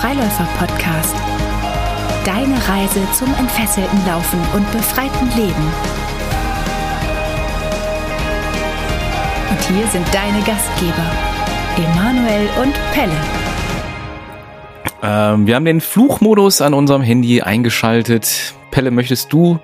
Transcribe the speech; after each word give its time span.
Freiläufer-Podcast. 0.00 1.14
Deine 2.24 2.54
Reise 2.66 3.06
zum 3.12 3.28
entfesselten 3.34 3.98
Laufen 4.06 4.40
und 4.54 4.72
befreiten 4.72 5.28
Leben. 5.36 5.72
Und 9.50 9.60
hier 9.68 9.86
sind 9.88 10.06
deine 10.14 10.38
Gastgeber, 10.38 11.04
Emanuel 11.76 12.48
und 12.62 12.72
Pelle. 12.94 13.12
Ähm, 15.02 15.46
wir 15.46 15.54
haben 15.54 15.66
den 15.66 15.82
Fluchmodus 15.82 16.62
an 16.62 16.72
unserem 16.72 17.02
Handy 17.02 17.42
eingeschaltet. 17.42 18.54
Pelle, 18.70 18.90
möchtest 18.90 19.30
du 19.34 19.60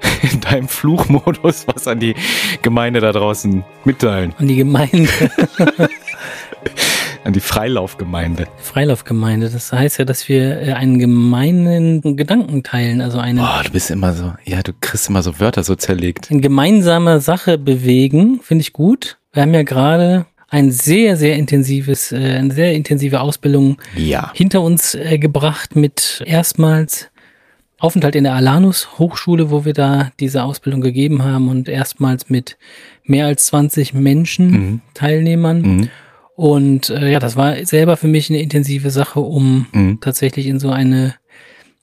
in 0.32 0.40
deinem 0.40 0.68
Fluchmodus 0.68 1.66
was 1.66 1.86
an 1.86 2.00
die 2.00 2.14
Gemeinde 2.62 3.00
da 3.00 3.12
draußen 3.12 3.64
mitteilen? 3.84 4.34
An 4.38 4.48
die 4.48 4.56
Gemeinde. 4.56 5.10
an 7.28 7.34
die 7.34 7.40
Freilaufgemeinde. 7.40 8.46
Freilaufgemeinde, 8.56 9.50
das 9.50 9.70
heißt 9.70 9.98
ja, 9.98 10.06
dass 10.06 10.30
wir 10.30 10.62
äh, 10.62 10.72
einen 10.72 10.98
gemeinen 10.98 12.16
Gedanken 12.16 12.62
teilen, 12.62 13.02
also 13.02 13.18
eine. 13.18 13.40
Boah, 13.40 13.60
du 13.62 13.70
bist 13.70 13.90
immer 13.90 14.14
so, 14.14 14.32
ja, 14.44 14.62
du 14.62 14.72
kriegst 14.80 15.10
immer 15.10 15.22
so 15.22 15.38
Wörter 15.38 15.62
so 15.62 15.74
zerlegt. 15.74 16.30
Eine 16.30 16.40
gemeinsame 16.40 17.20
Sache 17.20 17.58
bewegen, 17.58 18.40
finde 18.42 18.62
ich 18.62 18.72
gut. 18.72 19.18
Wir 19.34 19.42
haben 19.42 19.52
ja 19.52 19.62
gerade 19.62 20.24
ein 20.48 20.72
sehr, 20.72 21.18
sehr 21.18 21.36
intensives, 21.36 22.12
äh, 22.12 22.16
eine 22.16 22.54
sehr 22.54 22.72
intensive 22.72 23.20
Ausbildung 23.20 23.76
ja. 23.94 24.32
hinter 24.34 24.62
uns 24.62 24.94
äh, 24.94 25.18
gebracht 25.18 25.76
mit 25.76 26.22
erstmals 26.24 27.10
Aufenthalt 27.78 28.16
in 28.16 28.24
der 28.24 28.34
Alanus 28.34 28.98
Hochschule, 28.98 29.50
wo 29.50 29.66
wir 29.66 29.74
da 29.74 30.10
diese 30.18 30.44
Ausbildung 30.44 30.80
gegeben 30.80 31.22
haben 31.22 31.48
und 31.48 31.68
erstmals 31.68 32.30
mit 32.30 32.56
mehr 33.04 33.26
als 33.26 33.44
20 33.46 33.92
Menschen, 33.92 34.50
mhm. 34.50 34.80
Teilnehmern. 34.94 35.60
Mhm. 35.60 35.90
Und 36.38 36.90
äh, 36.90 37.10
ja, 37.10 37.18
das 37.18 37.34
war 37.34 37.56
selber 37.66 37.96
für 37.96 38.06
mich 38.06 38.30
eine 38.30 38.40
intensive 38.40 38.90
Sache, 38.90 39.18
um 39.18 39.66
mhm. 39.72 39.98
tatsächlich 40.00 40.46
in 40.46 40.60
so 40.60 40.70
eine 40.70 41.16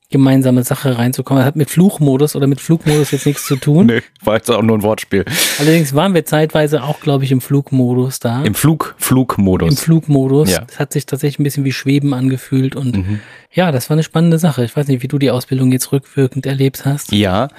gemeinsame 0.09 0.63
Sache 0.63 0.97
reinzukommen. 0.97 1.41
Das 1.41 1.47
hat 1.47 1.57
mit 1.57 1.69
Fluchmodus 1.69 2.37
oder 2.37 2.47
mit 2.47 2.61
Flugmodus 2.61 3.11
jetzt 3.11 3.25
nichts 3.25 3.45
zu 3.45 3.57
tun. 3.57 3.85
nee, 3.87 4.01
war 4.23 4.35
jetzt 4.35 4.49
auch 4.49 4.61
nur 4.61 4.77
ein 4.77 4.81
Wortspiel. 4.81 5.25
Allerdings 5.59 5.93
waren 5.93 6.13
wir 6.13 6.23
zeitweise 6.23 6.83
auch, 6.83 7.01
glaube 7.01 7.25
ich, 7.25 7.33
im 7.33 7.41
Flugmodus 7.41 8.19
da. 8.19 8.45
Im 8.45 8.55
Flug, 8.55 8.95
Flugmodus. 8.97 9.71
Im 9.71 9.75
Flugmodus. 9.75 10.49
Ja. 10.49 10.61
Das 10.61 10.79
hat 10.79 10.93
sich 10.93 11.05
tatsächlich 11.05 11.39
ein 11.39 11.43
bisschen 11.43 11.65
wie 11.65 11.73
Schweben 11.73 12.13
angefühlt 12.13 12.77
und 12.77 12.95
mhm. 12.95 13.19
ja, 13.51 13.73
das 13.73 13.89
war 13.89 13.95
eine 13.95 14.03
spannende 14.03 14.39
Sache. 14.39 14.63
Ich 14.63 14.73
weiß 14.73 14.87
nicht, 14.87 15.03
wie 15.03 15.09
du 15.09 15.19
die 15.19 15.31
Ausbildung 15.31 15.73
jetzt 15.73 15.91
rückwirkend 15.91 16.45
erlebt 16.45 16.85
hast. 16.85 17.11
Ja, 17.11 17.49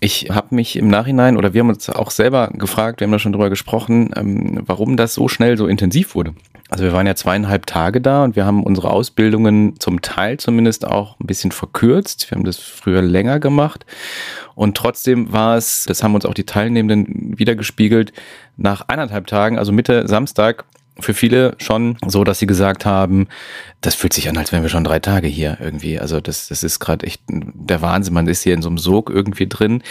ich 0.00 0.30
habe 0.30 0.54
mich 0.54 0.76
im 0.76 0.88
Nachhinein 0.88 1.36
oder 1.36 1.52
wir 1.52 1.60
haben 1.60 1.68
uns 1.68 1.90
auch 1.90 2.10
selber 2.10 2.48
gefragt, 2.54 3.00
wir 3.00 3.06
haben 3.06 3.12
da 3.12 3.18
schon 3.18 3.32
drüber 3.32 3.50
gesprochen, 3.50 4.10
ähm, 4.16 4.62
warum 4.64 4.96
das 4.96 5.14
so 5.14 5.28
schnell 5.28 5.58
so 5.58 5.66
intensiv 5.66 6.14
wurde. 6.14 6.34
Also 6.70 6.84
wir 6.84 6.92
waren 6.92 7.06
ja 7.06 7.14
zweieinhalb 7.14 7.66
Tage 7.66 8.00
da 8.00 8.24
und 8.24 8.34
wir 8.34 8.46
haben 8.46 8.62
unsere 8.62 8.90
Ausbildungen 8.90 9.78
zum 9.78 10.00
Teil 10.00 10.38
zumindest 10.38 10.86
auch 10.86 11.20
ein 11.20 11.26
bisschen 11.26 11.52
verkürzt. 11.52 12.30
Wir 12.30 12.36
haben 12.36 12.44
das 12.44 12.58
früher 12.58 13.02
länger 13.02 13.40
gemacht 13.40 13.84
und 14.54 14.76
trotzdem 14.76 15.32
war 15.32 15.56
es, 15.56 15.84
das 15.86 16.02
haben 16.02 16.14
uns 16.14 16.24
auch 16.24 16.34
die 16.34 16.46
Teilnehmenden 16.46 17.38
wiedergespiegelt, 17.38 18.12
nach 18.56 18.88
eineinhalb 18.88 19.26
Tagen, 19.26 19.58
also 19.58 19.72
Mitte 19.72 20.08
Samstag, 20.08 20.64
für 20.98 21.14
viele 21.14 21.54
schon 21.58 21.96
so, 22.06 22.24
dass 22.24 22.38
sie 22.38 22.46
gesagt 22.46 22.84
haben, 22.84 23.28
das 23.80 23.94
fühlt 23.94 24.12
sich 24.12 24.28
an, 24.28 24.36
als 24.36 24.52
wären 24.52 24.62
wir 24.62 24.68
schon 24.68 24.84
drei 24.84 24.98
Tage 24.98 25.28
hier 25.28 25.58
irgendwie. 25.60 25.98
Also 25.98 26.20
das, 26.20 26.48
das 26.48 26.62
ist 26.62 26.78
gerade 26.80 27.06
echt 27.06 27.22
der 27.28 27.80
Wahnsinn. 27.82 28.14
Man 28.14 28.26
ist 28.26 28.42
hier 28.42 28.54
in 28.54 28.62
so 28.62 28.68
einem 28.68 28.78
Sog 28.78 29.10
irgendwie 29.10 29.46
drin. 29.46 29.82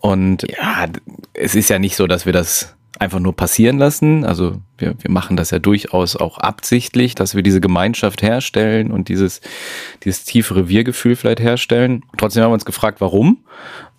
Und 0.00 0.42
ja, 0.50 0.86
es 1.32 1.54
ist 1.54 1.70
ja 1.70 1.78
nicht 1.78 1.96
so, 1.96 2.06
dass 2.06 2.26
wir 2.26 2.32
das 2.32 2.74
einfach 2.98 3.20
nur 3.20 3.34
passieren 3.34 3.78
lassen. 3.78 4.24
Also 4.24 4.60
wir, 4.78 4.94
wir 5.00 5.10
machen 5.10 5.36
das 5.36 5.50
ja 5.50 5.58
durchaus 5.58 6.16
auch 6.16 6.38
absichtlich, 6.38 7.14
dass 7.14 7.34
wir 7.34 7.42
diese 7.42 7.60
Gemeinschaft 7.60 8.22
herstellen 8.22 8.90
und 8.90 9.08
dieses, 9.08 9.40
dieses 10.04 10.24
tiefere 10.24 10.68
Wir-Gefühl 10.68 11.16
vielleicht 11.16 11.40
herstellen. 11.40 12.04
Trotzdem 12.16 12.42
haben 12.42 12.50
wir 12.50 12.54
uns 12.54 12.64
gefragt, 12.64 13.00
warum. 13.00 13.44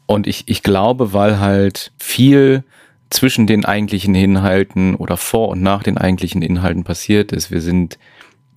Und 0.06 0.28
ich, 0.28 0.44
ich 0.48 0.64
glaube, 0.64 1.14
weil 1.14 1.40
halt 1.40 1.92
viel 1.98 2.64
zwischen 3.14 3.48
den 3.48 3.66
eigentlichen 3.66 4.16
Inhalten 4.16 4.96
oder 4.96 5.18
vor 5.18 5.50
und 5.50 5.62
nach 5.62 5.84
den 5.84 5.98
eigentlichen 5.98 6.42
Inhalten 6.42 6.84
passiert 6.84 7.32
ist. 7.32 7.52
Wir 7.52 7.62
sind 7.62 7.98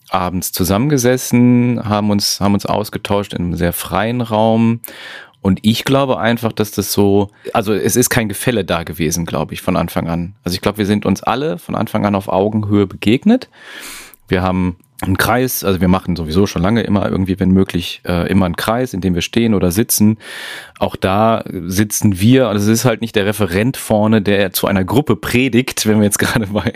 abends 0.09 0.53
zusammengesessen, 0.53 1.81
haben 1.85 2.11
uns, 2.11 2.41
haben 2.41 2.55
uns 2.55 2.67
ausgetauscht 2.67 3.35
in 3.35 3.45
einem 3.45 3.57
sehr 3.57 3.73
freien 3.73 4.21
Raum. 4.21 4.81
Und 5.43 5.61
ich 5.63 5.85
glaube 5.85 6.19
einfach, 6.19 6.53
dass 6.53 6.73
das 6.73 6.93
so, 6.93 7.31
also 7.53 7.73
es 7.73 7.95
ist 7.95 8.11
kein 8.11 8.29
Gefälle 8.29 8.65
da 8.65 8.83
gewesen, 8.83 9.27
glaube 9.27 9.55
ich, 9.55 9.63
von 9.63 9.77
Anfang 9.77 10.09
an. 10.09 10.35
Also 10.43 10.55
ich 10.55 10.61
glaube, 10.61 10.79
wir 10.79 10.87
sind 10.87 11.07
uns 11.07 11.23
alle 11.23 11.59
von 11.59 11.75
Anfang 11.75 12.05
an 12.07 12.15
auf 12.15 12.29
Augenhöhe 12.29 12.87
begegnet. 12.87 13.49
Wir 14.29 14.43
haben 14.43 14.77
ein 15.03 15.19
Kreis, 15.19 15.63
also 15.63 15.81
wir 15.81 15.89
machen 15.89 16.17
sowieso 16.17 16.47
schon 16.47 16.63
lange 16.63 16.83
immer 16.83 17.09
irgendwie, 17.09 17.39
wenn 17.39 17.51
möglich, 17.51 18.01
äh, 18.07 18.29
immer 18.31 18.47
einen 18.47 18.57
Kreis, 18.57 18.95
in 18.95 19.03
dem 19.03 19.15
wir 19.15 19.21
stehen 19.21 19.53
oder 19.53 19.71
sitzen. 19.71 20.17
Auch 20.79 20.97
da 20.97 21.45
sitzen 21.47 22.19
wir, 22.19 22.49
also 22.49 22.71
es 22.71 22.81
ist 22.81 22.85
halt 22.87 23.03
nicht 23.03 23.15
der 23.15 23.27
Referent 23.27 23.77
vorne, 23.77 24.23
der 24.23 24.53
zu 24.53 24.67
einer 24.67 24.85
Gruppe 24.85 25.17
predigt, 25.17 25.87
wenn 25.87 25.99
wir 25.99 26.05
jetzt 26.05 26.19
gerade 26.19 26.47
bei, 26.47 26.73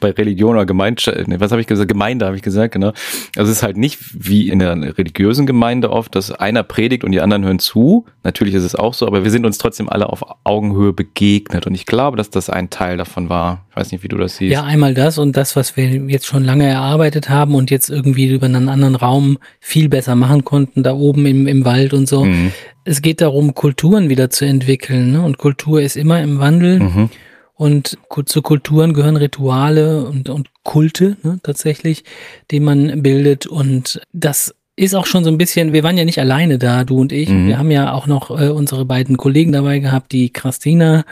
bei 0.00 0.10
Religion 0.10 0.54
oder 0.54 0.66
Gemeinde, 0.66 1.24
ne, 1.26 1.40
was 1.40 1.50
habe 1.50 1.62
ich 1.62 1.66
gesagt, 1.66 1.88
Gemeinde 1.88 2.26
habe 2.26 2.36
ich 2.36 2.42
gesagt, 2.42 2.74
genau. 2.74 2.92
Also 3.36 3.50
es 3.50 3.58
ist 3.58 3.62
halt 3.62 3.78
nicht 3.78 3.98
wie 4.12 4.50
in 4.50 4.58
der 4.58 4.76
religiösen 4.98 5.46
Gemeinde 5.46 5.90
oft, 5.90 6.14
dass 6.14 6.30
einer 6.30 6.62
predigt 6.62 7.04
und 7.04 7.12
die 7.12 7.20
anderen 7.20 7.44
hören 7.44 7.58
zu. 7.58 8.04
Natürlich 8.22 8.54
ist 8.54 8.64
es 8.64 8.74
auch 8.74 8.92
so, 8.92 9.06
aber 9.06 9.24
wir 9.24 9.30
sind 9.30 9.46
uns 9.46 9.56
trotzdem 9.56 9.88
alle 9.88 10.10
auf 10.10 10.22
Augenhöhe 10.44 10.92
begegnet 10.92 11.66
und 11.66 11.74
ich 11.74 11.86
glaube, 11.86 12.16
dass 12.18 12.28
das 12.28 12.50
ein 12.50 12.68
Teil 12.68 12.98
davon 12.98 13.30
war. 13.30 13.64
Ich 13.72 13.76
weiß 13.76 13.90
nicht, 13.90 14.04
wie 14.04 14.08
du 14.08 14.18
das 14.18 14.36
siehst. 14.36 14.52
Ja, 14.52 14.64
einmal 14.64 14.92
das 14.92 15.16
und 15.16 15.34
das, 15.34 15.56
was 15.56 15.78
wir 15.78 15.86
jetzt 15.86 16.26
schon 16.26 16.44
lange 16.44 16.66
erarbeitet 16.66 17.30
haben 17.30 17.54
und 17.54 17.70
jetzt 17.70 17.88
irgendwie 17.88 18.26
über 18.26 18.44
einen 18.44 18.68
anderen 18.68 18.96
Raum 18.96 19.38
viel 19.60 19.88
besser 19.88 20.14
machen 20.14 20.44
konnten, 20.44 20.82
da 20.82 20.92
oben 20.92 21.24
im, 21.24 21.46
im 21.46 21.64
Wald 21.64 21.94
und 21.94 22.06
so. 22.06 22.26
Mhm. 22.26 22.52
Es 22.84 23.00
geht 23.00 23.22
darum, 23.22 23.54
Kulturen 23.54 24.10
wieder 24.10 24.28
zu 24.28 24.44
entwickeln. 24.44 25.12
Ne? 25.12 25.22
Und 25.22 25.38
Kultur 25.38 25.80
ist 25.80 25.96
immer 25.96 26.20
im 26.20 26.38
Wandel. 26.38 26.80
Mhm. 26.80 27.10
Und 27.54 27.96
zu 28.26 28.42
Kulturen 28.42 28.92
gehören 28.92 29.16
Rituale 29.16 30.04
und, 30.04 30.28
und 30.28 30.50
Kulte 30.64 31.16
ne, 31.22 31.40
tatsächlich, 31.42 32.04
die 32.50 32.60
man 32.60 33.02
bildet. 33.02 33.46
Und 33.46 34.02
das 34.12 34.54
ist 34.76 34.94
auch 34.94 35.06
schon 35.06 35.24
so 35.24 35.30
ein 35.30 35.38
bisschen, 35.38 35.72
wir 35.72 35.82
waren 35.82 35.96
ja 35.96 36.04
nicht 36.04 36.18
alleine 36.18 36.58
da, 36.58 36.84
du 36.84 37.00
und 37.00 37.12
ich. 37.12 37.30
Mhm. 37.30 37.46
Wir 37.46 37.58
haben 37.58 37.70
ja 37.70 37.92
auch 37.92 38.06
noch 38.06 38.30
äh, 38.30 38.48
unsere 38.48 38.84
beiden 38.84 39.16
Kollegen 39.16 39.52
dabei 39.52 39.78
gehabt, 39.78 40.12
die 40.12 40.30
Christina, 40.30 41.04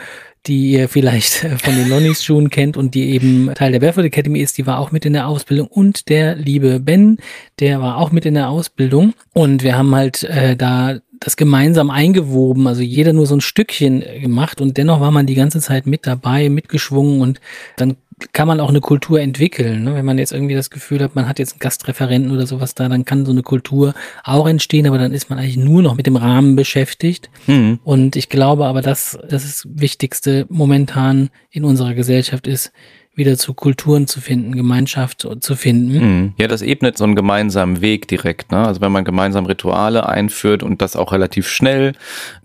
die 0.46 0.72
ihr 0.72 0.88
vielleicht 0.88 1.44
äh, 1.44 1.58
von 1.58 1.74
den 1.74 1.88
Lonnies 1.88 2.24
Schuhen 2.24 2.50
kennt 2.50 2.76
und 2.76 2.94
die 2.94 3.10
eben 3.10 3.52
Teil 3.54 3.72
der 3.72 3.80
Barefoot 3.80 4.04
Academy 4.04 4.40
ist, 4.40 4.58
die 4.58 4.66
war 4.66 4.78
auch 4.78 4.90
mit 4.90 5.04
in 5.04 5.12
der 5.12 5.28
Ausbildung. 5.28 5.68
Und 5.68 6.08
der 6.08 6.34
liebe 6.34 6.80
Ben, 6.80 7.18
der 7.58 7.80
war 7.80 7.98
auch 7.98 8.12
mit 8.12 8.26
in 8.26 8.34
der 8.34 8.48
Ausbildung. 8.48 9.14
Und 9.32 9.62
wir 9.62 9.76
haben 9.76 9.94
halt 9.94 10.24
äh, 10.24 10.56
da 10.56 10.98
das 11.20 11.36
gemeinsam 11.36 11.90
eingewoben, 11.90 12.66
also 12.66 12.80
jeder 12.80 13.12
nur 13.12 13.26
so 13.26 13.36
ein 13.36 13.42
Stückchen 13.42 14.02
gemacht. 14.22 14.60
Und 14.62 14.78
dennoch 14.78 15.00
war 15.00 15.10
man 15.10 15.26
die 15.26 15.34
ganze 15.34 15.60
Zeit 15.60 15.86
mit 15.86 16.06
dabei, 16.06 16.48
mitgeschwungen. 16.48 17.20
Und 17.20 17.40
dann 17.76 17.96
kann 18.32 18.48
man 18.48 18.60
auch 18.60 18.68
eine 18.68 18.80
Kultur 18.80 19.20
entwickeln. 19.20 19.84
Ne? 19.84 19.94
Wenn 19.94 20.04
man 20.04 20.18
jetzt 20.18 20.32
irgendwie 20.32 20.54
das 20.54 20.70
Gefühl 20.70 21.02
hat, 21.02 21.14
man 21.14 21.28
hat 21.28 21.38
jetzt 21.38 21.52
einen 21.52 21.60
Gastreferenten 21.60 22.30
oder 22.30 22.46
sowas 22.46 22.74
da, 22.74 22.88
dann 22.88 23.04
kann 23.04 23.26
so 23.26 23.32
eine 23.32 23.42
Kultur 23.42 23.94
auch 24.24 24.46
entstehen, 24.46 24.86
aber 24.86 24.98
dann 24.98 25.12
ist 25.12 25.30
man 25.30 25.38
eigentlich 25.38 25.56
nur 25.56 25.82
noch 25.82 25.96
mit 25.96 26.06
dem 26.06 26.16
Rahmen 26.16 26.56
beschäftigt. 26.56 27.30
Mhm. 27.46 27.80
Und 27.84 28.16
ich 28.16 28.28
glaube 28.28 28.66
aber, 28.66 28.82
dass 28.82 29.18
das 29.28 29.66
Wichtigste 29.70 30.46
momentan 30.48 31.30
in 31.50 31.64
unserer 31.64 31.94
Gesellschaft 31.94 32.46
ist, 32.46 32.72
wieder 33.20 33.38
zu 33.38 33.54
Kulturen 33.54 34.08
zu 34.08 34.20
finden, 34.20 34.56
Gemeinschaft 34.56 35.28
zu 35.40 35.54
finden. 35.54 35.92
Mhm. 35.92 36.32
Ja, 36.38 36.48
das 36.48 36.62
ebnet 36.62 36.98
so 36.98 37.04
einen 37.04 37.14
gemeinsamen 37.14 37.80
Weg 37.80 38.08
direkt. 38.08 38.50
Ne? 38.50 38.66
Also 38.66 38.80
wenn 38.80 38.90
man 38.90 39.04
gemeinsam 39.04 39.46
Rituale 39.46 40.08
einführt 40.08 40.64
und 40.64 40.82
das 40.82 40.96
auch 40.96 41.12
relativ 41.12 41.48
schnell, 41.48 41.92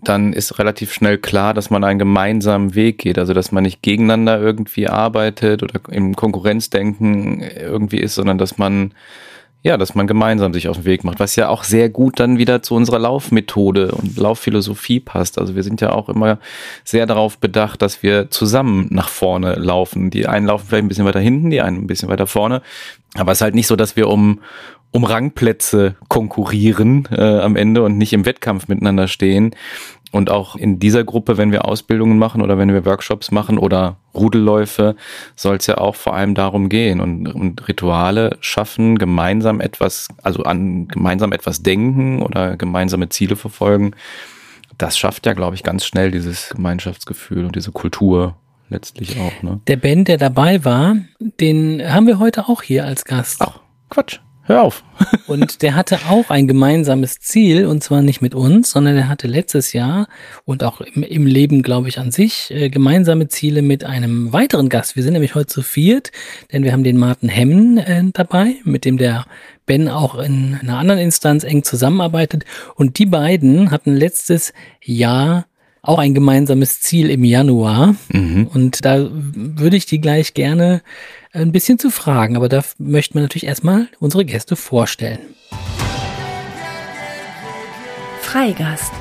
dann 0.04 0.32
ist 0.32 0.58
relativ 0.60 0.92
schnell 0.92 1.18
klar, 1.18 1.54
dass 1.54 1.70
man 1.70 1.82
einen 1.82 1.98
gemeinsamen 1.98 2.74
Weg 2.76 2.98
geht. 2.98 3.18
Also 3.18 3.32
dass 3.32 3.50
man 3.50 3.64
nicht 3.64 3.82
gegeneinander 3.82 4.40
irgendwie 4.40 4.86
arbeitet 4.86 5.62
oder 5.64 5.80
im 5.90 6.14
Konkurrenzdenken 6.14 7.42
irgendwie 7.42 7.98
ist, 7.98 8.14
sondern 8.14 8.38
dass 8.38 8.58
man 8.58 8.92
ja, 9.66 9.76
dass 9.76 9.96
man 9.96 10.06
gemeinsam 10.06 10.54
sich 10.54 10.68
auf 10.68 10.76
den 10.76 10.84
Weg 10.84 11.02
macht, 11.02 11.18
was 11.18 11.34
ja 11.34 11.48
auch 11.48 11.64
sehr 11.64 11.88
gut 11.88 12.20
dann 12.20 12.38
wieder 12.38 12.62
zu 12.62 12.76
unserer 12.76 13.00
Laufmethode 13.00 13.90
und 13.90 14.16
Laufphilosophie 14.16 15.00
passt. 15.00 15.40
Also 15.40 15.56
wir 15.56 15.64
sind 15.64 15.80
ja 15.80 15.90
auch 15.90 16.08
immer 16.08 16.38
sehr 16.84 17.04
darauf 17.04 17.38
bedacht, 17.38 17.82
dass 17.82 18.00
wir 18.00 18.30
zusammen 18.30 18.86
nach 18.90 19.08
vorne 19.08 19.54
laufen. 19.54 20.10
Die 20.10 20.28
einen 20.28 20.46
laufen 20.46 20.66
vielleicht 20.68 20.84
ein 20.84 20.88
bisschen 20.88 21.04
weiter 21.04 21.18
hinten, 21.18 21.50
die 21.50 21.62
einen 21.62 21.78
ein 21.78 21.86
bisschen 21.88 22.08
weiter 22.08 22.28
vorne. 22.28 22.62
Aber 23.14 23.32
es 23.32 23.38
ist 23.38 23.42
halt 23.42 23.56
nicht 23.56 23.66
so, 23.66 23.74
dass 23.74 23.96
wir 23.96 24.06
um, 24.06 24.38
um 24.92 25.02
Rangplätze 25.02 25.96
konkurrieren 26.06 27.08
äh, 27.10 27.40
am 27.40 27.56
Ende 27.56 27.82
und 27.82 27.98
nicht 27.98 28.12
im 28.12 28.24
Wettkampf 28.24 28.68
miteinander 28.68 29.08
stehen, 29.08 29.56
und 30.12 30.30
auch 30.30 30.56
in 30.56 30.78
dieser 30.78 31.04
Gruppe, 31.04 31.36
wenn 31.36 31.52
wir 31.52 31.66
Ausbildungen 31.66 32.18
machen 32.18 32.40
oder 32.40 32.58
wenn 32.58 32.72
wir 32.72 32.84
Workshops 32.84 33.30
machen 33.30 33.58
oder 33.58 33.96
Rudelläufe, 34.14 34.96
soll 35.34 35.56
es 35.56 35.66
ja 35.66 35.78
auch 35.78 35.94
vor 35.94 36.14
allem 36.14 36.34
darum 36.34 36.68
gehen 36.68 37.00
und, 37.00 37.28
und 37.28 37.68
Rituale 37.68 38.36
schaffen, 38.40 38.98
gemeinsam 38.98 39.60
etwas, 39.60 40.08
also 40.22 40.44
an 40.44 40.88
gemeinsam 40.88 41.32
etwas 41.32 41.62
denken 41.62 42.22
oder 42.22 42.56
gemeinsame 42.56 43.08
Ziele 43.08 43.36
verfolgen. 43.36 43.92
Das 44.78 44.96
schafft 44.98 45.26
ja, 45.26 45.32
glaube 45.32 45.56
ich, 45.56 45.62
ganz 45.62 45.84
schnell 45.84 46.10
dieses 46.10 46.50
Gemeinschaftsgefühl 46.50 47.44
und 47.44 47.56
diese 47.56 47.72
Kultur 47.72 48.36
letztlich 48.68 49.18
auch. 49.20 49.42
Ne? 49.42 49.60
Der 49.66 49.76
Ben, 49.76 50.04
der 50.04 50.18
dabei 50.18 50.64
war, 50.64 50.96
den 51.18 51.82
haben 51.82 52.06
wir 52.06 52.18
heute 52.18 52.48
auch 52.48 52.62
hier 52.62 52.84
als 52.84 53.04
Gast. 53.04 53.40
Ach, 53.40 53.60
Quatsch. 53.90 54.20
Hör 54.46 54.62
auf. 54.62 54.82
und 55.26 55.62
der 55.62 55.74
hatte 55.74 55.98
auch 56.08 56.30
ein 56.30 56.48
gemeinsames 56.48 57.20
Ziel, 57.20 57.66
und 57.66 57.82
zwar 57.82 58.02
nicht 58.02 58.22
mit 58.22 58.34
uns, 58.34 58.70
sondern 58.70 58.96
er 58.96 59.08
hatte 59.08 59.26
letztes 59.26 59.72
Jahr 59.72 60.08
und 60.44 60.64
auch 60.64 60.80
im, 60.80 61.02
im 61.02 61.26
Leben, 61.26 61.62
glaube 61.62 61.88
ich, 61.88 61.98
an 61.98 62.10
sich 62.10 62.50
äh, 62.50 62.70
gemeinsame 62.70 63.28
Ziele 63.28 63.62
mit 63.62 63.84
einem 63.84 64.32
weiteren 64.32 64.68
Gast. 64.68 64.96
Wir 64.96 65.02
sind 65.02 65.12
nämlich 65.12 65.34
heute 65.34 65.48
zu 65.48 65.62
viert, 65.62 66.12
denn 66.52 66.64
wir 66.64 66.72
haben 66.72 66.84
den 66.84 66.96
Martin 66.96 67.28
Hemmen 67.28 67.78
äh, 67.78 68.02
dabei, 68.12 68.56
mit 68.64 68.84
dem 68.84 68.96
der 68.96 69.26
Ben 69.66 69.88
auch 69.88 70.14
in 70.16 70.58
einer 70.60 70.78
anderen 70.78 71.00
Instanz 71.00 71.44
eng 71.44 71.64
zusammenarbeitet. 71.64 72.44
Und 72.76 72.98
die 72.98 73.06
beiden 73.06 73.70
hatten 73.70 73.94
letztes 73.94 74.52
Jahr 74.82 75.46
auch 75.86 75.98
ein 75.98 76.14
gemeinsames 76.14 76.80
Ziel 76.80 77.10
im 77.10 77.24
Januar. 77.24 77.94
Mhm. 78.12 78.48
Und 78.52 78.84
da 78.84 79.08
würde 79.10 79.76
ich 79.76 79.86
die 79.86 80.00
gleich 80.00 80.34
gerne 80.34 80.82
ein 81.32 81.52
bisschen 81.52 81.78
zu 81.78 81.90
fragen. 81.90 82.36
Aber 82.36 82.48
da 82.48 82.62
möchten 82.78 83.14
wir 83.14 83.22
natürlich 83.22 83.46
erstmal 83.46 83.88
unsere 84.00 84.24
Gäste 84.24 84.56
vorstellen. 84.56 85.20
Freigast. 88.20 88.92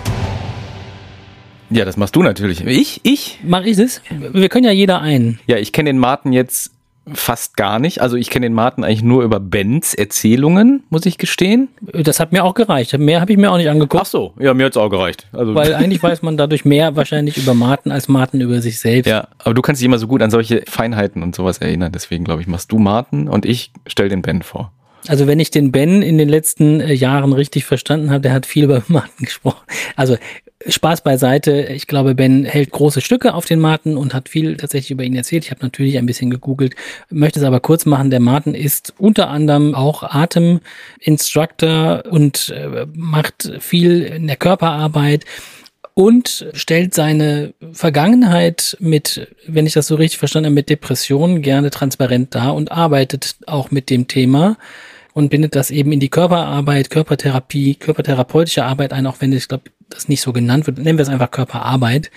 Ja, 1.71 1.83
das 1.83 1.97
machst 1.97 2.15
du 2.15 2.21
natürlich. 2.21 2.63
Ich? 2.65 3.01
Ich? 3.03 3.39
Mach 3.43 3.63
ich 3.63 3.77
es? 3.79 4.01
Wir 4.09 4.49
können 4.49 4.65
ja 4.65 4.71
jeder 4.71 5.01
einen. 5.01 5.39
Ja, 5.47 5.57
ich 5.57 5.71
kenne 5.71 5.89
den 5.89 5.97
Martin 5.97 6.31
jetzt 6.31 6.74
fast 7.13 7.55
gar 7.55 7.79
nicht. 7.79 8.01
Also 8.01 8.17
ich 8.17 8.29
kenne 8.29 8.45
den 8.45 8.53
Martin 8.53 8.83
eigentlich 8.83 9.03
nur 9.03 9.23
über 9.23 9.39
Bens 9.39 9.93
Erzählungen, 9.93 10.83
muss 10.89 11.05
ich 11.05 11.17
gestehen. 11.17 11.69
Das 11.81 12.19
hat 12.19 12.31
mir 12.31 12.43
auch 12.43 12.53
gereicht. 12.53 12.97
Mehr 12.97 13.21
habe 13.21 13.31
ich 13.31 13.37
mir 13.37 13.51
auch 13.51 13.57
nicht 13.57 13.69
angeguckt. 13.69 14.01
Ach 14.01 14.05
so, 14.05 14.33
ja, 14.39 14.53
mir 14.53 14.65
hat's 14.65 14.77
auch 14.77 14.89
gereicht. 14.89 15.27
Also 15.31 15.53
Weil 15.53 15.73
eigentlich 15.75 16.01
weiß 16.01 16.21
man 16.21 16.37
dadurch 16.37 16.65
mehr 16.65 16.95
wahrscheinlich 16.95 17.37
über 17.37 17.53
Martin 17.53 17.91
als 17.91 18.07
Martin 18.07 18.41
über 18.41 18.61
sich 18.61 18.79
selbst. 18.79 19.07
Ja, 19.07 19.27
aber 19.39 19.53
du 19.53 19.61
kannst 19.61 19.81
dich 19.81 19.85
immer 19.85 19.99
so 19.99 20.07
gut 20.07 20.21
an 20.21 20.31
solche 20.31 20.63
Feinheiten 20.67 21.21
und 21.21 21.35
sowas 21.35 21.59
erinnern. 21.59 21.91
Deswegen 21.91 22.25
glaube 22.25 22.41
ich, 22.41 22.47
machst 22.47 22.71
du 22.71 22.79
Martin 22.79 23.27
und 23.27 23.45
ich 23.45 23.71
stell 23.87 24.09
den 24.09 24.21
Ben 24.21 24.41
vor. 24.41 24.71
Also 25.07 25.27
wenn 25.27 25.39
ich 25.39 25.51
den 25.51 25.71
Ben 25.71 26.01
in 26.01 26.17
den 26.17 26.29
letzten 26.29 26.81
äh, 26.81 26.93
Jahren 26.93 27.33
richtig 27.33 27.65
verstanden 27.65 28.09
habe, 28.09 28.21
der 28.21 28.33
hat 28.33 28.45
viel 28.45 28.63
über 28.63 28.83
Martin 28.87 29.25
gesprochen. 29.25 29.63
Also 29.95 30.17
Spaß 30.67 31.01
beiseite. 31.01 31.67
Ich 31.73 31.85
glaube, 31.85 32.15
Ben 32.15 32.43
hält 32.43 32.71
große 32.71 33.01
Stücke 33.01 33.33
auf 33.33 33.45
den 33.45 33.59
Martin 33.59 33.97
und 33.97 34.13
hat 34.13 34.29
viel 34.29 34.57
tatsächlich 34.57 34.91
über 34.91 35.03
ihn 35.03 35.15
erzählt. 35.15 35.45
Ich 35.45 35.51
habe 35.51 35.61
natürlich 35.61 35.97
ein 35.97 36.05
bisschen 36.05 36.31
gegoogelt, 36.31 36.75
möchte 37.09 37.39
es 37.39 37.45
aber 37.45 37.59
kurz 37.59 37.85
machen. 37.85 38.09
Der 38.09 38.19
Martin 38.19 38.55
ist 38.55 38.93
unter 38.97 39.29
anderem 39.29 39.75
auch 39.75 40.03
Ateminstructor 40.03 42.03
und 42.09 42.49
äh, 42.49 42.87
macht 42.93 43.51
viel 43.59 44.01
in 44.01 44.27
der 44.27 44.37
Körperarbeit 44.37 45.25
und 45.93 46.47
stellt 46.53 46.93
seine 46.93 47.53
Vergangenheit 47.71 48.75
mit, 48.79 49.27
wenn 49.47 49.65
ich 49.65 49.73
das 49.73 49.87
so 49.87 49.95
richtig 49.95 50.19
verstanden 50.19 50.47
habe, 50.47 50.55
mit 50.55 50.69
Depressionen 50.69 51.41
gerne 51.41 51.69
transparent 51.69 52.33
dar 52.33 52.55
und 52.55 52.71
arbeitet 52.71 53.35
auch 53.45 53.71
mit 53.71 53.89
dem 53.89 54.07
Thema 54.07 54.57
und 55.15 55.29
bindet 55.29 55.55
das 55.55 55.71
eben 55.71 55.93
in 55.93 56.01
die 56.01 56.09
Körperarbeit, 56.09 56.89
Körpertherapie, 56.89 57.75
körpertherapeutische 57.75 58.65
Arbeit 58.65 58.91
ein, 58.91 59.07
auch 59.07 59.21
wenn 59.21 59.31
ich 59.31 59.47
glaube, 59.47 59.71
das 59.87 60.09
nicht 60.09 60.19
so 60.19 60.33
genannt 60.33 60.67
wird, 60.67 60.77
nennen 60.77 60.97
wir 60.97 61.03
es 61.03 61.09
einfach 61.09 61.31
Körperarbeit 61.31 62.11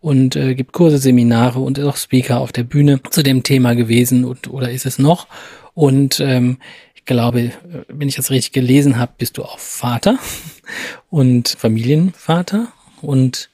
und 0.00 0.36
äh, 0.36 0.54
gibt 0.54 0.72
Kurse, 0.72 0.98
Seminare 0.98 1.58
und 1.58 1.78
ist 1.78 1.84
auch 1.84 1.96
Speaker 1.96 2.38
auf 2.38 2.52
der 2.52 2.62
Bühne 2.62 3.00
zu 3.10 3.24
dem 3.24 3.42
Thema 3.42 3.74
gewesen 3.74 4.24
und 4.24 4.46
oder 4.46 4.70
ist 4.70 4.86
es 4.86 5.00
noch. 5.00 5.26
Und 5.74 6.20
ähm, 6.20 6.58
ich 6.94 7.04
glaube, 7.04 7.40
äh, 7.40 7.50
wenn 7.88 8.08
ich 8.08 8.14
das 8.14 8.30
richtig 8.30 8.52
gelesen 8.52 8.98
habe, 8.98 9.14
bist 9.18 9.36
du 9.36 9.42
auch 9.42 9.58
Vater 9.58 10.16
und 11.10 11.56
Familienvater. 11.58 12.68
Und 13.02 13.50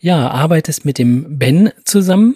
ja, 0.00 0.28
arbeitest 0.28 0.84
mit 0.84 0.98
dem 0.98 1.38
Ben 1.38 1.70
zusammen 1.84 2.34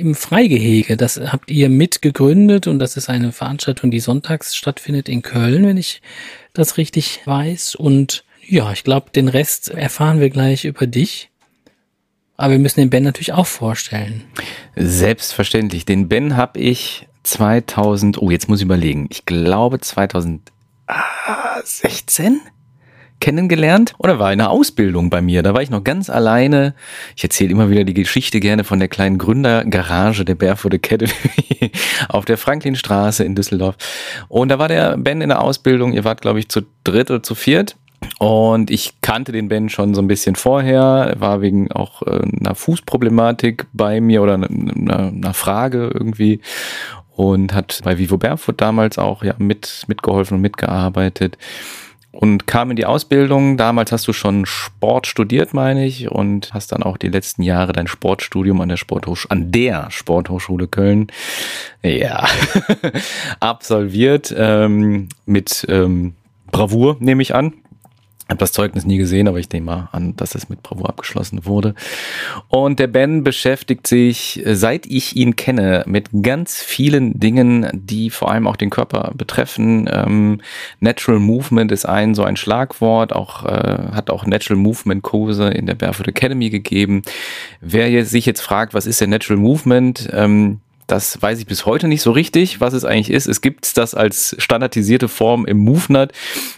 im 0.00 0.14
Freigehege. 0.14 0.96
Das 0.96 1.20
habt 1.20 1.50
ihr 1.50 1.68
mitgegründet 1.68 2.66
und 2.66 2.78
das 2.78 2.96
ist 2.96 3.08
eine 3.08 3.32
Veranstaltung, 3.32 3.90
die 3.90 4.00
sonntags 4.00 4.56
stattfindet 4.56 5.08
in 5.08 5.22
Köln, 5.22 5.66
wenn 5.66 5.76
ich 5.76 6.02
das 6.52 6.78
richtig 6.78 7.20
weiß. 7.24 7.76
Und 7.76 8.24
ja, 8.46 8.72
ich 8.72 8.82
glaube, 8.82 9.10
den 9.10 9.28
Rest 9.28 9.68
erfahren 9.68 10.20
wir 10.20 10.30
gleich 10.30 10.64
über 10.64 10.86
dich. 10.86 11.30
Aber 12.36 12.52
wir 12.52 12.58
müssen 12.58 12.80
den 12.80 12.90
Ben 12.90 13.04
natürlich 13.04 13.34
auch 13.34 13.46
vorstellen. 13.46 14.24
Selbstverständlich. 14.74 15.84
Den 15.84 16.08
Ben 16.08 16.36
habe 16.36 16.58
ich 16.58 17.06
2000, 17.22 18.20
oh, 18.22 18.30
jetzt 18.30 18.48
muss 18.48 18.60
ich 18.60 18.64
überlegen. 18.64 19.08
Ich 19.10 19.26
glaube 19.26 19.78
2016 19.78 22.40
kennengelernt 23.20 23.94
oder 23.98 24.18
war 24.18 24.32
in 24.32 24.40
einer 24.40 24.50
Ausbildung 24.50 25.10
bei 25.10 25.20
mir. 25.20 25.42
Da 25.42 25.54
war 25.54 25.62
ich 25.62 25.70
noch 25.70 25.84
ganz 25.84 26.10
alleine. 26.10 26.74
Ich 27.16 27.22
erzähle 27.22 27.50
immer 27.50 27.70
wieder 27.70 27.84
die 27.84 27.94
Geschichte 27.94 28.40
gerne 28.40 28.64
von 28.64 28.78
der 28.78 28.88
kleinen 28.88 29.18
Gründergarage 29.18 30.24
der 30.24 30.34
Barefoot 30.34 30.74
Academy 30.74 31.12
auf 32.08 32.24
der 32.24 32.38
Franklinstraße 32.38 33.24
in 33.24 33.34
Düsseldorf. 33.34 33.76
Und 34.28 34.48
da 34.48 34.58
war 34.58 34.68
der 34.68 34.96
Ben 34.96 35.20
in 35.20 35.28
der 35.28 35.42
Ausbildung. 35.42 35.92
Ihr 35.92 36.04
wart, 36.04 36.20
glaube 36.22 36.38
ich, 36.38 36.48
zu 36.48 36.62
dritt 36.84 37.10
oder 37.10 37.22
zu 37.22 37.34
viert. 37.34 37.76
Und 38.18 38.70
ich 38.70 39.00
kannte 39.02 39.32
den 39.32 39.48
Ben 39.48 39.68
schon 39.68 39.94
so 39.94 40.00
ein 40.00 40.08
bisschen 40.08 40.34
vorher, 40.34 40.80
er 41.14 41.20
war 41.20 41.42
wegen 41.42 41.70
auch 41.70 42.02
äh, 42.02 42.22
einer 42.40 42.54
Fußproblematik 42.54 43.66
bei 43.72 44.00
mir 44.00 44.22
oder 44.22 44.34
einer, 44.34 44.48
einer 44.48 45.34
Frage 45.34 45.90
irgendwie 45.92 46.40
und 47.14 47.52
hat 47.52 47.80
bei 47.84 47.98
Vivo 47.98 48.16
Barefoot 48.16 48.60
damals 48.60 48.98
auch 48.98 49.22
ja 49.22 49.34
mit 49.38 49.84
mitgeholfen 49.88 50.36
und 50.36 50.40
mitgearbeitet 50.40 51.36
und 52.12 52.46
kam 52.46 52.70
in 52.70 52.76
die 52.76 52.86
Ausbildung. 52.86 53.56
Damals 53.56 53.92
hast 53.92 54.08
du 54.08 54.12
schon 54.12 54.46
Sport 54.46 55.06
studiert, 55.06 55.54
meine 55.54 55.86
ich, 55.86 56.10
und 56.10 56.52
hast 56.52 56.72
dann 56.72 56.82
auch 56.82 56.96
die 56.96 57.08
letzten 57.08 57.42
Jahre 57.42 57.72
dein 57.72 57.86
Sportstudium 57.86 58.60
an 58.60 58.68
der 58.68 58.76
Sporthochschule, 58.76 59.30
an 59.30 59.52
der 59.52 59.90
Sporthochschule 59.90 60.68
Köln, 60.68 61.08
ja, 61.82 62.26
absolviert 63.40 64.34
ähm, 64.36 65.08
mit 65.26 65.66
ähm, 65.68 66.14
Bravour, 66.50 66.96
nehme 67.00 67.22
ich 67.22 67.34
an 67.34 67.54
habe 68.30 68.38
das 68.38 68.52
Zeugnis 68.52 68.86
nie 68.86 68.96
gesehen, 68.96 69.28
aber 69.28 69.38
ich 69.38 69.50
nehme 69.50 69.66
mal 69.66 69.88
an, 69.92 70.14
dass 70.16 70.34
es 70.34 70.48
mit 70.48 70.62
Bravo 70.62 70.86
abgeschlossen 70.86 71.44
wurde. 71.44 71.74
Und 72.48 72.78
der 72.78 72.86
Ben 72.86 73.24
beschäftigt 73.24 73.86
sich, 73.86 74.42
seit 74.46 74.86
ich 74.86 75.16
ihn 75.16 75.36
kenne, 75.36 75.84
mit 75.86 76.08
ganz 76.22 76.62
vielen 76.62 77.18
Dingen, 77.18 77.68
die 77.72 78.10
vor 78.10 78.30
allem 78.30 78.46
auch 78.46 78.56
den 78.56 78.70
Körper 78.70 79.12
betreffen. 79.16 79.88
Ähm, 79.92 80.40
Natural 80.78 81.18
Movement 81.18 81.72
ist 81.72 81.86
ein 81.86 82.14
so 82.14 82.22
ein 82.22 82.36
Schlagwort, 82.36 83.12
auch 83.12 83.44
äh, 83.44 83.92
hat 83.92 84.10
auch 84.10 84.24
Natural 84.24 84.60
Movement 84.60 85.02
Kurse 85.02 85.48
in 85.48 85.66
der 85.66 85.74
Barefoot 85.74 86.08
Academy 86.08 86.50
gegeben. 86.50 87.02
Wer 87.60 88.04
sich 88.04 88.26
jetzt 88.26 88.40
fragt, 88.40 88.74
was 88.74 88.86
ist 88.86 89.00
der 89.00 89.08
Natural 89.08 89.40
Movement? 89.40 90.08
Ähm, 90.12 90.60
das 90.90 91.20
weiß 91.22 91.38
ich 91.38 91.46
bis 91.46 91.66
heute 91.66 91.86
nicht 91.86 92.02
so 92.02 92.10
richtig, 92.10 92.60
was 92.60 92.74
es 92.74 92.84
eigentlich 92.84 93.10
ist. 93.10 93.26
Es 93.26 93.40
gibt 93.40 93.76
das 93.76 93.94
als 93.94 94.34
standardisierte 94.38 95.08
Form 95.08 95.46
im 95.46 95.58
MoveNut, 95.58 96.10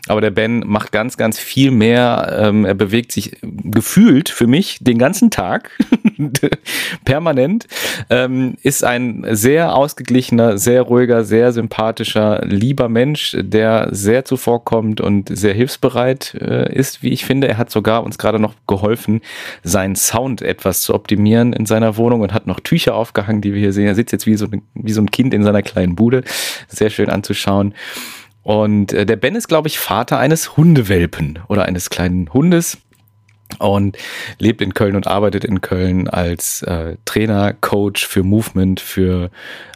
aber 0.09 0.21
der 0.21 0.31
Ben 0.31 0.65
macht 0.67 0.91
ganz, 0.91 1.17
ganz 1.17 1.39
viel 1.39 1.71
mehr. 1.71 2.39
Ähm, 2.41 2.65
er 2.65 2.75
bewegt 2.75 3.13
sich 3.13 3.37
gefühlt 3.43 4.31
für 4.31 4.47
mich 4.47 4.79
den 4.81 4.99
ganzen 4.99 5.31
Tag, 5.31 5.71
permanent. 7.05 7.67
Ähm, 8.09 8.55
ist 8.63 8.85
ein 8.85 9.27
sehr 9.31 9.75
ausgeglichener, 9.75 10.57
sehr 10.57 10.83
ruhiger, 10.83 11.25
sehr 11.25 11.53
sympathischer, 11.53 12.43
lieber 12.47 12.89
Mensch, 12.89 13.37
der 13.39 13.89
sehr 13.91 14.25
zuvorkommt 14.25 15.01
und 15.01 15.29
sehr 15.37 15.53
hilfsbereit 15.53 16.35
äh, 16.41 16.75
ist, 16.75 17.03
wie 17.03 17.11
ich 17.11 17.27
finde. 17.27 17.49
Er 17.49 17.59
hat 17.59 17.71
sogar 17.71 18.03
uns 18.03 18.17
gerade 18.17 18.39
noch 18.39 18.55
geholfen, 18.67 19.21
seinen 19.63 19.97
Sound 19.97 20.41
etwas 20.41 20.83
zu 20.83 20.95
optimieren 20.95 21.53
in 21.53 21.67
seiner 21.67 21.97
Wohnung 21.99 22.23
und 22.23 22.33
hat 22.33 22.47
noch 22.47 22.61
Tücher 22.61 22.95
aufgehangen, 22.95 23.43
die 23.43 23.53
wir 23.53 23.61
hier 23.61 23.73
sehen. 23.73 23.87
Er 23.87 23.95
sitzt 23.95 24.13
jetzt 24.13 24.22
jetzt 24.27 24.27
wie 24.27 24.37
so, 24.37 24.49
wie 24.75 24.93
so 24.93 25.01
ein 25.01 25.11
Kind 25.11 25.35
in 25.35 25.43
seiner 25.43 25.63
kleinen 25.63 25.97
Bude. 25.97 26.23
Sehr 26.69 26.91
schön 26.91 27.11
anzuschauen. 27.11 27.75
Und 28.43 28.93
äh, 28.93 29.07
der 29.07 29.17
Ben 29.17 29.35
ist, 29.35 29.49
glaube 29.49 29.69
ich, 29.69 29.79
Vater 29.79 30.19
eines 30.19 30.57
Hundewelpen 30.57 31.39
oder 31.49 31.65
eines 31.65 31.91
kleinen 31.91 32.33
Hundes 32.33 32.79
und 33.59 33.97
lebt 34.39 34.63
in 34.63 34.75
Köln 34.75 34.97
und 34.97 35.07
arbeitet 35.07 35.45
in 35.45 35.61
Köln 35.61 36.09
als 36.09 36.63
äh, 36.63 36.97
Trainer, 37.05 37.53
Coach 37.53 38.07
für 38.07 38.23
Movement, 38.23 38.81
für 38.81 39.31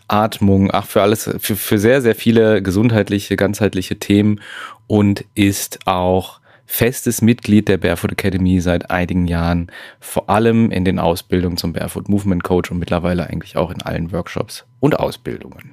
Atmung, 0.08 0.70
ach, 0.72 0.86
für 0.86 1.02
alles, 1.02 1.30
für, 1.38 1.56
für 1.56 1.78
sehr, 1.78 2.00
sehr 2.00 2.14
viele 2.14 2.62
gesundheitliche, 2.62 3.36
ganzheitliche 3.36 3.98
Themen 3.98 4.40
und 4.86 5.24
ist 5.34 5.80
auch 5.86 6.40
festes 6.66 7.22
Mitglied 7.22 7.68
der 7.68 7.78
Barefoot 7.78 8.12
Academy 8.12 8.60
seit 8.60 8.90
einigen 8.90 9.26
Jahren, 9.26 9.70
vor 10.00 10.28
allem 10.28 10.70
in 10.70 10.84
den 10.84 10.98
Ausbildungen 10.98 11.56
zum 11.56 11.72
Barefoot 11.72 12.08
Movement 12.08 12.42
Coach 12.42 12.70
und 12.70 12.78
mittlerweile 12.78 13.28
eigentlich 13.28 13.56
auch 13.56 13.70
in 13.70 13.80
allen 13.82 14.12
Workshops 14.12 14.64
und 14.80 14.98
Ausbildungen. 14.98 15.72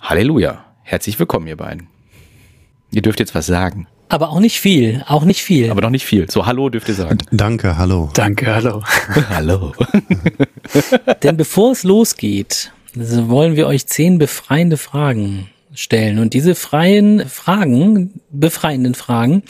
Halleluja. 0.00 0.64
Herzlich 0.82 1.18
willkommen, 1.18 1.46
ihr 1.46 1.56
beiden. 1.56 1.86
Ihr 2.90 3.02
dürft 3.02 3.20
jetzt 3.20 3.34
was 3.34 3.46
sagen. 3.46 3.86
Aber 4.08 4.30
auch 4.30 4.40
nicht 4.40 4.60
viel, 4.60 5.04
auch 5.06 5.24
nicht 5.24 5.42
viel. 5.42 5.70
Aber 5.70 5.82
noch 5.82 5.90
nicht 5.90 6.04
viel. 6.04 6.28
So, 6.28 6.46
hallo 6.46 6.68
dürft 6.68 6.88
ihr 6.88 6.94
sagen. 6.94 7.18
Danke, 7.30 7.78
hallo. 7.78 8.10
Danke, 8.14 8.52
hallo. 8.52 8.82
hallo. 9.28 9.72
Denn 11.22 11.36
bevor 11.36 11.70
es 11.70 11.84
losgeht, 11.84 12.72
wollen 12.94 13.54
wir 13.54 13.68
euch 13.68 13.86
zehn 13.86 14.18
befreiende 14.18 14.78
Fragen 14.78 15.48
stellen. 15.72 16.18
Und 16.18 16.34
diese 16.34 16.54
freien 16.54 17.28
Fragen, 17.28 18.20
befreienden 18.30 18.94
Fragen, 18.94 19.42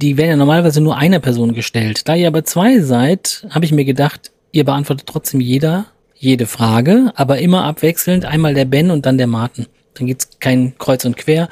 die 0.00 0.16
werden 0.16 0.30
ja 0.30 0.36
normalerweise 0.36 0.80
nur 0.80 0.96
einer 0.96 1.20
Person 1.20 1.54
gestellt. 1.54 2.08
Da 2.08 2.14
ihr 2.14 2.28
aber 2.28 2.44
zwei 2.44 2.80
seid, 2.80 3.46
habe 3.50 3.64
ich 3.64 3.72
mir 3.72 3.84
gedacht, 3.84 4.32
ihr 4.52 4.64
beantwortet 4.64 5.08
trotzdem 5.08 5.40
jeder 5.40 5.86
jede 6.24 6.46
Frage, 6.46 7.12
aber 7.16 7.38
immer 7.38 7.64
abwechselnd. 7.64 8.24
Einmal 8.24 8.54
der 8.54 8.64
Ben 8.64 8.90
und 8.90 9.06
dann 9.06 9.18
der 9.18 9.26
Martin. 9.26 9.66
Dann 9.94 10.06
geht's 10.06 10.30
kein 10.40 10.76
Kreuz 10.78 11.04
und 11.04 11.16
Quer. 11.16 11.48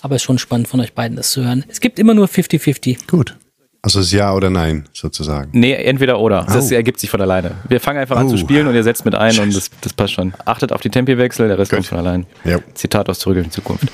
Aber 0.00 0.16
es 0.16 0.22
ist 0.22 0.26
schon 0.26 0.38
spannend 0.38 0.68
von 0.68 0.80
euch 0.80 0.94
beiden 0.94 1.16
das 1.16 1.30
zu 1.30 1.44
hören. 1.44 1.64
Es 1.68 1.80
gibt 1.80 1.98
immer 1.98 2.14
nur 2.14 2.26
50-50. 2.26 3.06
Gut. 3.06 3.36
Also 3.84 4.00
es 4.00 4.06
ist 4.06 4.12
Ja 4.12 4.32
oder 4.32 4.48
Nein, 4.48 4.88
sozusagen. 4.94 5.50
Nee, 5.52 5.74
entweder 5.74 6.18
oder. 6.18 6.46
Das 6.48 6.72
Oh. 6.72 6.74
ergibt 6.74 6.98
sich 6.98 7.10
von 7.10 7.20
alleine. 7.20 7.50
Wir 7.68 7.80
fangen 7.80 7.98
einfach 7.98 8.16
an 8.16 8.28
Oh. 8.28 8.30
zu 8.30 8.38
spielen 8.38 8.66
und 8.66 8.74
ihr 8.74 8.82
setzt 8.82 9.04
mit 9.04 9.14
ein 9.14 9.38
und 9.38 9.54
das, 9.54 9.70
das 9.82 9.92
passt 9.92 10.14
schon. 10.14 10.32
Achtet 10.46 10.72
auf 10.72 10.80
die 10.80 10.88
Tempiwechsel, 10.88 11.48
der 11.48 11.58
Rest 11.58 11.70
Gut. 11.70 11.80
kommt 11.80 11.86
von 11.88 11.98
allein. 11.98 12.24
Ja. 12.44 12.60
Zitat 12.72 13.10
aus 13.10 13.18
Zurück 13.18 13.36
in 13.36 13.42
die 13.44 13.50
Zukunft. 13.50 13.86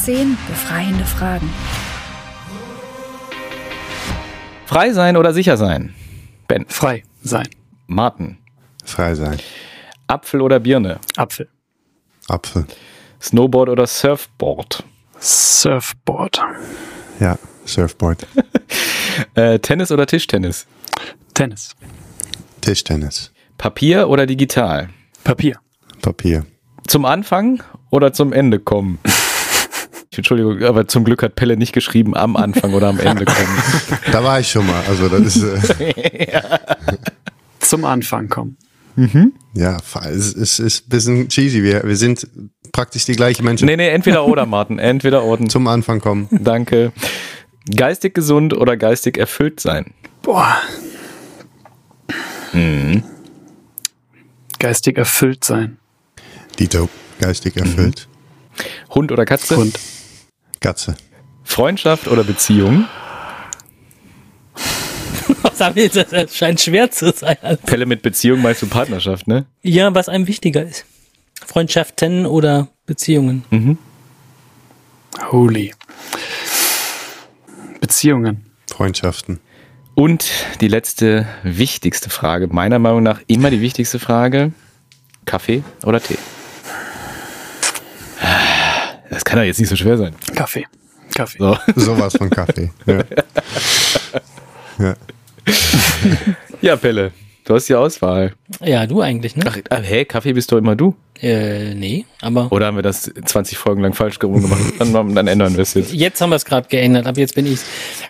Zehn 0.00 0.38
befreiende 0.48 1.04
Fragen. 1.04 1.50
Frei 4.66 4.92
sein 4.92 5.16
oder 5.16 5.32
sicher 5.32 5.56
sein? 5.56 5.92
Ben. 6.46 6.66
Frei 6.68 7.02
sein. 7.20 7.48
Martin. 7.88 8.38
Frei 8.84 9.16
sein. 9.16 9.38
Apfel 10.06 10.40
oder 10.40 10.60
Birne? 10.60 11.00
Apfel. 11.16 11.48
Apfel. 12.28 12.64
Snowboard 13.20 13.70
oder 13.70 13.88
Surfboard? 13.88 14.84
Surfboard. 15.20 16.40
Ja, 17.20 17.38
Surfboard. 17.66 18.26
Äh, 19.34 19.58
Tennis 19.58 19.90
oder 19.90 20.06
Tischtennis? 20.06 20.66
Tennis. 21.34 21.74
Tischtennis. 22.60 23.32
Papier 23.56 24.08
oder 24.08 24.26
digital? 24.26 24.90
Papier. 25.24 25.58
Papier. 26.02 26.46
Zum 26.86 27.04
Anfang 27.04 27.60
oder 27.90 28.12
zum 28.12 28.32
Ende 28.32 28.60
kommen? 28.60 29.00
Entschuldigung, 30.16 30.62
aber 30.62 30.86
zum 30.86 31.02
Glück 31.02 31.22
hat 31.24 31.34
Pelle 31.34 31.56
nicht 31.56 31.72
geschrieben 31.72 32.16
am 32.16 32.36
Anfang 32.36 32.74
oder 32.74 32.88
am 32.88 33.00
Ende 33.00 33.24
kommen. 33.24 33.62
Da 34.12 34.22
war 34.22 34.38
ich 34.38 34.48
schon 34.50 34.66
mal. 34.66 34.82
Also 34.88 35.08
das 35.08 35.34
ist 35.36 35.80
äh, 35.80 36.40
Zum 37.58 37.84
Anfang 37.84 38.28
kommen. 38.28 38.56
ja, 39.54 39.78
es, 40.04 40.34
es 40.34 40.60
ist 40.60 40.86
ein 40.86 40.88
bisschen 40.90 41.28
cheesy. 41.28 41.64
Wir, 41.64 41.82
wir 41.84 41.96
sind 41.96 42.26
praktisch 42.72 43.04
die 43.04 43.14
gleichen 43.14 43.44
Menschen. 43.44 43.66
Nee, 43.66 43.76
nee, 43.76 43.88
entweder 43.88 44.26
oder, 44.26 44.46
Martin. 44.46 44.78
Entweder 44.78 45.24
oder. 45.24 45.46
Zum 45.48 45.66
Anfang 45.66 46.00
kommen. 46.00 46.28
Danke. 46.30 46.92
Geistig 47.74 48.14
gesund 48.14 48.54
oder 48.54 48.76
geistig 48.76 49.18
erfüllt 49.18 49.60
sein? 49.60 49.92
Boah. 50.22 50.56
Geistig 54.58 54.98
erfüllt 54.98 55.44
sein. 55.44 55.78
Dito, 56.58 56.88
geistig 57.20 57.56
erfüllt. 57.56 58.08
Hund 58.90 59.12
oder 59.12 59.24
Katze? 59.24 59.56
Hund. 59.56 59.78
Katze. 60.60 60.96
Freundschaft 61.44 62.08
oder 62.08 62.24
Beziehung? 62.24 62.86
Was 65.42 65.60
haben 65.60 65.76
wir 65.76 65.84
jetzt? 65.84 65.96
Das 65.96 66.34
scheint 66.34 66.60
schwer 66.60 66.90
zu 66.90 67.12
sein. 67.12 67.36
Pelle 67.66 67.86
mit 67.86 68.02
Beziehung 68.02 68.42
meinst 68.42 68.62
du 68.62 68.66
Partnerschaft, 68.66 69.28
ne? 69.28 69.46
Ja, 69.62 69.94
was 69.94 70.08
einem 70.08 70.26
wichtiger 70.26 70.64
ist. 70.64 70.84
Freundschaften 71.48 72.26
oder 72.26 72.68
Beziehungen. 72.84 73.78
Holy. 75.32 75.74
Beziehungen. 77.80 78.44
Freundschaften. 78.70 79.40
Und 79.94 80.30
die 80.60 80.68
letzte 80.68 81.26
wichtigste 81.42 82.10
Frage, 82.10 82.48
meiner 82.48 82.78
Meinung 82.78 83.02
nach 83.02 83.22
immer 83.28 83.48
die 83.50 83.62
wichtigste 83.62 83.98
Frage: 83.98 84.52
Kaffee 85.24 85.62
oder 85.84 86.02
Tee? 86.02 86.18
Das 89.08 89.24
kann 89.24 89.38
doch 89.38 89.44
jetzt 89.44 89.58
nicht 89.58 89.70
so 89.70 89.76
schwer 89.76 89.96
sein. 89.96 90.14
Kaffee. 90.36 90.66
Kaffee. 91.14 91.38
So. 91.38 91.56
Sowas 91.76 92.14
von 92.14 92.28
Kaffee. 92.28 92.70
Ja. 92.84 93.04
Ja. 94.78 94.96
Ja, 96.60 96.74
Pelle, 96.74 97.12
du 97.48 97.54
hast 97.54 97.68
die 97.68 97.74
Auswahl. 97.74 98.34
Ja, 98.62 98.86
du 98.86 99.00
eigentlich, 99.00 99.34
ne? 99.36 99.44
Ach, 99.46 99.56
äh, 99.56 99.82
hä, 99.82 100.04
Kaffee 100.04 100.34
bist 100.34 100.52
doch 100.52 100.58
immer 100.58 100.76
du. 100.76 100.94
Äh, 101.20 101.74
nee, 101.74 102.04
aber 102.20 102.52
Oder 102.52 102.66
haben 102.66 102.76
wir 102.76 102.82
das 102.82 103.10
20 103.24 103.58
Folgen 103.58 103.82
lang 103.82 103.92
falsch 103.92 104.18
rum 104.22 104.40
gemacht? 104.40 104.60
Dann, 104.78 105.14
dann 105.14 105.26
ändern 105.26 105.54
wir 105.54 105.62
es 105.62 105.74
jetzt. 105.74 105.92
jetzt 105.92 106.20
haben 106.20 106.30
wir 106.30 106.36
es 106.36 106.44
gerade 106.44 106.68
geändert, 106.68 107.08
aber 107.08 107.18
jetzt 107.18 107.34
bin 107.34 107.44
ich's. 107.46 107.64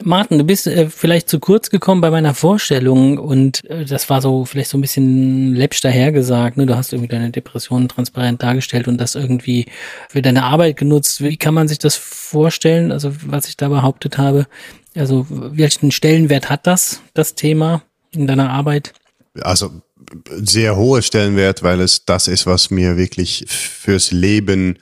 Martin, 0.05 0.37
du 0.37 0.45
bist 0.45 0.67
äh, 0.67 0.91
vielleicht 0.91 1.31
zu 1.31 1.41
kurz 1.41 1.71
gekommen 1.71 2.03
bei 2.03 2.11
meiner 2.11 2.35
Vorstellung 2.35 3.17
und 3.17 3.65
äh, 3.65 3.87
das 3.87 4.11
war 4.11 4.21
so 4.21 4.45
vielleicht 4.45 4.69
so 4.69 4.77
ein 4.77 4.83
bisschen 4.83 5.55
läppsch 5.55 5.81
dahergesagt. 5.81 6.59
Ne? 6.59 6.67
Du 6.67 6.77
hast 6.77 6.93
irgendwie 6.93 7.09
deine 7.09 7.31
Depressionen 7.31 7.89
transparent 7.89 8.43
dargestellt 8.43 8.89
und 8.89 8.99
das 8.99 9.15
irgendwie 9.15 9.67
für 10.11 10.21
deine 10.21 10.45
Arbeit 10.45 10.77
genutzt. 10.77 11.23
Wie 11.23 11.39
kann 11.39 11.55
man 11.55 11.67
sich 11.67 11.79
das 11.79 11.97
vorstellen? 11.97 12.93
Also 12.93 13.13
was 13.27 13.49
ich 13.49 13.57
da 13.57 13.69
behauptet 13.69 14.19
habe. 14.19 14.47
Also 14.95 15.27
welchen 15.31 15.93
Stellenwert 15.93 16.51
hat 16.51 16.67
das, 16.67 17.01
das 17.15 17.35
Thema 17.35 17.83
in 18.11 18.27
deiner 18.27 18.51
Arbeit? 18.51 18.93
Also 19.43 19.83
sehr 20.29 20.77
hoher 20.77 21.03
Stellenwert, 21.03 21.63
weil 21.63 21.81
es 21.81 22.05
das 22.05 22.29
ist, 22.29 22.47
was 22.47 22.71
mir 22.71 22.97
wirklich 22.97 23.45
fürs 23.49 24.11
Leben 24.11 24.79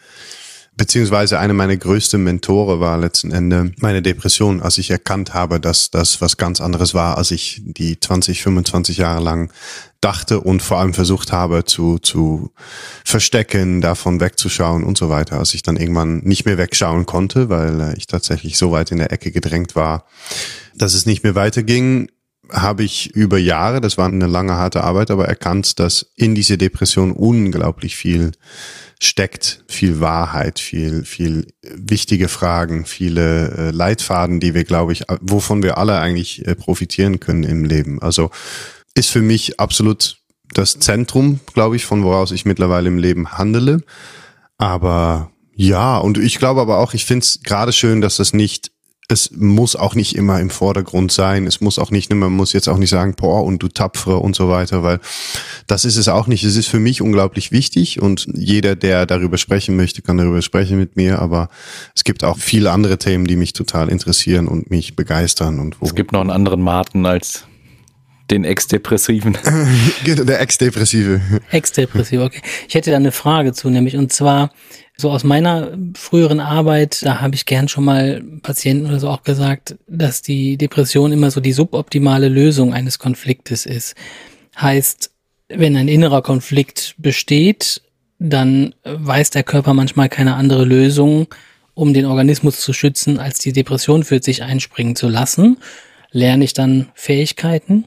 beziehungsweise 0.76 1.38
eine 1.38 1.54
meiner 1.54 1.76
größten 1.76 2.22
Mentore 2.22 2.80
war 2.80 2.98
letzten 2.98 3.32
Ende 3.32 3.72
meine 3.78 4.02
Depression, 4.02 4.60
als 4.60 4.78
ich 4.78 4.90
erkannt 4.90 5.32
habe, 5.32 5.58
dass 5.58 5.90
das 5.90 6.20
was 6.20 6.36
ganz 6.36 6.60
anderes 6.60 6.92
war, 6.92 7.16
als 7.16 7.30
ich 7.30 7.62
die 7.64 7.98
20, 7.98 8.42
25 8.42 8.98
Jahre 8.98 9.22
lang 9.22 9.52
dachte 10.02 10.40
und 10.40 10.62
vor 10.62 10.78
allem 10.78 10.92
versucht 10.92 11.32
habe 11.32 11.64
zu, 11.64 11.98
zu 11.98 12.52
verstecken, 13.04 13.80
davon 13.80 14.20
wegzuschauen 14.20 14.84
und 14.84 14.98
so 14.98 15.08
weiter, 15.08 15.38
als 15.38 15.54
ich 15.54 15.62
dann 15.62 15.76
irgendwann 15.76 16.18
nicht 16.18 16.44
mehr 16.44 16.58
wegschauen 16.58 17.06
konnte, 17.06 17.48
weil 17.48 17.80
äh, 17.80 17.94
ich 17.96 18.06
tatsächlich 18.06 18.58
so 18.58 18.70
weit 18.70 18.92
in 18.92 18.98
der 18.98 19.12
Ecke 19.12 19.32
gedrängt 19.32 19.74
war, 19.74 20.04
dass 20.74 20.92
es 20.92 21.06
nicht 21.06 21.24
mehr 21.24 21.34
weiterging, 21.34 22.08
habe 22.50 22.84
ich 22.84 23.14
über 23.14 23.38
Jahre, 23.38 23.80
das 23.80 23.98
war 23.98 24.06
eine 24.06 24.26
lange 24.26 24.54
harte 24.54 24.84
Arbeit, 24.84 25.10
aber 25.10 25.26
erkannt, 25.26 25.78
dass 25.78 26.12
in 26.14 26.34
diese 26.34 26.58
Depression 26.58 27.12
unglaublich 27.12 27.96
viel 27.96 28.32
steckt, 29.00 29.64
viel 29.68 30.00
Wahrheit, 30.00 30.58
viel, 30.58 31.04
viel 31.04 31.48
wichtige 31.62 32.28
Fragen, 32.28 32.86
viele 32.86 33.50
äh, 33.50 33.70
Leitfaden, 33.70 34.40
die 34.40 34.54
wir, 34.54 34.64
glaube 34.64 34.92
ich, 34.92 35.04
wovon 35.20 35.62
wir 35.62 35.78
alle 35.78 35.98
eigentlich 35.98 36.46
äh, 36.46 36.54
profitieren 36.54 37.20
können 37.20 37.44
im 37.44 37.64
Leben. 37.64 38.00
Also 38.00 38.30
ist 38.94 39.10
für 39.10 39.22
mich 39.22 39.60
absolut 39.60 40.18
das 40.54 40.78
Zentrum, 40.78 41.40
glaube 41.52 41.76
ich, 41.76 41.84
von 41.84 42.02
woraus 42.04 42.30
ich 42.32 42.46
mittlerweile 42.46 42.88
im 42.88 42.98
Leben 42.98 43.32
handele. 43.32 43.82
Aber 44.56 45.30
ja, 45.54 45.98
und 45.98 46.18
ich 46.18 46.38
glaube 46.38 46.60
aber 46.60 46.78
auch, 46.78 46.94
ich 46.94 47.04
finde 47.04 47.24
es 47.24 47.40
gerade 47.42 47.72
schön, 47.72 48.00
dass 48.00 48.16
das 48.16 48.32
nicht 48.32 48.70
es 49.08 49.30
muss 49.30 49.76
auch 49.76 49.94
nicht 49.94 50.16
immer 50.16 50.40
im 50.40 50.50
Vordergrund 50.50 51.12
sein. 51.12 51.46
Es 51.46 51.60
muss 51.60 51.78
auch 51.78 51.90
nicht, 51.90 52.12
man 52.12 52.32
muss 52.32 52.52
jetzt 52.52 52.68
auch 52.68 52.78
nicht 52.78 52.90
sagen, 52.90 53.14
boah, 53.16 53.44
und 53.44 53.62
du 53.62 53.68
tapfere 53.68 54.18
und 54.18 54.34
so 54.34 54.48
weiter, 54.48 54.82
weil 54.82 54.98
das 55.66 55.84
ist 55.84 55.96
es 55.96 56.08
auch 56.08 56.26
nicht. 56.26 56.42
Es 56.42 56.56
ist 56.56 56.66
für 56.66 56.80
mich 56.80 57.00
unglaublich 57.00 57.52
wichtig 57.52 58.02
und 58.02 58.26
jeder, 58.34 58.74
der 58.74 59.06
darüber 59.06 59.38
sprechen 59.38 59.76
möchte, 59.76 60.02
kann 60.02 60.16
darüber 60.16 60.42
sprechen 60.42 60.78
mit 60.78 60.96
mir. 60.96 61.20
Aber 61.20 61.48
es 61.94 62.02
gibt 62.02 62.24
auch 62.24 62.38
viele 62.38 62.72
andere 62.72 62.98
Themen, 62.98 63.26
die 63.26 63.36
mich 63.36 63.52
total 63.52 63.88
interessieren 63.88 64.48
und 64.48 64.70
mich 64.70 64.96
begeistern 64.96 65.60
und 65.60 65.80
wo. 65.80 65.86
Es 65.86 65.94
gibt 65.94 66.12
noch 66.12 66.20
einen 66.20 66.30
anderen 66.30 66.60
Martin 66.60 67.06
als 67.06 67.44
den 68.30 68.44
Ex-Depressiven. 68.44 69.38
der 70.06 70.40
Ex-Depressive. 70.40 71.20
Ex-Depressiv, 71.52 72.20
okay. 72.20 72.42
Ich 72.68 72.74
hätte 72.74 72.90
da 72.90 72.96
eine 72.96 73.12
Frage 73.12 73.52
zu, 73.52 73.70
nämlich, 73.70 73.96
und 73.96 74.12
zwar, 74.12 74.50
so 74.96 75.10
aus 75.10 75.24
meiner 75.24 75.76
früheren 75.94 76.40
Arbeit, 76.40 77.04
da 77.04 77.20
habe 77.20 77.34
ich 77.34 77.44
gern 77.44 77.68
schon 77.68 77.84
mal 77.84 78.22
Patienten 78.42 78.86
oder 78.86 78.98
so 78.98 79.08
auch 79.08 79.22
gesagt, 79.22 79.76
dass 79.86 80.22
die 80.22 80.56
Depression 80.56 81.12
immer 81.12 81.30
so 81.30 81.40
die 81.40 81.52
suboptimale 81.52 82.28
Lösung 82.28 82.72
eines 82.72 82.98
Konfliktes 82.98 83.66
ist. 83.66 83.94
Heißt, 84.58 85.10
wenn 85.48 85.76
ein 85.76 85.88
innerer 85.88 86.22
Konflikt 86.22 86.94
besteht, 86.96 87.82
dann 88.18 88.74
weiß 88.84 89.30
der 89.30 89.42
Körper 89.42 89.74
manchmal 89.74 90.08
keine 90.08 90.34
andere 90.34 90.64
Lösung, 90.64 91.26
um 91.74 91.92
den 91.92 92.06
Organismus 92.06 92.60
zu 92.60 92.72
schützen, 92.72 93.18
als 93.18 93.38
die 93.38 93.52
Depression 93.52 94.02
für 94.02 94.22
sich 94.22 94.42
einspringen 94.42 94.96
zu 94.96 95.08
lassen. 95.08 95.58
Lerne 96.10 96.44
ich 96.44 96.54
dann 96.54 96.88
Fähigkeiten 96.94 97.84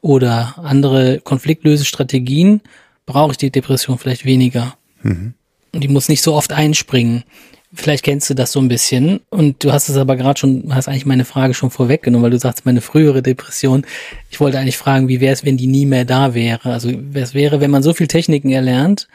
oder 0.00 0.54
andere 0.56 1.20
Konfliktlösestrategien, 1.20 2.62
brauche 3.04 3.32
ich 3.32 3.36
die 3.36 3.50
Depression 3.50 3.98
vielleicht 3.98 4.24
weniger. 4.24 4.74
Und 5.04 5.34
die 5.72 5.88
muss 5.88 6.08
nicht 6.08 6.22
so 6.22 6.34
oft 6.34 6.52
einspringen. 6.52 7.24
Vielleicht 7.72 8.04
kennst 8.04 8.28
du 8.28 8.34
das 8.34 8.50
so 8.50 8.60
ein 8.60 8.68
bisschen. 8.68 9.20
Und 9.30 9.62
du 9.62 9.72
hast 9.72 9.88
es 9.88 9.96
aber 9.96 10.16
gerade 10.16 10.38
schon, 10.38 10.74
hast 10.74 10.88
eigentlich 10.88 11.06
meine 11.06 11.24
Frage 11.24 11.54
schon 11.54 11.70
vorweggenommen, 11.70 12.24
weil 12.24 12.32
du 12.32 12.38
sagst, 12.38 12.66
meine 12.66 12.80
frühere 12.80 13.22
Depression. 13.22 13.86
Ich 14.28 14.40
wollte 14.40 14.58
eigentlich 14.58 14.76
fragen, 14.76 15.06
wie 15.06 15.20
wäre 15.20 15.32
es, 15.32 15.44
wenn 15.44 15.56
die 15.56 15.68
nie 15.68 15.86
mehr 15.86 16.04
da 16.04 16.34
wäre? 16.34 16.72
Also, 16.72 16.90
was 17.12 17.32
wäre, 17.32 17.60
wenn 17.60 17.70
man 17.70 17.84
so 17.84 17.94
viel 17.94 18.08
Techniken 18.08 18.50
erlernt, 18.50 19.06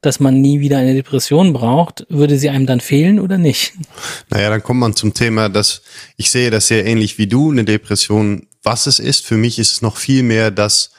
dass 0.00 0.20
man 0.20 0.40
nie 0.40 0.60
wieder 0.60 0.78
eine 0.78 0.94
Depression 0.94 1.52
braucht, 1.52 2.06
würde 2.08 2.38
sie 2.38 2.50
einem 2.50 2.66
dann 2.66 2.80
fehlen 2.80 3.18
oder 3.18 3.38
nicht? 3.38 3.72
Naja, 4.30 4.50
dann 4.50 4.62
kommt 4.62 4.80
man 4.80 4.94
zum 4.94 5.14
Thema, 5.14 5.48
dass 5.48 5.82
ich 6.16 6.30
sehe 6.30 6.50
das 6.50 6.68
sehr 6.68 6.86
ähnlich 6.86 7.18
wie 7.18 7.26
du, 7.26 7.50
eine 7.50 7.64
Depression, 7.64 8.46
was 8.62 8.86
es 8.86 9.00
ist. 9.00 9.26
Für 9.26 9.36
mich 9.36 9.58
ist 9.58 9.72
es 9.72 9.82
noch 9.82 9.96
viel 9.96 10.22
mehr 10.22 10.50
das 10.50 10.92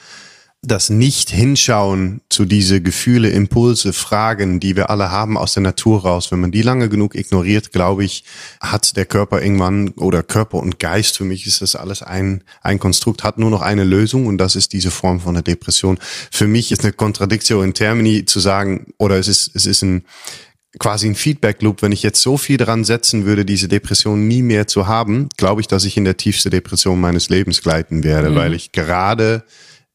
das 0.67 0.89
Nicht-Hinschauen 0.89 2.21
zu 2.29 2.45
diese 2.45 2.81
Gefühle, 2.81 3.29
Impulse, 3.29 3.93
Fragen, 3.93 4.59
die 4.59 4.75
wir 4.75 4.89
alle 4.89 5.11
haben 5.11 5.37
aus 5.37 5.53
der 5.53 5.63
Natur 5.63 6.01
raus, 6.01 6.31
wenn 6.31 6.39
man 6.39 6.51
die 6.51 6.61
lange 6.61 6.89
genug 6.89 7.15
ignoriert, 7.15 7.71
glaube 7.71 8.03
ich, 8.03 8.23
hat 8.59 8.97
der 8.97 9.05
Körper 9.05 9.41
irgendwann 9.41 9.89
oder 9.89 10.23
Körper 10.23 10.57
und 10.57 10.79
Geist, 10.79 11.17
für 11.17 11.23
mich 11.23 11.45
ist 11.45 11.61
das 11.61 11.75
alles 11.75 12.01
ein, 12.01 12.43
ein 12.61 12.79
Konstrukt, 12.79 13.23
hat 13.23 13.37
nur 13.37 13.49
noch 13.49 13.61
eine 13.61 13.83
Lösung 13.83 14.27
und 14.27 14.37
das 14.37 14.55
ist 14.55 14.73
diese 14.73 14.91
Form 14.91 15.19
von 15.19 15.33
der 15.33 15.43
Depression. 15.43 15.97
Für 16.31 16.47
mich 16.47 16.71
ist 16.71 16.83
eine 16.83 16.93
Kontradiktion 16.93 17.63
in 17.63 17.73
Termini 17.73 18.25
zu 18.25 18.39
sagen, 18.39 18.93
oder 18.97 19.17
es 19.17 19.27
ist, 19.27 19.55
es 19.55 19.65
ist 19.65 19.81
ein, 19.83 20.03
quasi 20.79 21.07
ein 21.07 21.15
Feedback 21.15 21.61
Loop. 21.61 21.81
Wenn 21.81 21.91
ich 21.91 22.03
jetzt 22.03 22.21
so 22.21 22.37
viel 22.37 22.57
dran 22.57 22.83
setzen 22.83 23.25
würde, 23.25 23.45
diese 23.45 23.67
Depression 23.67 24.27
nie 24.27 24.41
mehr 24.41 24.67
zu 24.67 24.87
haben, 24.87 25.29
glaube 25.37 25.61
ich, 25.61 25.67
dass 25.67 25.85
ich 25.85 25.97
in 25.97 26.05
der 26.05 26.17
tiefste 26.17 26.49
Depression 26.49 26.99
meines 26.99 27.29
Lebens 27.29 27.61
gleiten 27.61 28.03
werde, 28.03 28.31
mhm. 28.31 28.35
weil 28.35 28.53
ich 28.53 28.71
gerade 28.71 29.43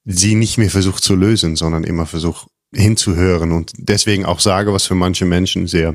sie 0.04 0.34
nicht 0.34 0.58
mehr 0.58 0.70
versuche 0.70 1.00
zu 1.00 1.14
lösen, 1.14 1.56
sondern 1.56 1.84
immer 1.84 2.06
versuche 2.06 2.48
hinzuhören 2.72 3.52
und 3.52 3.72
deswegen 3.76 4.24
auch 4.24 4.40
sage, 4.40 4.72
was 4.72 4.86
für 4.86 4.94
manche 4.94 5.24
Menschen 5.24 5.66
sehr 5.66 5.94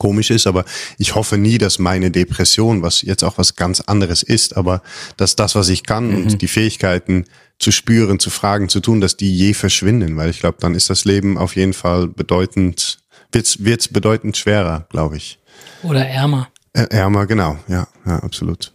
komisch 0.00 0.30
ist, 0.30 0.46
aber 0.46 0.64
ich 0.98 1.14
hoffe 1.14 1.38
nie, 1.38 1.58
dass 1.58 1.78
meine 1.78 2.10
Depression, 2.10 2.82
was 2.82 3.02
jetzt 3.02 3.22
auch 3.22 3.38
was 3.38 3.54
ganz 3.54 3.80
anderes 3.80 4.22
ist, 4.22 4.56
aber 4.56 4.82
dass 5.16 5.36
das, 5.36 5.54
was 5.54 5.68
ich 5.68 5.84
kann 5.84 6.08
mhm. 6.08 6.16
und 6.16 6.42
die 6.42 6.48
Fähigkeiten 6.48 7.26
zu 7.58 7.70
spüren, 7.70 8.18
zu 8.18 8.30
fragen, 8.30 8.68
zu 8.68 8.80
tun, 8.80 9.00
dass 9.00 9.16
die 9.16 9.34
je 9.34 9.54
verschwinden, 9.54 10.16
weil 10.16 10.30
ich 10.30 10.40
glaube, 10.40 10.58
dann 10.60 10.74
ist 10.74 10.90
das 10.90 11.04
Leben 11.04 11.38
auf 11.38 11.54
jeden 11.54 11.74
Fall 11.74 12.08
bedeutend, 12.08 12.98
wird's, 13.30 13.62
wird's 13.62 13.88
bedeutend 13.88 14.36
schwerer, 14.36 14.86
glaube 14.88 15.18
ich. 15.18 15.38
Oder 15.82 16.06
ärmer. 16.06 16.48
Ärmer, 16.72 17.26
genau, 17.26 17.58
ja, 17.68 17.86
ja, 18.06 18.18
absolut. 18.20 18.72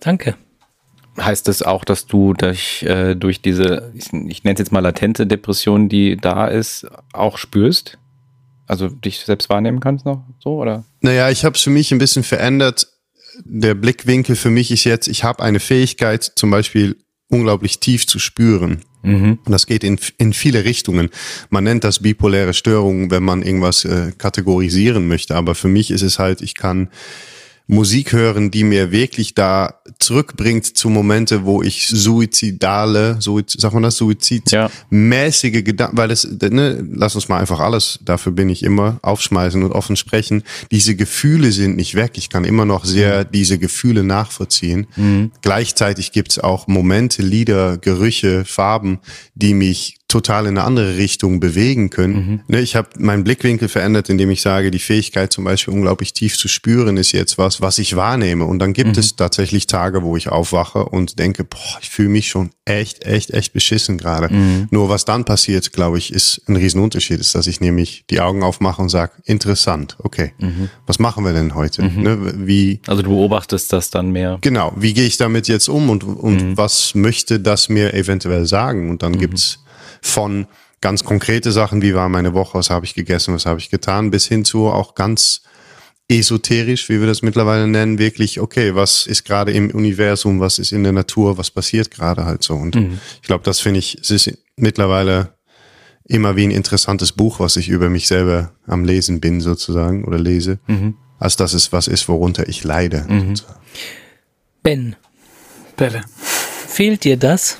Danke. 0.00 0.36
Heißt 1.20 1.46
das 1.46 1.62
auch, 1.62 1.84
dass 1.84 2.06
du 2.06 2.32
durch, 2.32 2.82
äh, 2.84 3.14
durch 3.14 3.42
diese, 3.42 3.92
ich, 3.94 4.06
ich 4.12 4.44
nenne 4.44 4.54
es 4.54 4.58
jetzt 4.58 4.72
mal 4.72 4.80
latente 4.80 5.26
Depression, 5.26 5.88
die 5.88 6.16
da 6.16 6.46
ist, 6.46 6.86
auch 7.12 7.36
spürst? 7.36 7.98
Also 8.66 8.88
dich 8.88 9.20
selbst 9.20 9.50
wahrnehmen 9.50 9.80
kannst 9.80 10.06
noch 10.06 10.24
so, 10.38 10.60
oder? 10.60 10.84
Naja, 11.00 11.28
ich 11.28 11.44
habe 11.44 11.56
es 11.56 11.62
für 11.62 11.70
mich 11.70 11.92
ein 11.92 11.98
bisschen 11.98 12.22
verändert. 12.22 12.88
Der 13.44 13.74
Blickwinkel 13.74 14.36
für 14.36 14.50
mich 14.50 14.70
ist 14.70 14.84
jetzt, 14.84 15.08
ich 15.08 15.24
habe 15.24 15.42
eine 15.42 15.60
Fähigkeit, 15.60 16.22
zum 16.22 16.50
Beispiel 16.50 16.96
unglaublich 17.28 17.80
tief 17.80 18.06
zu 18.06 18.18
spüren. 18.18 18.80
Mhm. 19.02 19.38
Und 19.44 19.52
das 19.52 19.66
geht 19.66 19.84
in, 19.84 19.98
in 20.18 20.32
viele 20.32 20.64
Richtungen. 20.64 21.10
Man 21.50 21.64
nennt 21.64 21.84
das 21.84 22.00
bipoläre 22.00 22.54
Störungen, 22.54 23.10
wenn 23.10 23.22
man 23.22 23.42
irgendwas 23.42 23.84
äh, 23.84 24.12
kategorisieren 24.16 25.08
möchte. 25.08 25.34
Aber 25.34 25.54
für 25.54 25.68
mich 25.68 25.90
ist 25.90 26.02
es 26.02 26.18
halt, 26.18 26.40
ich 26.40 26.54
kann 26.54 26.88
Musik 27.66 28.12
hören, 28.12 28.50
die 28.50 28.64
mir 28.64 28.90
wirklich 28.90 29.34
da 29.34 29.80
zurückbringt 29.98 30.66
zu 30.66 30.88
Momente, 30.88 31.44
wo 31.44 31.62
ich 31.62 31.86
suizidale, 31.88 33.20
suizid, 33.20 33.60
sagt 33.60 33.74
man 33.74 33.82
das, 33.82 33.96
suizidmäßige 33.96 35.54
ja. 35.54 35.60
Gedanken, 35.60 35.96
weil 35.96 36.08
das, 36.08 36.24
ne, 36.24 36.84
lass 36.90 37.14
uns 37.14 37.28
mal 37.28 37.38
einfach 37.38 37.60
alles, 37.60 38.00
dafür 38.04 38.32
bin 38.32 38.48
ich 38.48 38.62
immer, 38.62 38.98
aufschmeißen 39.02 39.62
und 39.62 39.72
offen 39.72 39.96
sprechen. 39.96 40.42
Diese 40.70 40.96
Gefühle 40.96 41.52
sind 41.52 41.76
nicht 41.76 41.94
weg. 41.94 42.12
Ich 42.16 42.30
kann 42.30 42.44
immer 42.44 42.64
noch 42.64 42.84
sehr 42.84 43.24
diese 43.24 43.58
Gefühle 43.58 44.02
nachvollziehen. 44.02 44.86
Mhm. 44.96 45.32
Gleichzeitig 45.42 46.12
gibt's 46.12 46.38
auch 46.38 46.66
Momente, 46.66 47.22
Lieder, 47.22 47.78
Gerüche, 47.78 48.44
Farben, 48.44 48.98
die 49.34 49.54
mich 49.54 50.01
total 50.12 50.46
in 50.46 50.58
eine 50.58 50.64
andere 50.66 50.98
Richtung 50.98 51.40
bewegen 51.40 51.88
können. 51.88 52.14
Mhm. 52.14 52.40
Ne, 52.46 52.60
ich 52.60 52.76
habe 52.76 52.88
meinen 52.98 53.24
Blickwinkel 53.24 53.68
verändert, 53.68 54.10
indem 54.10 54.30
ich 54.30 54.42
sage, 54.42 54.70
die 54.70 54.78
Fähigkeit 54.78 55.32
zum 55.32 55.44
Beispiel 55.44 55.72
unglaublich 55.72 56.12
tief 56.12 56.36
zu 56.36 56.48
spüren 56.48 56.98
ist 56.98 57.12
jetzt 57.12 57.38
was, 57.38 57.62
was 57.62 57.78
ich 57.78 57.96
wahrnehme. 57.96 58.44
Und 58.44 58.58
dann 58.58 58.74
gibt 58.74 58.92
mhm. 58.92 59.00
es 59.00 59.16
tatsächlich 59.16 59.66
Tage, 59.66 60.02
wo 60.02 60.16
ich 60.16 60.28
aufwache 60.28 60.84
und 60.84 61.18
denke, 61.18 61.44
boah, 61.44 61.78
ich 61.80 61.88
fühle 61.88 62.10
mich 62.10 62.28
schon 62.28 62.50
echt, 62.66 63.06
echt, 63.06 63.30
echt 63.30 63.54
beschissen 63.54 63.96
gerade. 63.96 64.32
Mhm. 64.32 64.68
Nur 64.70 64.90
was 64.90 65.06
dann 65.06 65.24
passiert, 65.24 65.72
glaube 65.72 65.96
ich, 65.96 66.12
ist 66.12 66.42
ein 66.46 66.56
Riesenunterschied, 66.56 67.18
ist, 67.18 67.34
dass 67.34 67.46
ich 67.46 67.62
nämlich 67.62 68.04
die 68.10 68.20
Augen 68.20 68.42
aufmache 68.42 68.82
und 68.82 68.90
sage, 68.90 69.12
interessant, 69.24 69.96
okay, 70.00 70.34
mhm. 70.38 70.68
was 70.86 70.98
machen 70.98 71.24
wir 71.24 71.32
denn 71.32 71.54
heute? 71.54 71.82
Mhm. 71.82 72.02
Ne, 72.02 72.34
wie, 72.46 72.80
also 72.86 73.02
du 73.02 73.10
beobachtest 73.10 73.72
das 73.72 73.88
dann 73.88 74.10
mehr. 74.10 74.36
Genau, 74.42 74.74
wie 74.76 74.92
gehe 74.92 75.06
ich 75.06 75.16
damit 75.16 75.48
jetzt 75.48 75.68
um 75.68 75.88
und, 75.88 76.04
und 76.04 76.50
mhm. 76.50 76.56
was 76.58 76.94
möchte 76.94 77.40
das 77.40 77.70
mir 77.70 77.94
eventuell 77.94 78.44
sagen? 78.44 78.90
Und 78.90 79.02
dann 79.02 79.18
gibt's 79.18 79.61
von 80.02 80.46
ganz 80.82 81.04
konkrete 81.04 81.52
Sachen, 81.52 81.80
wie 81.80 81.94
war 81.94 82.10
meine 82.10 82.34
Woche, 82.34 82.58
was 82.58 82.68
habe 82.68 82.84
ich 82.84 82.94
gegessen, 82.94 83.34
was 83.34 83.46
habe 83.46 83.60
ich 83.60 83.70
getan, 83.70 84.10
bis 84.10 84.26
hin 84.26 84.44
zu 84.44 84.66
auch 84.66 84.94
ganz 84.94 85.42
esoterisch, 86.08 86.88
wie 86.88 87.00
wir 87.00 87.06
das 87.06 87.22
mittlerweile 87.22 87.66
nennen, 87.66 87.98
wirklich, 87.98 88.40
okay, 88.40 88.74
was 88.74 89.06
ist 89.06 89.24
gerade 89.24 89.52
im 89.52 89.70
Universum, 89.70 90.40
was 90.40 90.58
ist 90.58 90.72
in 90.72 90.82
der 90.82 90.92
Natur, 90.92 91.38
was 91.38 91.50
passiert 91.50 91.90
gerade 91.90 92.26
halt 92.26 92.42
so. 92.42 92.54
Und 92.54 92.74
mhm. 92.74 92.98
ich 93.22 93.26
glaube, 93.26 93.44
das 93.44 93.60
finde 93.60 93.78
ich, 93.78 93.98
es 94.00 94.10
ist 94.10 94.36
mittlerweile 94.56 95.34
immer 96.04 96.36
wie 96.36 96.44
ein 96.44 96.50
interessantes 96.50 97.12
Buch, 97.12 97.40
was 97.40 97.56
ich 97.56 97.68
über 97.68 97.88
mich 97.88 98.08
selber 98.08 98.52
am 98.66 98.84
Lesen 98.84 99.20
bin 99.20 99.40
sozusagen 99.40 100.04
oder 100.04 100.18
lese, 100.18 100.58
mhm. 100.66 100.96
als 101.18 101.36
dass 101.36 101.54
es 101.54 101.72
was 101.72 101.86
ist, 101.88 102.08
worunter 102.08 102.48
ich 102.48 102.64
leide. 102.64 103.06
Mhm. 103.08 103.34
Ben. 104.62 104.96
Bälle. 105.76 106.02
Fehlt 106.66 107.04
dir 107.04 107.16
das? 107.16 107.58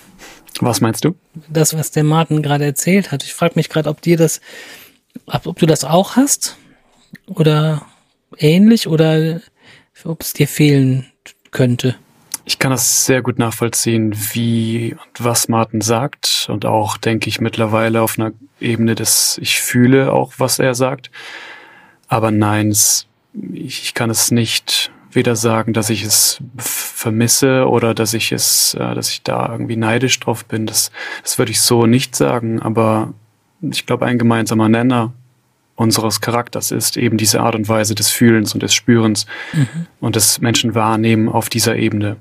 Was 0.60 0.80
meinst 0.80 1.04
du? 1.04 1.14
Das, 1.48 1.76
was 1.76 1.90
der 1.90 2.04
Martin 2.04 2.42
gerade 2.42 2.64
erzählt 2.64 3.10
hat. 3.10 3.24
Ich 3.24 3.34
frage 3.34 3.54
mich 3.56 3.68
gerade, 3.68 3.88
ob 3.88 4.00
dir 4.02 4.16
das, 4.16 4.40
ob 5.26 5.58
du 5.58 5.66
das 5.66 5.84
auch 5.84 6.16
hast 6.16 6.56
oder 7.26 7.82
ähnlich 8.38 8.88
oder 8.88 9.40
ob 10.04 10.22
es 10.22 10.32
dir 10.32 10.48
fehlen 10.48 11.06
könnte. 11.50 11.96
Ich 12.44 12.58
kann 12.58 12.72
das 12.72 13.06
sehr 13.06 13.22
gut 13.22 13.38
nachvollziehen, 13.38 14.14
wie 14.32 14.94
und 14.94 15.24
was 15.24 15.48
Martin 15.48 15.80
sagt 15.80 16.48
und 16.50 16.64
auch 16.64 16.96
denke 16.96 17.28
ich 17.28 17.40
mittlerweile 17.40 18.02
auf 18.02 18.18
einer 18.18 18.32
Ebene 18.60 18.94
des 18.94 19.38
ich 19.40 19.60
fühle 19.60 20.12
auch, 20.12 20.34
was 20.38 20.58
er 20.58 20.74
sagt. 20.74 21.10
Aber 22.08 22.30
nein, 22.30 22.70
es, 22.70 23.06
ich 23.52 23.94
kann 23.94 24.10
es 24.10 24.30
nicht 24.30 24.90
weder 25.14 25.36
sagen, 25.36 25.72
dass 25.72 25.90
ich 25.90 26.04
es 26.04 26.42
vermisse 26.56 27.68
oder 27.68 27.94
dass 27.94 28.14
ich 28.14 28.32
es, 28.32 28.74
äh, 28.74 28.94
dass 28.94 29.10
ich 29.10 29.22
da 29.22 29.50
irgendwie 29.50 29.76
neidisch 29.76 30.18
drauf 30.20 30.44
bin. 30.44 30.66
Das, 30.66 30.90
das 31.22 31.38
würde 31.38 31.52
ich 31.52 31.60
so 31.60 31.86
nicht 31.86 32.16
sagen, 32.16 32.60
aber 32.60 33.12
ich 33.60 33.86
glaube, 33.86 34.06
ein 34.06 34.18
gemeinsamer 34.18 34.68
Nenner 34.68 35.12
unseres 35.74 36.20
Charakters 36.20 36.70
ist 36.70 36.96
eben 36.96 37.16
diese 37.16 37.40
Art 37.40 37.54
und 37.54 37.68
Weise 37.68 37.94
des 37.94 38.10
Fühlens 38.10 38.54
und 38.54 38.62
des 38.62 38.74
Spürens 38.74 39.26
mhm. 39.52 39.86
und 40.00 40.16
des 40.16 40.40
Menschen 40.40 40.74
wahrnehmen 40.74 41.28
auf 41.28 41.48
dieser 41.48 41.76
Ebene. 41.76 42.16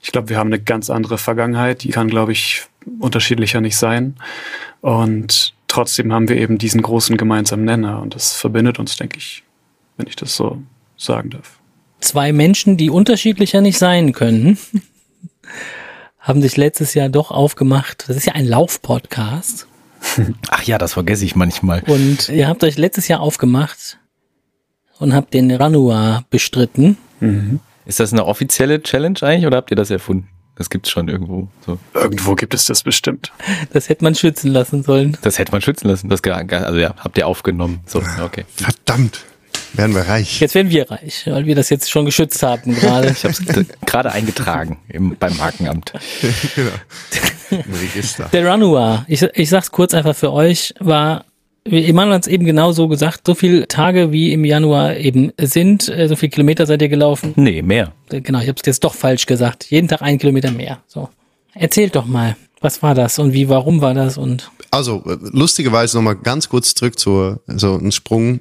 Ich 0.00 0.12
glaube, 0.12 0.30
wir 0.30 0.38
haben 0.38 0.48
eine 0.48 0.60
ganz 0.60 0.88
andere 0.88 1.18
Vergangenheit, 1.18 1.82
die 1.82 1.90
kann, 1.90 2.08
glaube 2.08 2.32
ich, 2.32 2.64
unterschiedlicher 2.98 3.60
nicht 3.60 3.76
sein. 3.76 4.16
Und 4.80 5.52
trotzdem 5.68 6.12
haben 6.12 6.28
wir 6.28 6.36
eben 6.36 6.56
diesen 6.56 6.80
großen 6.80 7.16
gemeinsamen 7.16 7.64
Nenner 7.64 8.00
und 8.00 8.14
das 8.14 8.32
verbindet 8.34 8.78
uns, 8.78 8.96
denke 8.96 9.18
ich, 9.18 9.44
wenn 9.98 10.06
ich 10.06 10.16
das 10.16 10.34
so 10.34 10.62
sagen 10.96 11.30
darf 11.30 11.59
zwei 12.00 12.32
Menschen, 12.32 12.76
die 12.76 12.90
unterschiedlicher 12.90 13.60
nicht 13.60 13.78
sein 13.78 14.12
können, 14.12 14.58
haben 16.18 16.42
sich 16.42 16.56
letztes 16.56 16.94
Jahr 16.94 17.08
doch 17.08 17.30
aufgemacht. 17.30 18.04
Das 18.08 18.16
ist 18.16 18.26
ja 18.26 18.34
ein 18.34 18.46
Laufpodcast. 18.46 19.66
Ach 20.50 20.62
ja, 20.62 20.78
das 20.78 20.94
vergesse 20.94 21.24
ich 21.24 21.36
manchmal. 21.36 21.82
Und 21.86 22.28
ihr 22.28 22.48
habt 22.48 22.64
euch 22.64 22.78
letztes 22.78 23.08
Jahr 23.08 23.20
aufgemacht 23.20 23.98
und 24.98 25.14
habt 25.14 25.34
den 25.34 25.50
Ranua 25.50 26.24
bestritten. 26.30 26.96
Mhm. 27.20 27.60
Ist 27.86 28.00
das 28.00 28.12
eine 28.12 28.26
offizielle 28.26 28.82
Challenge 28.82 29.18
eigentlich 29.22 29.46
oder 29.46 29.56
habt 29.56 29.70
ihr 29.70 29.76
das 29.76 29.90
erfunden? 29.90 30.28
Das 30.56 30.68
gibt 30.68 30.86
es 30.86 30.92
schon 30.92 31.08
irgendwo. 31.08 31.48
So. 31.64 31.78
Irgendwo 31.94 32.34
gibt 32.34 32.52
es 32.52 32.66
das 32.66 32.82
bestimmt. 32.82 33.32
Das 33.72 33.88
hätte 33.88 34.04
man 34.04 34.14
schützen 34.14 34.52
lassen 34.52 34.82
sollen. 34.82 35.16
Das 35.22 35.38
hätte 35.38 35.52
man 35.52 35.62
schützen 35.62 35.88
lassen. 35.88 36.10
Das, 36.10 36.22
also 36.22 36.78
ja, 36.78 36.94
habt 36.98 37.16
ihr 37.16 37.26
aufgenommen. 37.26 37.80
So, 37.86 38.02
okay. 38.22 38.44
Verdammt. 38.56 39.24
Werden 39.72 39.94
wir 39.94 40.02
reich. 40.02 40.40
Jetzt 40.40 40.54
werden 40.54 40.70
wir 40.70 40.90
reich, 40.90 41.22
weil 41.26 41.46
wir 41.46 41.54
das 41.54 41.70
jetzt 41.70 41.90
schon 41.90 42.04
geschützt 42.04 42.42
haben 42.42 42.74
gerade. 42.74 43.10
ich 43.10 43.24
habe 43.24 43.34
es 43.34 43.66
gerade 43.86 44.12
eingetragen 44.12 44.78
im, 44.88 45.16
beim 45.16 45.36
Markenamt. 45.36 45.92
genau. 46.54 46.70
Im 47.50 47.74
Register. 47.74 48.28
Der 48.32 48.46
Ranua, 48.46 49.04
ich, 49.08 49.22
ich 49.22 49.48
sag's 49.48 49.70
kurz 49.70 49.94
einfach 49.94 50.14
für 50.14 50.32
euch, 50.32 50.74
war 50.80 51.24
Emanuel 51.64 52.14
hat 52.14 52.22
es 52.22 52.28
eben 52.28 52.46
genau 52.46 52.72
so 52.72 52.88
gesagt, 52.88 53.26
so 53.26 53.34
viele 53.34 53.68
Tage 53.68 54.12
wie 54.12 54.32
im 54.32 54.44
Januar 54.44 54.96
eben 54.96 55.32
sind, 55.38 55.88
äh, 55.88 56.08
so 56.08 56.16
viele 56.16 56.30
Kilometer 56.30 56.66
seid 56.66 56.80
ihr 56.82 56.88
gelaufen. 56.88 57.34
Nee, 57.36 57.62
mehr. 57.62 57.92
Genau, 58.08 58.40
ich 58.40 58.48
habe 58.48 58.58
es 58.60 58.66
jetzt 58.66 58.82
doch 58.82 58.94
falsch 58.94 59.26
gesagt. 59.26 59.70
Jeden 59.70 59.86
Tag 59.86 60.02
ein 60.02 60.18
Kilometer 60.18 60.50
mehr. 60.50 60.78
So. 60.86 61.10
Erzählt 61.54 61.96
doch 61.96 62.06
mal, 62.06 62.36
was 62.60 62.82
war 62.82 62.94
das 62.94 63.18
und 63.18 63.32
wie, 63.32 63.48
warum 63.48 63.82
war 63.82 63.94
das 63.94 64.16
und. 64.16 64.50
Also, 64.70 65.02
äh, 65.06 65.18
lustigerweise 65.20 65.96
nochmal 65.96 66.16
ganz 66.16 66.48
kurz 66.48 66.74
zurück 66.74 66.98
zu 66.98 67.40
so 67.46 67.76
ein 67.76 67.92
Sprung 67.92 68.40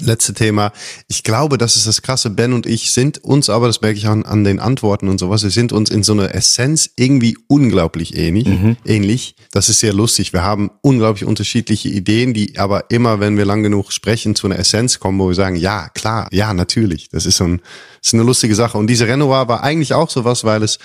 Letzte 0.00 0.34
Thema. 0.34 0.72
Ich 1.06 1.22
glaube, 1.22 1.56
das 1.56 1.76
ist 1.76 1.86
das 1.86 2.02
Krasse. 2.02 2.30
Ben 2.30 2.52
und 2.52 2.66
ich 2.66 2.90
sind 2.90 3.22
uns, 3.22 3.48
aber 3.48 3.68
das 3.68 3.80
merke 3.80 3.96
ich 3.96 4.08
an, 4.08 4.24
an 4.24 4.42
den 4.42 4.58
Antworten 4.58 5.08
und 5.08 5.18
sowas, 5.18 5.44
wir 5.44 5.50
sind 5.50 5.72
uns 5.72 5.88
in 5.88 6.02
so 6.02 6.12
einer 6.12 6.34
Essenz 6.34 6.90
irgendwie 6.96 7.38
unglaublich 7.46 8.16
ähnlich. 8.16 8.46
Mhm. 8.46 8.76
ähnlich. 8.84 9.36
Das 9.52 9.68
ist 9.68 9.78
sehr 9.78 9.92
lustig. 9.92 10.32
Wir 10.32 10.42
haben 10.42 10.72
unglaublich 10.82 11.24
unterschiedliche 11.24 11.88
Ideen, 11.90 12.34
die 12.34 12.58
aber 12.58 12.90
immer, 12.90 13.20
wenn 13.20 13.36
wir 13.36 13.44
lang 13.44 13.62
genug 13.62 13.92
sprechen, 13.92 14.34
zu 14.34 14.48
einer 14.48 14.58
Essenz 14.58 14.98
kommen, 14.98 15.20
wo 15.20 15.28
wir 15.28 15.34
sagen, 15.34 15.54
ja, 15.54 15.88
klar, 15.90 16.28
ja, 16.32 16.52
natürlich. 16.54 17.08
Das 17.10 17.24
ist 17.24 17.36
so 17.36 17.44
ein, 17.44 17.58
das 18.00 18.08
ist 18.08 18.14
eine 18.14 18.24
lustige 18.24 18.56
Sache. 18.56 18.76
Und 18.76 18.88
diese 18.88 19.06
Renoir 19.06 19.46
war 19.46 19.62
eigentlich 19.62 19.94
auch 19.94 20.10
sowas, 20.10 20.42
weil 20.42 20.64
es 20.64 20.80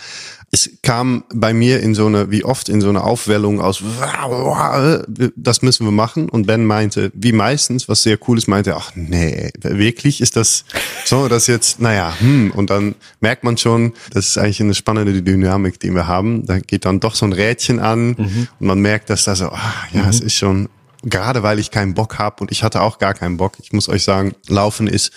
es 0.52 0.70
kam 0.82 1.24
bei 1.34 1.54
mir 1.54 1.80
in 1.80 1.94
so 1.94 2.08
eine, 2.08 2.32
wie 2.32 2.44
oft 2.44 2.70
in 2.70 2.82
so 2.82 2.90
eine 2.90 3.04
Aufwellung 3.04 3.62
aus, 3.62 3.84
das 5.36 5.62
müssen 5.62 5.86
wir 5.86 5.92
machen. 5.92 6.28
Und 6.28 6.48
Ben 6.48 6.66
meinte, 6.66 7.12
wie 7.14 7.32
meistens, 7.32 7.88
was 7.88 8.04
sehr 8.04 8.18
cool 8.28 8.38
ist, 8.38 8.48
meinte, 8.48 8.76
ach 8.76 8.92
nee, 8.96 9.52
wirklich 9.62 10.22
ist 10.22 10.36
das 10.36 10.66
so, 11.06 11.28
dass 11.28 11.48
jetzt, 11.48 11.80
naja, 11.80 12.14
hm, 12.20 12.52
und 12.52 12.70
dann 12.70 12.96
merkt 13.22 13.44
man 13.44 13.58
schon, 13.58 13.94
das 14.12 14.28
ist 14.28 14.38
eigentlich 14.38 14.62
eine 14.62 14.74
spannende 14.74 15.22
Dynamik, 15.22 15.80
die 15.80 15.92
wir 15.92 16.08
haben. 16.08 16.46
Da 16.46 16.60
geht 16.60 16.86
dann 16.86 17.00
doch 17.00 17.16
so 17.16 17.26
ein 17.26 17.34
Rädchen 17.34 17.80
an 17.80 18.16
mhm. 18.18 18.48
und 18.60 18.68
man 18.68 18.80
merkt, 18.80 19.10
dass 19.10 19.26
da 19.26 19.36
so, 19.36 19.50
ach, 19.50 19.88
ja, 19.94 20.04
mhm. 20.04 20.10
es 20.10 20.20
ist 20.20 20.36
schon 20.36 20.70
gerade 21.04 21.44
weil 21.44 21.60
ich 21.60 21.72
keinen 21.72 21.94
Bock 21.94 22.20
habe 22.20 22.42
und 22.42 22.52
ich 22.52 22.64
hatte 22.64 22.82
auch 22.82 23.00
gar 23.00 23.14
keinen 23.14 23.38
Bock. 23.38 23.54
Ich 23.62 23.72
muss 23.72 23.90
euch 23.90 24.04
sagen, 24.04 24.34
Laufen 24.48 24.88
ist, 24.88 25.12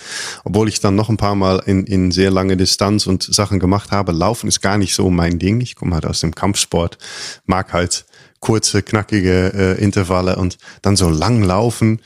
obwohl 0.44 0.68
ich 0.68 0.80
dann 0.80 0.94
noch 0.94 1.08
ein 1.08 1.16
paar 1.16 1.34
Mal 1.34 1.62
in, 1.66 1.84
in 1.84 2.12
sehr 2.12 2.30
lange 2.30 2.56
Distanz 2.56 3.06
und 3.06 3.22
Sachen 3.22 3.58
gemacht 3.58 3.90
habe, 3.90 4.12
Laufen 4.12 4.48
ist 4.48 4.60
gar 4.60 4.78
nicht 4.78 4.94
so 4.94 5.10
mein 5.10 5.38
Ding. 5.38 5.60
Ich 5.60 5.74
komme 5.74 5.94
halt 5.94 6.06
aus 6.06 6.20
dem 6.20 6.34
Kampfsport, 6.34 6.98
mag 7.46 7.72
halt 7.72 8.04
kurze, 8.40 8.82
knackige 8.82 9.52
äh, 9.54 9.82
Intervalle 9.82 10.36
und 10.36 10.58
dann 10.82 10.96
so 10.96 11.08
lang 11.08 11.42
laufen. 11.42 12.00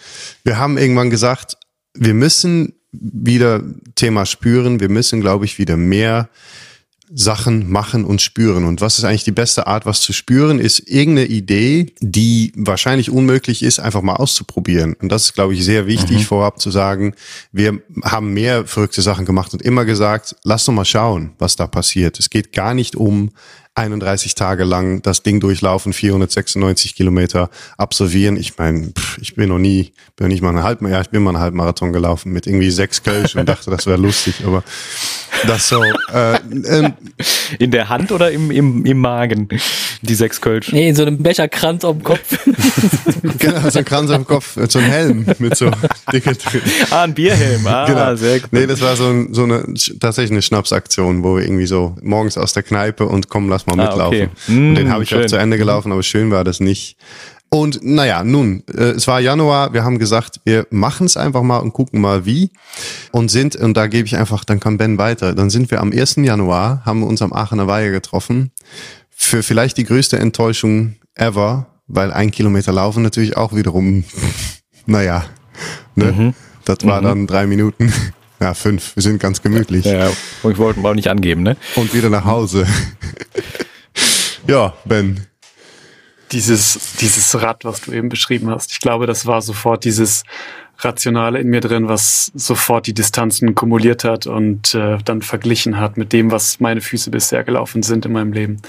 Wir 0.45 0.59
haben 0.59 0.79
irgendwann 0.79 1.11
gesagt, 1.11 1.57
wir 1.95 2.15
müssen 2.15 2.75
wieder 2.93 3.63
Thema 3.95 4.27
spüren, 4.27 4.81
wir 4.81 4.89
müssen, 4.89 5.21
glaube 5.21 5.45
ich, 5.45 5.59
wieder 5.59 5.77
mehr 5.77 6.29
Sachen 7.13 7.71
machen 7.71 8.05
und 8.05 8.21
spüren. 8.21 8.65
Und 8.65 8.81
was 8.81 8.99
ist 8.99 9.05
eigentlich 9.05 9.25
die 9.25 9.33
beste 9.33 9.67
Art, 9.67 9.87
was 9.87 10.01
zu 10.01 10.13
spüren, 10.13 10.59
ist 10.59 10.81
irgendeine 10.89 11.29
Idee, 11.29 11.95
die 12.01 12.53
wahrscheinlich 12.57 13.11
unmöglich 13.11 13.63
ist, 13.63 13.79
einfach 13.79 14.03
mal 14.03 14.17
auszuprobieren. 14.17 14.95
Und 14.95 15.11
das 15.11 15.27
ist, 15.27 15.35
glaube 15.35 15.55
ich, 15.55 15.65
sehr 15.65 15.87
wichtig, 15.87 16.19
mhm. 16.19 16.25
vorab 16.25 16.61
zu 16.61 16.71
sagen, 16.71 17.15
wir 17.53 17.81
haben 18.05 18.35
mehr 18.35 18.67
verrückte 18.67 19.03
Sachen 19.03 19.25
gemacht 19.25 19.53
und 19.53 19.63
immer 19.63 19.85
gesagt, 19.85 20.37
lass 20.43 20.65
doch 20.65 20.73
mal 20.73 20.85
schauen, 20.85 21.33
was 21.39 21.57
da 21.57 21.67
passiert. 21.67 22.19
Es 22.19 22.31
geht 22.31 22.53
gar 22.53 22.75
nicht 22.75 22.97
um 22.97 23.31
31 23.77 24.35
Tage 24.35 24.65
lang 24.65 25.03
das 25.03 25.23
Ding 25.23 25.39
durchlaufen, 25.39 25.93
496 25.93 26.95
Kilometer 26.95 27.51
absolvieren. 27.77 28.37
Ich 28.37 28.57
meine, 28.57 28.93
ich 29.21 29.35
bin 29.35 29.51
noch 29.51 29.59
nie, 29.59 29.93
bin 30.17 30.29
nicht 30.29 30.43
mal 30.43 30.49
eine 30.49 30.63
Halbmarathon, 30.63 30.93
ja, 30.93 31.03
ich 31.03 31.11
bin 31.11 31.23
mal 31.23 31.31
einen 31.31 31.41
Halbmarathon 31.41 31.93
gelaufen 31.93 32.33
mit 32.33 32.47
irgendwie 32.47 32.71
sechs 32.71 33.03
Kölsch 33.03 33.37
und 33.37 33.47
dachte, 33.47 33.71
das 33.71 33.87
wäre 33.87 33.99
lustig, 33.99 34.37
aber 34.47 34.65
das 35.47 35.69
so. 35.69 35.83
Äh, 36.13 36.37
ähm, 36.37 36.95
in 37.59 37.71
der 37.71 37.89
Hand 37.89 38.13
oder 38.13 38.31
im, 38.31 38.51
im, 38.51 38.85
im 38.85 38.99
Magen, 38.99 39.49
die 40.03 40.15
sechs 40.15 40.41
Kölsch? 40.41 40.73
Nee, 40.73 40.89
in 40.89 40.95
so 40.95 41.03
einem 41.03 41.23
Becherkranz 41.23 41.85
auf 41.85 41.97
dem 41.97 42.05
Kopf. 42.05 42.39
genau, 43.39 43.69
so 43.69 43.79
ein 43.79 43.85
Kranz 43.85 44.11
auf 44.11 44.17
dem 44.17 44.27
Kopf, 44.27 44.59
so 44.69 44.79
ein 44.79 44.85
Helm 44.85 45.27
mit 45.39 45.57
so 45.57 45.71
dicke. 46.13 46.37
Ah, 46.91 47.03
ein 47.03 47.15
Bierhelm, 47.15 47.67
ah, 47.67 47.87
genau. 47.87 48.17
sehr 48.17 48.41
gut. 48.41 48.53
Nee, 48.53 48.67
das 48.67 48.81
war 48.81 48.97
so, 48.97 49.09
ein, 49.09 49.35
so 49.35 49.45
eine, 49.45 49.65
tatsächlich 50.01 50.33
eine 50.33 50.43
Schnapsaktion, 50.43 51.23
wo 51.23 51.37
wir 51.37 51.45
irgendwie 51.45 51.67
so 51.67 51.97
morgens 52.03 52.39
aus 52.39 52.53
der 52.53 52.63
Kneipe 52.63 53.07
und 53.07 53.29
kommen, 53.29 53.51
lass 53.67 53.77
mal 53.77 53.87
mitlaufen. 53.87 54.21
Ah, 54.21 54.31
okay. 54.47 54.53
mm, 54.53 54.75
den 54.75 54.91
habe 54.91 55.03
ich 55.03 55.11
schön. 55.11 55.25
auch 55.25 55.27
zu 55.27 55.37
Ende 55.37 55.59
gelaufen, 55.59 55.93
aber 55.93 56.03
schön 56.03 56.31
war 56.31 56.45
das 56.45 56.61
nicht. 56.61 56.97
Und 57.49 57.81
naja, 57.83 58.25
nun, 58.25 58.65
äh, 58.69 58.91
es 58.91 59.07
war 59.07 59.21
Januar, 59.21 59.73
wir 59.73 59.85
haben 59.85 59.99
gesagt, 59.99 60.41
wir 60.45 60.67
machen 60.71 61.07
es 61.07 61.17
einfach 61.17 61.43
mal 61.43 61.59
und 61.59 61.73
gucken 61.73 62.01
mal 62.01 62.27
wie. 62.27 62.51
Und 63.13 63.31
sind, 63.31 63.57
und 63.57 63.77
da 63.77 63.87
gebe 63.87 64.07
ich 64.07 64.17
einfach, 64.17 64.45
dann 64.45 64.59
kann 64.61 64.79
Ben 64.79 64.99
weiter, 64.99 65.35
dann 65.35 65.49
sind 65.51 65.71
wir 65.71 65.81
am 65.81 65.93
1. 65.93 66.17
Januar, 66.17 66.83
haben 66.85 67.01
wir 67.01 67.07
uns 67.07 67.23
am 67.23 67.33
Aachener 67.33 67.67
Weihe 67.67 67.93
getroffen. 67.93 68.51
Für 69.11 69.43
vielleicht 69.43 69.79
die 69.79 69.85
größte 69.85 70.19
Enttäuschung 70.19 70.97
ever, 71.15 71.67
weil 71.87 72.13
ein 72.13 72.31
Kilometer 72.31 72.73
laufen 72.73 73.03
natürlich 73.03 73.37
auch 73.37 73.55
wiederum, 73.55 74.05
naja, 74.87 75.25
ne? 75.95 76.13
Mhm. 76.13 76.35
das 76.65 76.79
war 76.83 77.01
mhm. 77.01 77.05
dann 77.05 77.27
drei 77.27 77.47
Minuten. 77.47 77.93
Ja, 78.41 78.55
fünf. 78.55 78.95
Wir 78.97 79.03
sind 79.03 79.19
ganz 79.19 79.43
gemütlich. 79.43 79.85
Ja, 79.85 80.11
ich 80.11 80.59
wollte 80.59 80.81
auch 80.81 80.95
nicht 80.95 81.09
angeben, 81.09 81.43
ne? 81.43 81.57
Und 81.75 81.95
wieder 81.95 82.11
nach 82.11 82.25
Hause. 82.25 82.67
ja, 84.47 84.75
Ben 84.85 85.27
dieses, 86.33 86.97
dieses 87.01 87.41
Rad, 87.41 87.65
was 87.65 87.83
du 87.83 87.93
eben 87.93 88.09
beschrieben 88.09 88.51
hast. 88.51 88.73
Ich 88.73 88.81
glaube, 88.81 89.07
das 89.07 89.27
war 89.27 89.43
sofort 89.43 89.85
dieses 89.85 90.25
Rationale 90.79 91.39
in 91.39 91.49
mir 91.49 91.61
drin, 91.61 91.89
was 91.89 92.33
sofort 92.35 92.87
die 92.87 92.95
Distanzen 92.95 93.55
kumuliert 93.55 94.05
hat 94.05 94.27
und 94.27 94.75
äh, 94.75 94.99
dann 95.05 95.23
verglichen 95.23 95.79
hat 95.79 95.97
mit 95.97 96.13
dem, 96.13 96.31
was 96.31 96.61
meine 96.61 96.81
Füße 96.81 97.11
bisher 97.11 97.45
gelaufen 97.45 97.83
sind 97.83 98.05
in 98.05 98.13
meinem 98.13 98.33
Leben. 98.33 98.61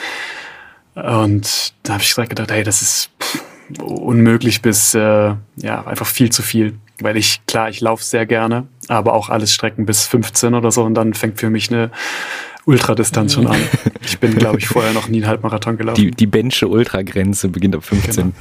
Und 0.96 1.74
da 1.84 1.94
habe 1.94 2.04
ich 2.04 2.16
gedacht, 2.16 2.52
hey, 2.52 2.64
das 2.64 2.82
ist 2.82 3.10
unmöglich 3.80 4.62
bis 4.62 4.94
äh, 4.94 5.34
ja 5.58 5.86
einfach 5.86 6.08
viel 6.08 6.32
zu 6.32 6.42
viel, 6.42 6.76
weil 7.02 7.18
ich 7.18 7.46
klar, 7.46 7.70
ich 7.70 7.82
laufe 7.82 8.04
sehr 8.04 8.26
gerne, 8.26 8.68
aber 8.88 9.14
auch 9.14 9.30
alles 9.30 9.54
Strecken 9.54 9.86
bis 9.86 10.06
15 10.06 10.54
oder 10.54 10.72
so 10.72 10.84
und 10.84 10.96
dann 10.96 11.14
fängt 11.14 11.40
für 11.40 11.50
mich 11.50 11.72
eine 11.72 11.92
Ultradistanz 12.66 13.34
schon 13.34 13.48
an. 13.48 13.62
Ich 14.02 14.20
bin, 14.20 14.36
glaube 14.36 14.58
ich, 14.58 14.68
vorher 14.68 14.94
noch 14.94 15.08
nie 15.08 15.18
einen 15.18 15.28
Halbmarathon 15.28 15.78
gelaufen. 15.78 16.02
Die, 16.02 16.12
die 16.12 16.28
Bensche 16.28 16.68
Ultragrenze 16.68 17.48
beginnt 17.48 17.76
ab 17.76 17.84
15. 17.84 18.34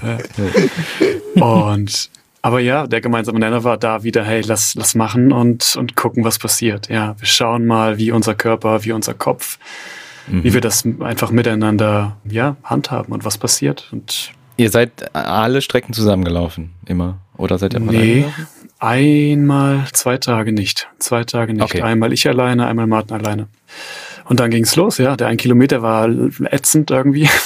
Genau. 1.34 1.72
Und 1.72 2.10
aber 2.46 2.60
ja, 2.60 2.86
der 2.86 3.00
gemeinsame 3.00 3.40
Nenner 3.40 3.64
war 3.64 3.76
da 3.76 4.04
wieder, 4.04 4.22
hey, 4.22 4.40
lass, 4.46 4.76
lass 4.76 4.94
machen 4.94 5.32
und, 5.32 5.74
und 5.74 5.96
gucken, 5.96 6.22
was 6.22 6.38
passiert. 6.38 6.88
Ja, 6.88 7.16
wir 7.18 7.26
schauen 7.26 7.66
mal, 7.66 7.98
wie 7.98 8.12
unser 8.12 8.36
Körper, 8.36 8.84
wie 8.84 8.92
unser 8.92 9.14
Kopf, 9.14 9.58
mhm. 10.28 10.44
wie 10.44 10.54
wir 10.54 10.60
das 10.60 10.84
einfach 11.00 11.32
miteinander, 11.32 12.16
ja, 12.24 12.56
handhaben 12.62 13.12
und 13.12 13.24
was 13.24 13.36
passiert. 13.36 13.88
Und 13.90 14.30
ihr 14.56 14.70
seid 14.70 15.12
alle 15.12 15.60
Strecken 15.60 15.92
zusammengelaufen, 15.92 16.70
immer? 16.86 17.18
Oder 17.36 17.58
seid 17.58 17.74
ihr 17.74 17.80
mal 17.80 17.92
Nee, 17.94 18.24
einmal, 18.78 19.84
zwei 19.92 20.16
Tage 20.16 20.52
nicht. 20.52 20.88
Zwei 20.98 21.24
Tage 21.24 21.52
nicht. 21.52 21.62
Okay. 21.62 21.82
Einmal 21.82 22.12
ich 22.12 22.26
alleine, 22.28 22.66
einmal 22.66 22.86
Martin 22.86 23.16
alleine. 23.16 23.48
Und 24.24 24.40
dann 24.40 24.50
ging's 24.50 24.76
los, 24.76 24.98
ja. 24.98 25.16
Der 25.16 25.28
ein 25.28 25.36
Kilometer 25.36 25.82
war 25.82 26.08
ätzend 26.50 26.90
irgendwie. 26.90 27.28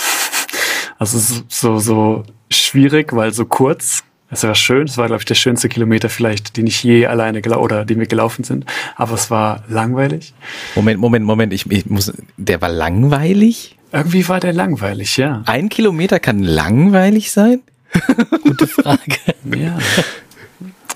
Also 0.99 1.19
so, 1.49 1.79
so 1.79 2.25
schwierig, 2.51 3.15
weil 3.15 3.33
so 3.33 3.47
kurz. 3.47 4.05
Es 4.29 4.45
war 4.45 4.55
schön. 4.55 4.85
Es 4.85 4.99
war, 4.99 5.07
glaube 5.07 5.23
ich, 5.23 5.25
der 5.25 5.35
schönste 5.35 5.71
Kilometer 5.71 6.11
vielleicht, 6.11 6.59
den 6.59 6.67
ich 6.67 6.85
je 6.85 7.07
alleine 7.07 7.41
oder 7.41 7.87
den 7.87 7.99
wir 7.99 8.07
gelaufen 8.07 8.45
sind. 8.45 8.67
Aber 8.97 9.15
es 9.15 9.31
war 9.31 9.65
langweilig. 9.67 10.35
Moment, 10.75 11.01
Moment, 11.01 11.25
Moment. 11.25 11.55
Ich, 11.55 11.71
ich 11.71 11.87
muss. 11.87 12.13
Der 12.37 12.61
war 12.61 12.69
langweilig? 12.69 13.79
Irgendwie 13.93 14.29
war 14.29 14.41
der 14.41 14.53
langweilig, 14.53 15.17
ja. 15.17 15.43
Ein 15.47 15.71
Kilometer 15.71 16.21
kann 16.21 16.43
langweilig 16.43 17.33
sein? 17.33 17.63
Gute 18.43 18.67
Frage. 18.67 19.17
ja. 19.45 19.79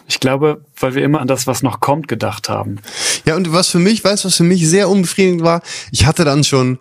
Ich 0.07 0.21
glaube, 0.21 0.61
weil 0.79 0.95
wir 0.95 1.03
immer 1.03 1.21
an 1.21 1.29
das, 1.29 1.47
was 1.47 1.63
noch 1.63 1.81
kommt, 1.81 2.09
gedacht 2.09 2.49
haben. 2.49 2.77
Ja, 3.25 3.37
und 3.37 3.53
was 3.53 3.69
für 3.69 3.79
mich, 3.79 4.05
weißt 4.05 4.25
du, 4.25 4.29
was 4.29 4.37
für 4.37 4.45
mich 4.45 4.69
sehr 4.69 4.89
unbefriedigend 4.89 5.43
war? 5.43 5.63
Ich 5.93 6.05
hatte 6.05 6.25
dann 6.25 6.45
schon, 6.45 6.79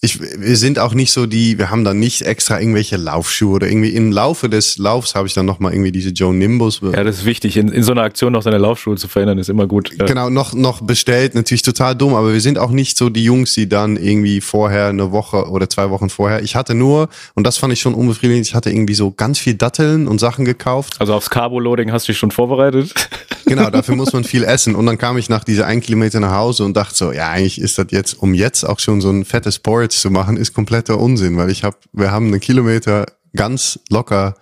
ich, 0.00 0.20
wir 0.20 0.56
sind 0.56 0.78
auch 0.78 0.94
nicht 0.94 1.10
so 1.10 1.26
die, 1.26 1.58
wir 1.58 1.70
haben 1.70 1.82
dann 1.82 1.98
nicht 1.98 2.22
extra 2.22 2.60
irgendwelche 2.60 2.96
Laufschuhe 2.96 3.56
oder 3.56 3.66
irgendwie 3.66 3.90
im 3.90 4.12
Laufe 4.12 4.48
des 4.48 4.78
Laufs 4.78 5.16
habe 5.16 5.26
ich 5.26 5.34
dann 5.34 5.44
nochmal 5.44 5.72
irgendwie 5.72 5.90
diese 5.90 6.10
Joe 6.10 6.32
Nimbus. 6.32 6.80
Ja, 6.82 7.02
das 7.02 7.18
ist 7.18 7.24
wichtig. 7.24 7.56
In, 7.56 7.68
in 7.68 7.82
so 7.82 7.90
einer 7.90 8.02
Aktion 8.02 8.32
noch 8.32 8.42
seine 8.42 8.58
Laufschuhe 8.58 8.96
zu 8.96 9.08
verändern, 9.08 9.38
ist 9.38 9.50
immer 9.50 9.66
gut. 9.66 9.90
Genau, 9.98 10.30
noch, 10.30 10.54
noch 10.54 10.82
bestellt, 10.82 11.34
natürlich 11.34 11.62
total 11.62 11.96
dumm, 11.96 12.14
aber 12.14 12.32
wir 12.32 12.40
sind 12.40 12.58
auch 12.58 12.70
nicht 12.70 12.96
so 12.96 13.10
die 13.10 13.24
Jungs, 13.24 13.54
die 13.54 13.68
dann 13.68 13.96
irgendwie 13.96 14.40
vorher 14.40 14.86
eine 14.86 15.10
Woche 15.10 15.48
oder 15.48 15.68
zwei 15.68 15.90
Wochen 15.90 16.10
vorher. 16.10 16.44
Ich 16.44 16.54
hatte 16.54 16.76
nur, 16.76 17.08
und 17.34 17.44
das 17.44 17.56
fand 17.56 17.72
ich 17.72 17.80
schon 17.80 17.94
unbefriedigend, 17.94 18.46
ich 18.46 18.54
hatte 18.54 18.70
irgendwie 18.70 18.94
so 18.94 19.10
ganz 19.10 19.40
viel 19.40 19.54
Datteln 19.54 20.06
und 20.06 20.20
Sachen 20.20 20.44
gekauft. 20.44 20.94
Also 21.00 21.12
aufs 21.12 21.28
Carbo-Loading 21.28 21.90
hast 21.90 22.06
du 22.06 22.12
dich 22.12 22.18
schon 22.18 22.30
vorbereitet? 22.30 22.94
Genau, 23.48 23.70
dafür 23.70 23.96
muss 23.96 24.12
man 24.12 24.24
viel 24.24 24.44
essen. 24.44 24.74
Und 24.74 24.84
dann 24.86 24.98
kam 24.98 25.16
ich 25.16 25.28
nach 25.28 25.42
dieser 25.42 25.66
ein 25.66 25.80
Kilometer 25.80 26.20
nach 26.20 26.32
Hause 26.32 26.64
und 26.64 26.76
dachte 26.76 26.94
so, 26.94 27.12
ja, 27.12 27.30
eigentlich 27.30 27.58
ist 27.58 27.78
das 27.78 27.86
jetzt, 27.90 28.14
um 28.22 28.34
jetzt 28.34 28.64
auch 28.64 28.78
schon 28.78 29.00
so 29.00 29.10
ein 29.10 29.24
fettes 29.24 29.58
Porridge 29.58 29.87
zu 29.96 30.10
machen, 30.10 30.36
ist 30.36 30.54
kompletter 30.54 30.98
Unsinn, 30.98 31.36
weil 31.36 31.50
ich 31.50 31.64
habe, 31.64 31.76
wir 31.92 32.10
haben 32.10 32.26
einen 32.26 32.40
Kilometer 32.40 33.06
ganz 33.34 33.80
locker 33.88 34.34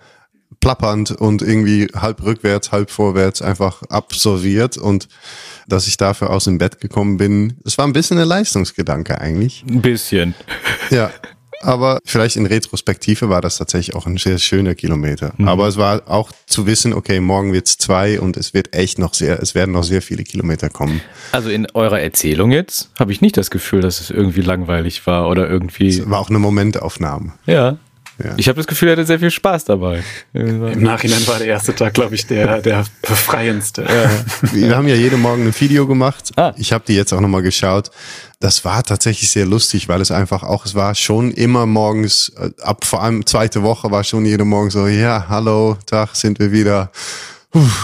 plappernd 0.59 1.11
und 1.11 1.41
irgendwie 1.41 1.87
halb 1.95 2.23
rückwärts, 2.23 2.71
halb 2.71 2.89
vorwärts 2.89 3.41
einfach 3.41 3.83
absolviert 3.83 4.77
und 4.77 5.07
dass 5.67 5.87
ich 5.87 5.97
dafür 5.97 6.29
aus 6.29 6.45
dem 6.45 6.57
Bett 6.57 6.79
gekommen 6.79 7.17
bin, 7.17 7.57
es 7.65 7.77
war 7.77 7.85
ein 7.85 7.93
bisschen 7.93 8.17
ein 8.17 8.27
Leistungsgedanke 8.27 9.19
eigentlich. 9.19 9.63
Ein 9.69 9.81
bisschen. 9.81 10.33
Ja, 10.89 11.11
aber 11.61 11.99
vielleicht 12.05 12.35
in 12.35 12.45
Retrospektive 12.45 13.29
war 13.29 13.41
das 13.41 13.57
tatsächlich 13.57 13.95
auch 13.95 14.05
ein 14.05 14.17
sehr 14.17 14.37
schöner 14.37 14.75
Kilometer. 14.75 15.33
Mhm. 15.37 15.47
Aber 15.47 15.67
es 15.67 15.77
war 15.77 16.03
auch 16.07 16.31
zu 16.45 16.65
wissen, 16.65 16.93
okay, 16.93 17.19
morgen 17.19 17.53
wird's 17.53 17.77
zwei 17.77 18.19
und 18.19 18.37
es 18.37 18.53
wird 18.53 18.75
echt 18.75 18.99
noch 18.99 19.13
sehr, 19.13 19.41
es 19.41 19.55
werden 19.55 19.71
noch 19.71 19.83
sehr 19.83 20.01
viele 20.01 20.23
Kilometer 20.23 20.69
kommen. 20.69 21.01
Also 21.31 21.49
in 21.49 21.67
eurer 21.73 21.99
Erzählung 21.99 22.51
jetzt 22.51 22.89
habe 22.99 23.11
ich 23.11 23.21
nicht 23.21 23.37
das 23.37 23.49
Gefühl, 23.49 23.81
dass 23.81 23.99
es 23.99 24.09
irgendwie 24.09 24.41
langweilig 24.41 25.05
war 25.07 25.29
oder 25.29 25.49
irgendwie. 25.49 25.89
Es 25.89 26.09
war 26.09 26.19
auch 26.19 26.29
eine 26.29 26.39
Momentaufnahme. 26.39 27.33
Ja. 27.45 27.77
Ja. 28.23 28.33
Ich 28.37 28.47
habe 28.47 28.57
das 28.57 28.67
Gefühl, 28.67 28.89
er 28.89 28.93
hatte 28.93 29.05
sehr 29.05 29.19
viel 29.19 29.31
Spaß 29.31 29.65
dabei. 29.65 30.03
Im 30.33 30.81
Nachhinein 30.81 31.25
war 31.27 31.37
der 31.37 31.47
erste 31.47 31.75
Tag, 31.75 31.93
glaube 31.93 32.15
ich, 32.15 32.25
der, 32.25 32.61
der 32.61 32.85
befreiendste. 33.01 33.83
Ja. 33.83 34.51
Wir 34.53 34.75
haben 34.75 34.87
ja 34.87 34.95
jeden 34.95 35.21
Morgen 35.21 35.45
ein 35.45 35.59
Video 35.59 35.85
gemacht. 35.85 36.31
Ah. 36.35 36.53
Ich 36.57 36.73
habe 36.73 36.83
die 36.87 36.95
jetzt 36.95 37.13
auch 37.13 37.21
nochmal 37.21 37.43
geschaut. 37.43 37.91
Das 38.39 38.65
war 38.65 38.83
tatsächlich 38.83 39.29
sehr 39.31 39.45
lustig, 39.45 39.87
weil 39.87 40.01
es 40.01 40.11
einfach 40.11 40.43
auch, 40.43 40.65
es 40.65 40.75
war 40.75 40.95
schon 40.95 41.31
immer 41.31 41.65
morgens, 41.65 42.29
äh, 42.37 42.49
ab 42.61 42.85
vor 42.85 43.03
allem 43.03 43.25
zweite 43.25 43.63
Woche 43.63 43.91
war 43.91 44.03
schon 44.03 44.25
jede 44.25 44.45
Morgen 44.45 44.69
so, 44.69 44.87
ja, 44.87 45.25
hallo, 45.27 45.77
Tag, 45.85 46.15
sind 46.15 46.39
wir 46.39 46.51
wieder. 46.51 46.91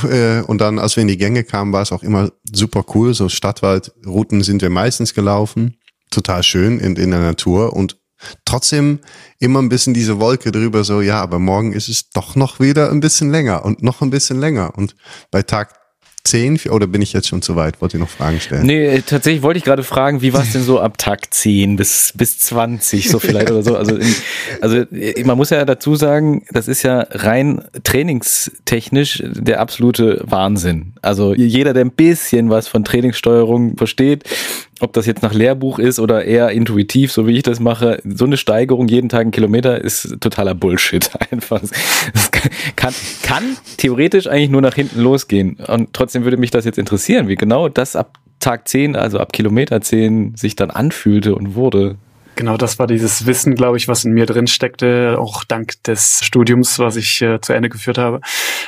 Äh, 0.10 0.42
und 0.42 0.60
dann, 0.60 0.78
als 0.80 0.96
wir 0.96 1.02
in 1.02 1.08
die 1.08 1.18
Gänge 1.18 1.44
kamen, 1.44 1.74
war 1.74 1.82
es 1.82 1.92
auch 1.92 2.04
immer 2.04 2.32
super 2.52 2.86
cool. 2.94 3.14
So 3.14 3.30
Stadtwaldrouten 3.30 4.44
sind 4.44 4.62
wir 4.62 4.70
meistens 4.70 5.14
gelaufen. 5.14 5.78
total 6.12 6.44
schön 6.44 6.80
in, 6.80 6.96
in 6.96 7.10
der 7.10 7.22
Natur 7.22 7.74
und 7.74 7.98
trotzdem 8.46 9.00
immer 9.40 9.62
ein 9.62 9.70
bisschen 9.70 9.94
diese 9.94 10.20
Wolke 10.20 10.52
drüber, 10.52 10.84
so, 10.84 11.02
ja, 11.02 11.22
aber 11.22 11.40
morgen 11.40 11.74
ist 11.74 11.90
es 11.90 12.10
doch 12.10 12.36
noch 12.36 12.60
wieder 12.60 12.92
ein 12.92 13.00
bisschen 13.00 13.32
länger 13.32 13.66
und 13.66 13.84
noch 13.84 14.02
ein 14.02 14.10
bisschen 14.10 14.40
länger. 14.40 14.78
Und 14.78 14.96
bei 15.32 15.42
Tag 15.44 15.84
10 16.26 16.62
oder 16.70 16.88
bin 16.88 17.02
ich 17.02 17.12
jetzt 17.12 17.28
schon 17.28 17.42
zu 17.42 17.58
weit? 17.58 17.82
Wollt 17.82 17.94
ihr 17.94 18.00
noch 18.00 18.10
Fragen 18.10 18.40
stellen? 18.40 18.66
Nee, 18.66 19.02
tatsächlich 19.06 19.44
wollte 19.44 19.58
ich 19.58 19.66
gerade 19.66 19.84
fragen, 19.84 20.22
wie 20.22 20.32
war 20.32 20.42
es 20.42 20.54
denn 20.54 20.64
so 20.64 20.80
ab 20.80 20.98
Tag 20.98 21.34
10 21.34 21.76
bis, 21.76 22.14
bis 22.16 22.40
20 22.40 23.10
so 23.10 23.20
vielleicht 23.20 23.52
oder 23.52 23.62
so? 23.62 23.76
Also, 23.76 23.98
in, 23.98 24.16
also 24.62 24.86
man 25.26 25.38
muss 25.38 25.50
ja 25.50 25.66
dazu 25.66 25.96
sagen, 25.96 26.46
das 26.52 26.70
ist 26.70 26.84
ja 26.84 27.06
rein 27.10 27.66
trainingstechnisch 27.84 29.22
der 29.26 29.60
absolute 29.60 30.22
Wahnsinn. 30.24 30.94
Also 31.02 31.36
jeder, 31.36 31.74
der 31.74 31.84
ein 31.84 31.92
bisschen 31.92 32.50
was 32.50 32.70
von 32.70 32.86
Trainingssteuerung 32.86 33.76
versteht, 33.76 34.24
ob 34.80 34.94
das 34.94 35.06
jetzt 35.06 35.22
nach 35.22 35.34
Lehrbuch 35.34 35.80
ist 35.80 36.00
oder 36.00 36.26
eher 36.26 36.50
intuitiv, 36.50 37.12
so 37.12 37.28
wie 37.28 37.38
ich 37.38 37.44
das 37.44 37.60
mache, 37.60 38.02
so 38.04 38.26
eine 38.26 38.38
Steigerung 38.38 38.88
jeden 38.88 39.10
Tag 39.10 39.22
einen 39.22 39.32
Kilometer 39.32 39.82
ist 39.82 40.18
totaler 40.20 40.56
Bullshit 40.56 41.10
einfach. 41.32 41.62
Das 42.14 42.32
kann, 42.76 42.94
kann 43.22 43.44
theoretisch 43.78 44.28
eigentlich 44.28 44.50
nur 44.50 44.62
nach 44.62 44.76
hinten 44.76 45.02
losgehen. 45.02 45.58
Und 45.68 45.94
trotzdem 45.94 46.24
würde 46.24 46.38
mich 46.38 46.52
das 46.52 46.66
jetzt 46.66 46.78
interessieren, 46.78 47.28
wie 47.28 47.36
genau 47.36 47.70
das 47.70 47.96
ab 47.96 48.18
Tag 48.40 48.68
10, 48.68 48.96
also 48.96 49.20
ab 49.20 49.32
Kilometer 49.32 49.80
10 49.80 50.36
sich 50.36 50.56
dann 50.56 50.70
anfühlte 50.70 51.36
und 51.36 51.56
wurde. 51.56 51.96
Genau, 52.36 52.58
das 52.58 52.80
war 52.80 52.88
dieses 52.88 53.26
Wissen, 53.26 53.56
glaube 53.56 53.78
ich, 53.78 53.88
was 53.88 54.06
in 54.06 54.14
mir 54.14 54.26
drin 54.26 54.48
steckte, 54.48 55.18
auch 55.20 55.44
dank 55.44 55.84
des 55.84 56.20
Studiums, 56.24 56.80
was 56.80 56.96
ich 56.96 57.22
äh, 57.22 57.40
zu 57.40 57.54
Ende 57.54 57.70
geführt 57.70 57.98
habe, 57.98 58.22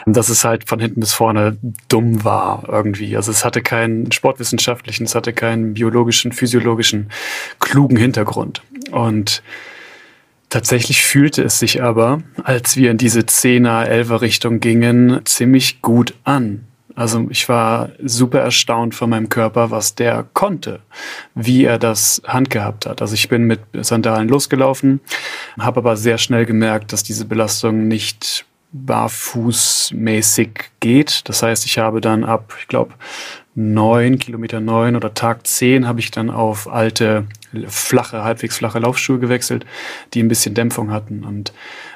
dass 0.05 0.29
es 0.29 0.45
halt 0.45 0.69
von 0.69 0.79
hinten 0.79 0.99
bis 0.99 1.13
vorne 1.13 1.57
dumm 1.87 2.23
war 2.23 2.63
irgendwie. 2.67 3.15
Also 3.15 3.31
es 3.31 3.43
hatte 3.43 3.61
keinen 3.61 4.11
sportwissenschaftlichen, 4.11 5.05
es 5.05 5.15
hatte 5.15 5.33
keinen 5.33 5.73
biologischen, 5.73 6.31
physiologischen, 6.31 7.09
klugen 7.59 7.97
Hintergrund. 7.97 8.61
Und 8.91 9.41
Tatsächlich 10.49 11.03
fühlte 11.03 11.43
es 11.43 11.59
sich 11.59 11.83
aber, 11.83 12.21
als 12.43 12.77
wir 12.77 12.91
in 12.91 12.97
diese 12.97 13.21
10er, 13.21 13.89
11er 13.89 14.21
Richtung 14.21 14.59
gingen, 14.59 15.19
ziemlich 15.25 15.81
gut 15.81 16.13
an. 16.23 16.65
Also 16.95 17.27
ich 17.29 17.47
war 17.49 17.89
super 18.03 18.39
erstaunt 18.39 18.95
von 18.95 19.09
meinem 19.09 19.27
Körper, 19.27 19.69
was 19.69 19.95
der 19.95 20.25
konnte, 20.33 20.79
wie 21.35 21.65
er 21.65 21.77
das 21.77 22.21
handgehabt 22.25 22.85
hat. 22.85 23.01
Also 23.01 23.13
ich 23.15 23.27
bin 23.27 23.43
mit 23.43 23.59
Sandalen 23.73 24.29
losgelaufen, 24.29 25.01
habe 25.59 25.81
aber 25.81 25.97
sehr 25.97 26.17
schnell 26.17 26.45
gemerkt, 26.45 26.93
dass 26.93 27.03
diese 27.03 27.25
Belastung 27.25 27.89
nicht 27.89 28.45
barfußmäßig 28.71 30.49
geht. 30.79 31.27
Das 31.27 31.43
heißt, 31.43 31.65
ich 31.65 31.77
habe 31.77 31.99
dann 31.99 32.23
ab, 32.23 32.53
ich 32.59 32.67
glaube, 32.67 32.93
neun, 33.55 34.17
Kilometer 34.17 34.61
neun 34.61 34.95
oder 34.95 35.13
Tag 35.13 35.45
zehn 35.47 35.87
habe 35.87 35.99
ich 35.99 36.11
dann 36.11 36.29
auf 36.29 36.71
alte, 36.71 37.27
flache, 37.67 38.23
halbwegs 38.23 38.57
flache 38.57 38.79
Laufschuhe 38.79 39.19
gewechselt, 39.19 39.65
die 40.13 40.23
ein 40.23 40.27
bisschen 40.29 40.55
Dämpfung 40.55 40.91
hatten. 40.91 41.25
Und 41.25 41.53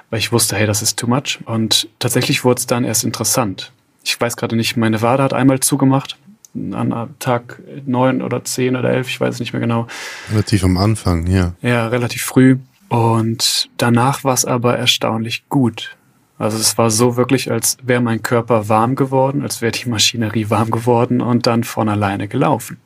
weil 0.10 0.20
ich 0.20 0.32
wusste, 0.32 0.58
hey, 0.58 0.68
das 0.68 0.82
ist 0.82 1.00
too 1.00 1.08
much. 1.08 1.40
Und 1.46 1.88
tatsächlich 2.00 2.44
wurde 2.44 2.60
es 2.60 2.68
dann 2.68 2.84
erst 2.84 3.06
interessant 3.06 3.72
ich 4.04 4.20
weiß 4.20 4.38
gerade 4.38 4.56
nicht, 4.56 4.78
meine 4.78 5.02
Wade 5.02 5.24
hat 5.24 5.34
einmal 5.34 5.60
zugemacht 5.60 6.18
an 6.56 7.16
Tag 7.20 7.62
neun 7.86 8.22
oder 8.22 8.44
zehn 8.44 8.76
oder 8.76 8.90
elf, 8.90 9.08
ich 9.08 9.20
weiß 9.20 9.36
es 9.36 9.40
nicht 9.40 9.54
mehr 9.54 9.60
genau. 9.60 9.88
Relativ 10.32 10.64
am 10.64 10.78
Anfang, 10.78 11.28
ja. 11.28 11.54
Ja, 11.62 11.88
relativ 11.88 12.24
früh. 12.24 12.58
Und 12.90 13.70
danach 13.78 14.24
war 14.24 14.34
es 14.34 14.46
aber 14.46 14.78
erstaunlich 14.78 15.48
gut. 15.48 15.96
Also 16.40 16.58
es 16.58 16.78
war 16.78 16.90
so 16.90 17.18
wirklich, 17.18 17.52
als 17.52 17.78
wäre 17.84 18.02
mein 18.02 18.24
Körper 18.24 18.70
warm 18.70 18.96
geworden, 18.96 19.44
als 19.44 19.62
wäre 19.62 19.74
die 19.74 19.90
Maschinerie 19.90 20.50
warm 20.50 20.72
geworden 20.72 21.22
und 21.22 21.46
dann 21.46 21.64
von 21.64 21.90
alleine 21.90 22.28
gelaufen. 22.28 22.78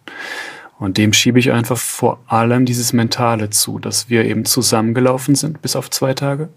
Und 0.80 0.98
dem 0.98 1.14
schiebe 1.14 1.40
ich 1.40 1.52
einfach 1.52 1.78
vor 1.78 2.20
allem 2.28 2.66
dieses 2.66 2.94
Mentale 2.94 3.52
zu, 3.52 3.80
dass 3.80 4.10
wir 4.10 4.26
eben 4.26 4.44
zusammengelaufen 4.44 5.36
sind, 5.36 5.62
bis 5.62 5.76
auf 5.76 5.90
zwei 5.90 6.14
Tage 6.14 6.50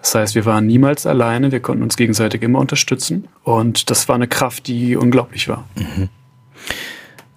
das 0.00 0.14
heißt, 0.14 0.34
wir 0.34 0.44
waren 0.44 0.66
niemals 0.66 1.06
alleine, 1.06 1.50
wir 1.52 1.60
konnten 1.60 1.82
uns 1.82 1.96
gegenseitig 1.96 2.42
immer 2.42 2.60
unterstützen 2.60 3.28
und 3.42 3.90
das 3.90 4.08
war 4.08 4.14
eine 4.14 4.28
Kraft, 4.28 4.66
die 4.66 4.96
unglaublich 4.96 5.48
war. 5.48 5.68
Mhm. 5.76 6.08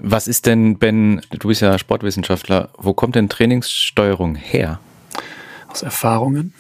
Was 0.04 0.28
ist 0.28 0.46
denn, 0.46 0.78
Ben, 0.78 1.22
du 1.30 1.48
bist 1.48 1.62
ja 1.62 1.78
Sportwissenschaftler, 1.78 2.70
wo 2.78 2.94
kommt 2.94 3.16
denn 3.16 3.30
Trainingssteuerung 3.30 4.36
her? 4.36 4.80
Aus 5.68 5.84
Erfahrungen. 5.84 6.54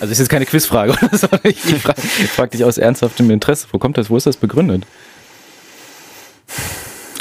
Also 0.00 0.12
ist 0.12 0.18
jetzt 0.18 0.28
keine 0.28 0.46
Quizfrage, 0.46 0.92
oder? 0.92 1.44
Ich 1.44 1.60
frage 1.60 2.00
frag 2.00 2.50
dich 2.50 2.64
aus 2.64 2.78
ernsthaftem 2.78 3.30
Interesse, 3.30 3.66
wo 3.72 3.78
kommt 3.78 3.98
das, 3.98 4.10
wo 4.10 4.16
ist 4.16 4.26
das 4.26 4.36
begründet? 4.36 4.86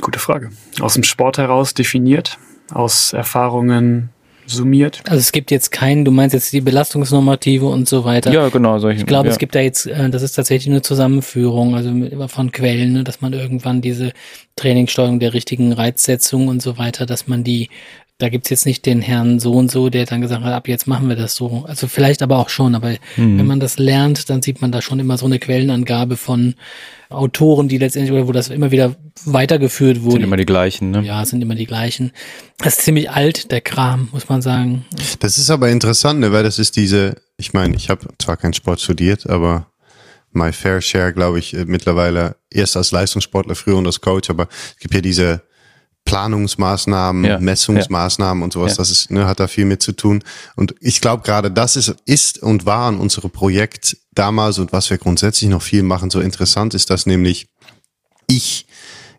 Gute 0.02 0.20
Frage. 0.20 0.52
Aus 0.82 0.94
dem 0.94 1.04
Sport 1.04 1.38
heraus 1.38 1.74
definiert, 1.74 2.38
aus 2.72 3.14
Erfahrungen 3.14 4.10
summiert. 4.48 5.02
Also 5.06 5.18
es 5.20 5.32
gibt 5.32 5.52
jetzt 5.52 5.72
keinen, 5.72 6.06
du 6.06 6.12
meinst 6.12 6.34
jetzt 6.34 6.54
die 6.54 6.62
Belastungsnormative 6.62 7.66
und 7.66 7.88
so 7.88 8.06
weiter. 8.06 8.32
Ja, 8.32 8.50
genau, 8.50 8.80
solche. 8.80 9.00
Ich 9.00 9.06
glaube, 9.06 9.28
ja. 9.28 9.32
es 9.32 9.40
gibt 9.40 9.56
da 9.56 9.60
jetzt, 9.60 9.88
äh, 9.88 10.10
das 10.10 10.22
ist 10.22 10.34
tatsächlich 10.34 10.72
eine 10.72 10.82
Zusammenführung, 10.82 11.76
also 11.76 11.92
von 12.28 12.52
Quellen, 12.52 12.94
ne, 12.94 13.04
dass 13.04 13.22
man 13.22 13.34
irgendwann 13.34 13.82
diese 13.82 14.14
Trainingssteuerung 14.56 15.20
der 15.20 15.34
richtigen 15.34 15.74
Reizsetzung 15.74 16.48
und 16.48 16.62
so 16.62 16.78
weiter, 16.78 17.06
dass 17.06 17.28
man 17.28 17.44
die 17.44 17.70
da 18.18 18.30
gibt's 18.30 18.50
jetzt 18.50 18.66
nicht 18.66 18.86
den 18.86 19.02
Herrn 19.02 19.40
so 19.40 19.52
und 19.54 19.70
so, 19.70 19.90
der 19.90 20.06
dann 20.06 20.22
gesagt 20.22 20.42
hat, 20.42 20.54
ab 20.54 20.70
jetzt 20.70 20.88
machen 20.88 21.10
wir 21.10 21.18
das 21.18 21.36
so. 21.36 21.66
Also 21.68 21.88
vielleicht 21.88 22.22
aber 22.22 22.38
auch 22.38 22.48
schon, 22.48 22.74
aber 22.74 22.92
mhm. 23.18 23.38
wenn 23.38 23.46
man 23.46 23.60
das 23.60 23.78
lernt, 23.78 24.30
dann 24.30 24.42
sieht 24.42 24.62
man 24.62 24.72
da 24.72 24.82
schon 24.82 25.00
immer 25.00 25.18
so 25.18 25.26
eine 25.26 25.38
Quellenangabe 25.38 26.16
von 26.16 26.56
Autoren, 27.10 27.68
die 27.68 27.78
letztendlich, 27.78 28.14
oder 28.14 28.28
wo 28.28 28.32
das 28.32 28.50
immer 28.50 28.72
wieder 28.72 28.96
weitergeführt 29.26 30.02
wurde. 30.04 30.14
Sind 30.14 30.24
immer 30.24 30.38
die 30.38 30.46
gleichen, 30.46 30.92
ne? 30.92 31.02
Ja, 31.02 31.26
sind 31.26 31.42
immer 31.42 31.56
die 31.56 31.66
gleichen. 31.66 32.12
Das 32.60 32.78
ist 32.78 32.86
ziemlich 32.86 33.12
alt, 33.12 33.52
der 33.52 33.62
Kram, 33.62 34.08
muss 34.14 34.30
man 34.30 34.42
sagen. 34.42 34.86
Das 35.20 35.38
ist 35.38 35.50
aber 35.50 35.70
interessant, 35.70 36.22
ne, 36.22 36.32
weil 36.32 36.44
das 36.44 36.58
ist 36.58 36.78
diese, 36.78 37.22
ich 37.38 37.54
meine, 37.54 37.76
ich 37.76 37.90
habe 37.90 38.08
zwar 38.18 38.38
keinen 38.38 38.54
Sport 38.54 38.80
studiert, 38.80 39.30
aber 39.30 39.68
my 40.32 40.54
fair 40.54 40.82
share, 40.82 41.12
glaube 41.14 41.40
ich, 41.40 41.54
äh, 41.54 41.66
mittlerweile 41.66 42.38
erst 42.50 42.78
als 42.78 42.92
Leistungssportler, 42.92 43.56
früher 43.56 43.76
und 43.76 43.86
als 43.86 44.00
Coach, 44.00 44.30
aber 44.30 44.48
es 44.74 44.80
gibt 44.80 44.94
ja 44.94 45.02
diese 45.02 45.42
Planungsmaßnahmen, 46.06 47.26
ja, 47.26 47.40
Messungsmaßnahmen 47.40 48.42
ja. 48.42 48.46
und 48.46 48.54
sowas. 48.54 48.74
Ja. 48.74 48.78
Das 48.78 48.92
ist, 48.92 49.12
ne, 49.12 49.26
hat 49.26 49.40
da 49.40 49.48
viel 49.48 49.66
mit 49.66 49.82
zu 49.82 49.92
tun. 49.92 50.24
Und 50.56 50.76
ich 50.80 51.02
glaube 51.02 51.24
gerade, 51.24 51.52
das 51.52 51.76
ist, 51.76 51.96
ist 52.06 52.42
und 52.42 52.66
waren 52.66 53.00
unsere 53.00 53.28
Projekt 53.30 53.98
damals 54.14 54.60
und 54.60 54.72
was 54.72 54.90
wir 54.90 54.98
grundsätzlich 54.98 55.50
noch 55.50 55.62
viel 55.62 55.84
machen, 55.84 56.10
so 56.10 56.22
interessant 56.22 56.74
ist, 56.74 56.90
dass 56.90 57.06
nämlich 57.06 57.48
ich 58.28 58.68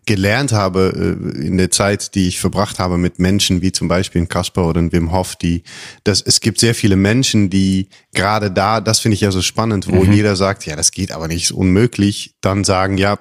gelernt 0.07 0.53
habe 0.53 1.17
äh, 1.21 1.45
in 1.45 1.57
der 1.57 1.69
Zeit, 1.69 2.15
die 2.15 2.27
ich 2.27 2.39
verbracht 2.39 2.79
habe 2.79 2.97
mit 2.97 3.19
Menschen 3.19 3.61
wie 3.61 3.71
zum 3.71 3.87
Beispiel 3.87 4.21
in 4.21 4.29
Kasper 4.29 4.65
oder 4.65 4.79
in 4.79 4.91
Wim 4.91 5.11
Hof, 5.11 5.35
die, 5.35 5.63
dass 6.03 6.21
es 6.21 6.39
gibt 6.39 6.59
sehr 6.59 6.73
viele 6.73 6.95
Menschen, 6.95 7.51
die 7.51 7.89
gerade 8.13 8.49
da, 8.49 8.81
das 8.81 8.99
finde 8.99 9.15
ich 9.15 9.21
ja 9.21 9.31
so 9.31 9.41
spannend, 9.41 9.87
wo 9.87 10.03
mhm. 10.03 10.13
jeder 10.13 10.35
sagt, 10.35 10.65
ja, 10.65 10.75
das 10.75 10.91
geht 10.91 11.11
aber 11.11 11.27
nicht, 11.27 11.43
ist 11.43 11.51
unmöglich, 11.51 12.35
dann 12.41 12.63
sagen, 12.63 12.97
ja, 12.97 13.19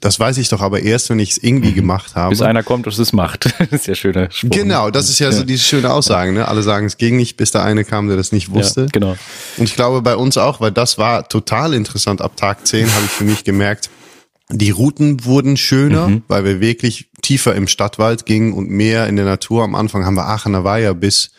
das 0.00 0.20
weiß 0.20 0.38
ich 0.38 0.48
doch 0.48 0.60
aber 0.60 0.80
erst, 0.82 1.10
wenn 1.10 1.18
ich 1.18 1.32
es 1.32 1.38
irgendwie 1.38 1.70
mhm. 1.70 1.76
gemacht 1.76 2.14
habe. 2.14 2.30
Bis 2.30 2.42
einer 2.42 2.62
kommt 2.62 2.86
und 2.86 2.98
es 2.98 3.12
macht. 3.12 3.46
das 3.58 3.72
ist 3.72 3.86
ja 3.86 3.94
schöner 3.94 4.30
Spruch. 4.30 4.50
Genau, 4.50 4.90
das 4.90 5.08
ist 5.08 5.18
ja, 5.18 5.26
ja. 5.26 5.32
so 5.32 5.44
diese 5.44 5.62
schöne 5.62 5.92
Aussage. 5.92 6.32
Ne? 6.32 6.46
Alle 6.46 6.62
sagen, 6.62 6.86
es 6.86 6.96
ging 6.96 7.16
nicht, 7.16 7.36
bis 7.36 7.50
der 7.50 7.62
eine 7.62 7.84
kam, 7.84 8.08
der 8.08 8.16
das 8.16 8.32
nicht 8.32 8.50
wusste. 8.52 8.82
Ja, 8.82 8.86
genau. 8.92 9.16
Und 9.56 9.64
ich 9.64 9.74
glaube 9.74 10.02
bei 10.02 10.16
uns 10.16 10.36
auch, 10.36 10.60
weil 10.60 10.72
das 10.72 10.98
war 10.98 11.28
total 11.28 11.74
interessant. 11.74 12.20
Ab 12.20 12.36
Tag 12.36 12.66
10 12.66 12.92
habe 12.94 13.04
ich 13.04 13.10
für 13.10 13.24
mich 13.24 13.44
gemerkt, 13.44 13.90
die 14.50 14.70
Routen 14.70 15.24
wurden 15.24 15.56
schöner, 15.56 16.08
mhm. 16.08 16.22
weil 16.28 16.44
wir 16.44 16.60
wirklich 16.60 17.08
tiefer 17.20 17.56
im 17.56 17.66
Stadtwald 17.66 18.26
gingen 18.26 18.52
und 18.52 18.70
mehr 18.70 19.08
in 19.08 19.16
der 19.16 19.24
Natur. 19.24 19.64
Am 19.64 19.74
Anfang 19.74 20.04
haben 20.04 20.14
wir 20.14 20.26
Aachener 20.26 20.62
Weiher 20.62 20.94
bis 20.94 21.32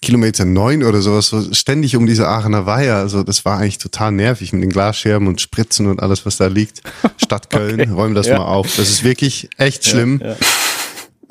Kilometer 0.00 0.44
neun 0.44 0.84
oder 0.84 1.02
sowas, 1.02 1.26
so 1.26 1.52
ständig 1.52 1.96
um 1.96 2.06
diese 2.06 2.28
Aachener 2.28 2.64
Weiher. 2.64 2.96
Also 2.96 3.24
das 3.24 3.44
war 3.44 3.58
eigentlich 3.58 3.78
total 3.78 4.12
nervig 4.12 4.52
mit 4.52 4.62
den 4.62 4.70
Glasscherben 4.70 5.26
und 5.26 5.40
Spritzen 5.40 5.88
und 5.88 6.00
alles, 6.00 6.24
was 6.24 6.36
da 6.36 6.46
liegt. 6.46 6.82
Stadt 7.16 7.50
Köln, 7.50 7.80
okay. 7.80 7.90
räumen 7.90 8.14
das 8.14 8.28
ja. 8.28 8.38
mal 8.38 8.44
auf. 8.44 8.68
Das 8.76 8.88
ist 8.88 9.02
wirklich 9.02 9.50
echt 9.56 9.84
schlimm. 9.84 10.20
Ja, 10.22 10.28
ja. 10.28 10.36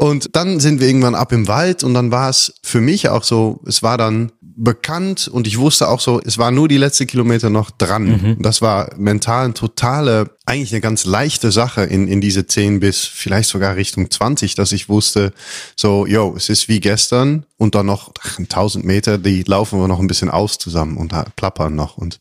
Und 0.01 0.35
dann 0.35 0.59
sind 0.59 0.79
wir 0.79 0.87
irgendwann 0.87 1.13
ab 1.13 1.31
im 1.31 1.47
Wald 1.47 1.83
und 1.83 1.93
dann 1.93 2.09
war 2.09 2.27
es 2.27 2.55
für 2.63 2.81
mich 2.81 3.09
auch 3.09 3.23
so, 3.23 3.61
es 3.67 3.83
war 3.83 3.99
dann 3.99 4.31
bekannt 4.41 5.27
und 5.27 5.45
ich 5.45 5.59
wusste 5.59 5.89
auch 5.89 5.99
so, 5.99 6.19
es 6.25 6.39
war 6.39 6.49
nur 6.49 6.67
die 6.67 6.77
letzte 6.77 7.05
Kilometer 7.05 7.51
noch 7.51 7.69
dran. 7.69 8.05
Mhm. 8.05 8.37
Das 8.41 8.63
war 8.63 8.89
mental 8.97 9.45
eine 9.45 9.53
totale, 9.53 10.31
eigentlich 10.47 10.71
eine 10.71 10.81
ganz 10.81 11.05
leichte 11.05 11.51
Sache 11.51 11.83
in, 11.83 12.07
in 12.07 12.19
diese 12.19 12.47
10 12.47 12.79
bis 12.79 13.05
vielleicht 13.05 13.49
sogar 13.49 13.75
Richtung 13.75 14.09
20, 14.09 14.55
dass 14.55 14.71
ich 14.71 14.89
wusste, 14.89 15.33
so, 15.75 16.07
yo, 16.07 16.33
es 16.35 16.49
ist 16.49 16.67
wie 16.67 16.79
gestern 16.79 17.45
und 17.57 17.75
dann 17.75 17.85
noch 17.85 18.11
ach, 18.23 18.39
1000 18.39 18.83
Meter, 18.83 19.19
die 19.19 19.43
laufen 19.43 19.79
wir 19.79 19.87
noch 19.87 19.99
ein 19.99 20.07
bisschen 20.07 20.31
aus 20.31 20.57
zusammen 20.57 20.97
und 20.97 21.13
plappern 21.35 21.75
noch. 21.75 21.99
Und 21.99 22.17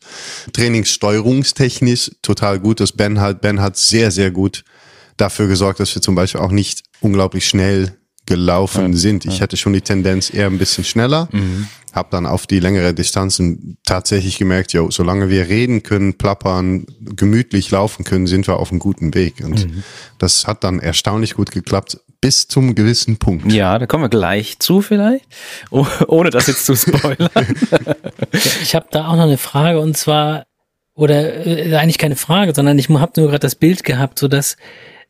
Trainingssteuerungstechnisch 0.53 2.11
total 2.21 2.59
gut, 2.59 2.79
dass 2.79 2.91
Ben 2.91 3.19
halt, 3.19 3.41
Ben 3.41 3.59
hat 3.59 3.75
sehr, 3.75 4.11
sehr 4.11 4.29
gut 4.29 4.63
dafür 5.17 5.47
gesorgt, 5.47 5.79
dass 5.79 5.95
wir 5.95 6.03
zum 6.03 6.13
Beispiel 6.13 6.41
auch 6.41 6.51
nicht 6.51 6.83
unglaublich 7.01 7.47
schnell 7.47 7.97
gelaufen 8.25 8.95
sind. 8.95 9.25
Ich 9.25 9.41
hätte 9.41 9.57
schon 9.57 9.73
die 9.73 9.81
Tendenz 9.81 10.33
eher 10.33 10.45
ein 10.45 10.57
bisschen 10.57 10.83
schneller. 10.83 11.27
Mhm. 11.31 11.67
Habe 11.91 12.07
dann 12.11 12.25
auf 12.25 12.47
die 12.47 12.61
längere 12.61 12.93
Distanzen 12.93 13.77
tatsächlich 13.83 14.37
gemerkt, 14.37 14.71
jo, 14.71 14.89
solange 14.89 15.29
wir 15.29 15.49
reden 15.49 15.83
können, 15.83 16.13
plappern, 16.13 16.85
gemütlich 17.01 17.71
laufen 17.71 18.05
können, 18.05 18.27
sind 18.27 18.47
wir 18.47 18.57
auf 18.57 18.71
einem 18.71 18.79
guten 18.79 19.13
Weg. 19.13 19.43
Und 19.43 19.65
mhm. 19.65 19.83
das 20.17 20.47
hat 20.47 20.63
dann 20.63 20.79
erstaunlich 20.79 21.33
gut 21.33 21.51
geklappt 21.51 21.99
bis 22.21 22.47
zum 22.47 22.75
gewissen 22.75 23.17
Punkt. 23.17 23.51
Ja, 23.51 23.77
da 23.79 23.87
kommen 23.87 24.03
wir 24.03 24.09
gleich 24.09 24.59
zu 24.59 24.81
vielleicht, 24.81 25.25
oh, 25.71 25.87
ohne 26.07 26.29
das 26.29 26.47
jetzt 26.47 26.65
zu 26.65 26.75
spoilern. 26.75 27.29
ich 28.61 28.75
habe 28.75 28.85
da 28.91 29.07
auch 29.07 29.15
noch 29.15 29.23
eine 29.23 29.37
Frage 29.37 29.79
und 29.79 29.97
zwar, 29.97 30.45
oder 30.93 31.45
äh, 31.45 31.75
eigentlich 31.75 31.97
keine 31.97 32.15
Frage, 32.15 32.53
sondern 32.55 32.77
ich 32.77 32.87
habe 32.87 33.11
nur 33.17 33.27
gerade 33.27 33.39
das 33.39 33.55
Bild 33.55 33.83
gehabt, 33.83 34.19
so 34.19 34.27
dass 34.27 34.55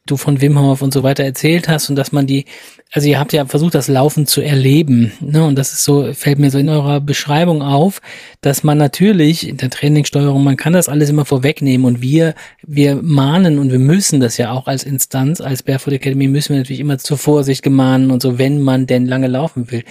du 0.06 0.18
von 0.18 0.42
Wim 0.42 0.60
Hof 0.60 0.82
und 0.82 0.94
so 0.94 1.04
weiter 1.04 1.24
erzählt 1.24 1.68
hast 1.68 1.90
und 1.90 1.96
dass 1.96 2.12
man 2.12 2.26
die, 2.26 2.46
also 2.92 3.08
ihr 3.08 3.20
habt 3.20 3.34
ja 3.34 3.46
versucht, 3.46 3.76
das 3.76 3.88
Laufen 3.88 4.26
zu 4.26 4.42
erleben, 4.42 5.12
ne? 5.22 5.44
Und 5.46 5.58
das 5.58 5.74
ist 5.74 5.84
so, 5.84 6.12
fällt 6.14 6.40
mir 6.40 6.50
so 6.50 6.58
in 6.58 6.70
eurer 6.70 7.00
Beschreibung 7.00 7.62
auf, 7.62 8.02
dass 8.42 8.64
man 8.64 8.78
natürlich 8.78 9.48
in 9.48 9.58
der 9.58 9.70
Trainingssteuerung, 9.70 10.44
man 10.44 10.58
kann 10.58 10.74
das 10.74 10.90
alles 10.90 11.10
immer 11.10 11.26
vorwegnehmen 11.26 11.86
und 11.86 12.02
wir, 12.02 12.34
wir 12.66 12.96
mahnen 12.96 13.60
und 13.60 13.72
wir 13.72 13.80
müssen 13.80 14.20
das 14.20 14.38
ja 14.38 14.52
auch 14.52 14.68
als 14.68 14.84
Instanz, 14.84 15.40
als 15.40 15.64
Barefoot 15.64 15.94
Academy 15.94 16.28
müssen 16.28 16.54
wir 16.54 16.60
natürlich 16.60 16.80
immer 16.80 16.98
zur 16.98 17.18
Vorsicht 17.18 17.62
gemahnen 17.62 18.10
und 18.10 18.22
so, 18.22 18.40
wenn 18.40 18.62
man 18.62 18.88
denn 18.88 19.06
lange 19.06 19.28
laufen 19.28 19.72
will. 19.72 19.84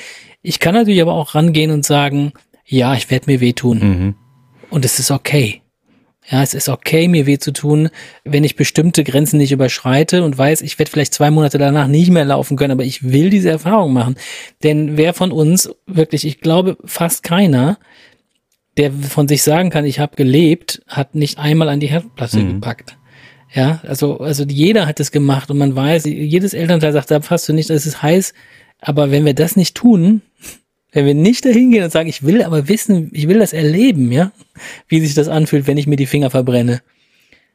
Ich 0.42 0.58
kann 0.58 0.74
natürlich 0.74 1.02
aber 1.02 1.14
auch 1.14 1.34
rangehen 1.34 1.70
und 1.70 1.84
sagen, 1.84 2.32
ja, 2.64 2.94
ich 2.94 3.10
werde 3.10 3.30
mir 3.30 3.40
wehtun. 3.40 3.78
Mhm. 3.78 4.14
Und 4.70 4.84
es 4.84 4.98
ist 4.98 5.10
okay. 5.10 5.62
Ja, 6.30 6.42
es 6.42 6.54
ist 6.54 6.68
okay, 6.68 7.08
mir 7.08 7.26
weh 7.26 7.38
zu 7.38 7.52
tun, 7.52 7.88
wenn 8.24 8.44
ich 8.44 8.54
bestimmte 8.54 9.02
Grenzen 9.02 9.38
nicht 9.38 9.50
überschreite 9.50 10.22
und 10.22 10.38
weiß, 10.38 10.62
ich 10.62 10.78
werde 10.78 10.90
vielleicht 10.90 11.12
zwei 11.12 11.30
Monate 11.30 11.58
danach 11.58 11.88
nicht 11.88 12.10
mehr 12.10 12.24
laufen 12.24 12.56
können, 12.56 12.70
aber 12.70 12.84
ich 12.84 13.02
will 13.10 13.30
diese 13.30 13.50
Erfahrung 13.50 13.92
machen. 13.92 14.14
Denn 14.62 14.96
wer 14.96 15.12
von 15.12 15.32
uns 15.32 15.70
wirklich, 15.86 16.24
ich 16.24 16.40
glaube 16.40 16.76
fast 16.84 17.24
keiner, 17.24 17.78
der 18.76 18.92
von 18.92 19.26
sich 19.26 19.42
sagen 19.42 19.70
kann, 19.70 19.84
ich 19.84 19.98
habe 19.98 20.14
gelebt, 20.14 20.82
hat 20.86 21.16
nicht 21.16 21.38
einmal 21.38 21.68
an 21.68 21.80
die 21.80 21.88
Herdplatte 21.88 22.38
mhm. 22.38 22.54
gepackt. 22.54 22.96
Ja, 23.52 23.80
also, 23.84 24.18
also 24.18 24.44
jeder 24.44 24.86
hat 24.86 25.00
es 25.00 25.10
gemacht 25.10 25.50
und 25.50 25.58
man 25.58 25.74
weiß, 25.74 26.04
jedes 26.04 26.54
Elternteil 26.54 26.92
sagt, 26.92 27.10
da 27.10 27.20
fasst 27.20 27.48
du 27.48 27.52
nicht, 27.52 27.68
es 27.70 27.86
ist 27.86 28.02
heiß. 28.02 28.34
Aber 28.80 29.10
wenn 29.10 29.24
wir 29.24 29.34
das 29.34 29.56
nicht 29.56 29.76
tun, 29.76 30.22
wenn 30.92 31.06
wir 31.06 31.14
nicht 31.14 31.44
dahin 31.44 31.70
gehen 31.70 31.84
und 31.84 31.92
sagen, 31.92 32.08
ich 32.08 32.22
will 32.22 32.42
aber 32.42 32.68
wissen, 32.68 33.10
ich 33.12 33.28
will 33.28 33.38
das 33.38 33.52
erleben, 33.52 34.10
ja, 34.12 34.32
wie 34.88 35.00
sich 35.00 35.14
das 35.14 35.28
anfühlt, 35.28 35.66
wenn 35.66 35.76
ich 35.76 35.86
mir 35.86 35.96
die 35.96 36.06
Finger 36.06 36.30
verbrenne. 36.30 36.82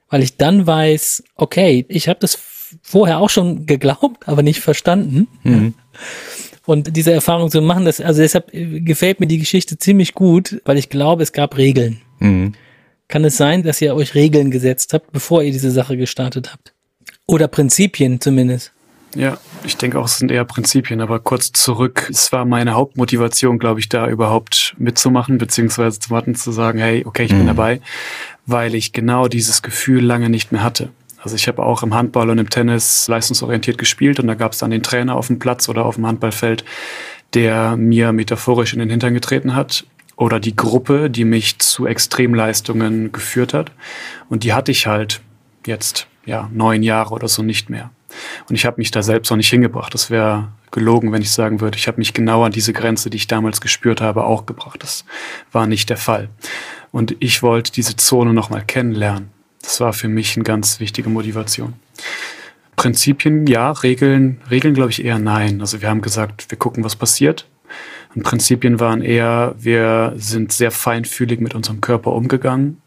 Weil 0.10 0.24
ich 0.24 0.38
dann 0.38 0.66
weiß, 0.66 1.24
okay, 1.36 1.86
ich 1.90 2.08
habe 2.08 2.20
das 2.20 2.40
vorher 2.82 3.20
auch 3.20 3.30
schon 3.30 3.66
geglaubt, 3.66 4.28
aber 4.28 4.44
nicht 4.44 4.60
verstanden. 4.60 5.28
Mhm. 5.44 5.74
Und 6.66 6.96
diese 6.96 7.12
Erfahrung 7.12 7.52
zu 7.52 7.62
machen, 7.62 7.86
das, 7.86 8.02
also 8.02 8.22
deshalb 8.22 8.52
gefällt 8.52 9.20
mir 9.20 9.28
die 9.28 9.38
Geschichte 9.38 9.78
ziemlich 9.78 10.14
gut, 10.14 10.62
weil 10.66 10.78
ich 10.78 10.90
glaube, 10.90 11.24
es 11.24 11.32
gab 11.32 11.58
Regeln. 11.58 12.02
Mhm. 12.20 12.54
Kann 13.08 13.24
es 13.24 13.38
sein, 13.38 13.62
dass 13.64 13.82
ihr 13.82 13.96
euch 13.96 14.16
Regeln 14.16 14.50
gesetzt 14.50 14.94
habt, 14.94 15.12
bevor 15.12 15.44
ihr 15.44 15.52
diese 15.52 15.70
Sache 15.70 15.96
gestartet 15.96 16.52
habt? 16.52 16.74
Oder 17.28 17.48
Prinzipien 17.48 18.20
zumindest? 18.20 18.72
Ja, 19.16 19.38
ich 19.64 19.78
denke 19.78 19.98
auch, 19.98 20.06
es 20.06 20.18
sind 20.18 20.30
eher 20.30 20.44
Prinzipien, 20.44 21.00
aber 21.00 21.20
kurz 21.20 21.54
zurück. 21.54 22.08
Es 22.12 22.34
war 22.34 22.44
meine 22.44 22.74
Hauptmotivation, 22.74 23.60
glaube 23.60 23.80
ich, 23.80 23.88
da 23.88 24.08
überhaupt 24.10 24.76
mitzumachen, 24.78 25.38
beziehungsweise 25.38 26.00
zu 26.00 26.10
warten, 26.10 26.36
zu 26.36 26.52
sagen, 26.52 26.80
hey, 26.80 27.04
okay, 27.06 27.24
ich 27.24 27.32
mhm. 27.32 27.38
bin 27.38 27.48
dabei, 27.48 27.82
weil 28.46 28.76
ich 28.76 28.92
genau 28.92 29.30
dieses 29.30 29.62
Gefühl 29.62 30.04
lange 30.04 30.30
nicht 30.30 30.52
mehr 30.52 30.64
hatte. 30.64 30.90
Also 31.18 31.38
ich 31.38 31.48
habe 31.48 31.64
auch 31.64 31.82
im 31.82 31.96
Handball 31.96 32.30
und 32.30 32.38
im 32.38 32.50
Tennis 32.50 33.08
leistungsorientiert 33.08 33.78
gespielt 33.78 34.20
und 34.20 34.28
da 34.28 34.36
gab 34.36 34.52
es 34.52 34.60
dann 34.60 34.70
den 34.70 34.84
Trainer 34.84 35.16
auf 35.16 35.28
dem 35.28 35.40
Platz 35.40 35.70
oder 35.70 35.86
auf 35.86 35.96
dem 35.96 36.06
Handballfeld, 36.06 36.66
der 37.34 37.78
mir 37.78 38.12
metaphorisch 38.12 38.74
in 38.74 38.80
den 38.80 38.90
Hintern 38.90 39.14
getreten 39.14 39.56
hat 39.56 39.88
oder 40.18 40.40
die 40.40 40.56
Gruppe, 40.56 41.10
die 41.10 41.26
mich 41.26 41.58
zu 41.60 41.88
Extremleistungen 41.88 43.12
geführt 43.12 43.54
hat. 43.54 43.72
Und 44.30 44.44
die 44.44 44.54
hatte 44.54 44.72
ich 44.72 44.88
halt 44.88 45.22
jetzt 45.66 46.08
ja 46.26 46.50
neun 46.54 46.84
Jahre 46.84 47.16
oder 47.16 47.28
so 47.28 47.42
nicht 47.42 47.70
mehr. 47.70 47.92
Und 48.50 48.56
ich 48.56 48.66
habe 48.66 48.78
mich 48.78 48.92
da 48.92 49.04
selbst 49.04 49.30
noch 49.30 49.38
nicht 49.38 49.50
hingebracht. 49.50 49.94
Das 49.94 50.10
wäre 50.10 50.50
gelogen, 50.72 51.12
wenn 51.12 51.22
ich 51.22 51.32
sagen 51.32 51.62
würde, 51.62 51.78
ich 51.78 51.88
habe 51.88 51.98
mich 51.98 52.14
genau 52.14 52.44
an 52.44 52.52
diese 52.52 52.74
Grenze, 52.74 53.10
die 53.10 53.18
ich 53.18 53.28
damals 53.28 53.62
gespürt 53.62 54.02
habe, 54.02 54.26
auch 54.26 54.46
gebracht. 54.46 54.84
Das 54.84 55.06
war 55.52 55.68
nicht 55.68 55.90
der 55.90 55.98
Fall. 55.98 56.30
Und 56.92 57.16
ich 57.20 57.44
wollte 57.44 57.72
diese 57.72 57.96
Zone 57.96 58.34
nochmal 58.34 58.64
kennenlernen. 58.66 59.30
Das 59.62 59.80
war 59.80 59.94
für 59.94 60.08
mich 60.08 60.36
eine 60.36 60.44
ganz 60.44 60.80
wichtige 60.80 61.10
Motivation. 61.10 61.74
Prinzipien, 62.76 63.48
ja, 63.48 63.72
Regeln, 63.72 64.42
Regeln 64.52 64.74
glaube 64.74 64.92
ich 64.92 65.04
eher 65.04 65.18
nein. 65.18 65.62
Also 65.62 65.82
wir 65.82 65.90
haben 65.90 66.02
gesagt, 66.02 66.52
wir 66.52 66.58
gucken, 66.58 66.84
was 66.84 66.96
passiert. 66.96 67.48
Und 68.14 68.24
Prinzipien 68.24 68.80
waren 68.80 69.02
eher, 69.02 69.56
wir 69.58 70.14
sind 70.18 70.52
sehr 70.52 70.72
feinfühlig 70.72 71.40
mit 71.40 71.56
unserem 71.56 71.82
Körper 71.82 72.12
umgegangen 72.14 72.82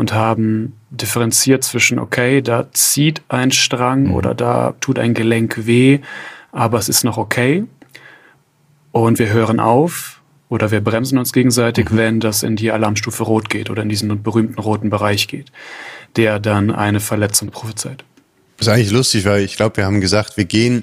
und 0.00 0.14
haben 0.14 0.72
differenziert 0.88 1.62
zwischen, 1.62 1.98
okay, 1.98 2.40
da 2.40 2.72
zieht 2.72 3.20
ein 3.28 3.50
Strang 3.50 4.04
mhm. 4.04 4.14
oder 4.14 4.34
da 4.34 4.74
tut 4.80 4.98
ein 4.98 5.12
Gelenk 5.12 5.66
weh, 5.66 5.98
aber 6.52 6.78
es 6.78 6.88
ist 6.88 7.04
noch 7.04 7.18
okay. 7.18 7.64
Und 8.92 9.18
wir 9.18 9.28
hören 9.28 9.60
auf 9.60 10.22
oder 10.48 10.70
wir 10.70 10.80
bremsen 10.80 11.18
uns 11.18 11.34
gegenseitig, 11.34 11.90
mhm. 11.90 11.96
wenn 11.98 12.20
das 12.20 12.42
in 12.42 12.56
die 12.56 12.72
Alarmstufe 12.72 13.22
rot 13.24 13.50
geht 13.50 13.68
oder 13.68 13.82
in 13.82 13.90
diesen 13.90 14.22
berühmten 14.22 14.58
roten 14.58 14.88
Bereich 14.88 15.28
geht, 15.28 15.52
der 16.16 16.40
dann 16.40 16.70
eine 16.70 17.00
Verletzung 17.00 17.50
prophezeit. 17.50 18.02
Das 18.56 18.68
ist 18.68 18.72
eigentlich 18.72 18.92
lustig, 18.92 19.26
weil 19.26 19.44
ich 19.44 19.56
glaube, 19.56 19.76
wir 19.76 19.84
haben 19.84 20.00
gesagt, 20.00 20.38
wir 20.38 20.46
gehen, 20.46 20.82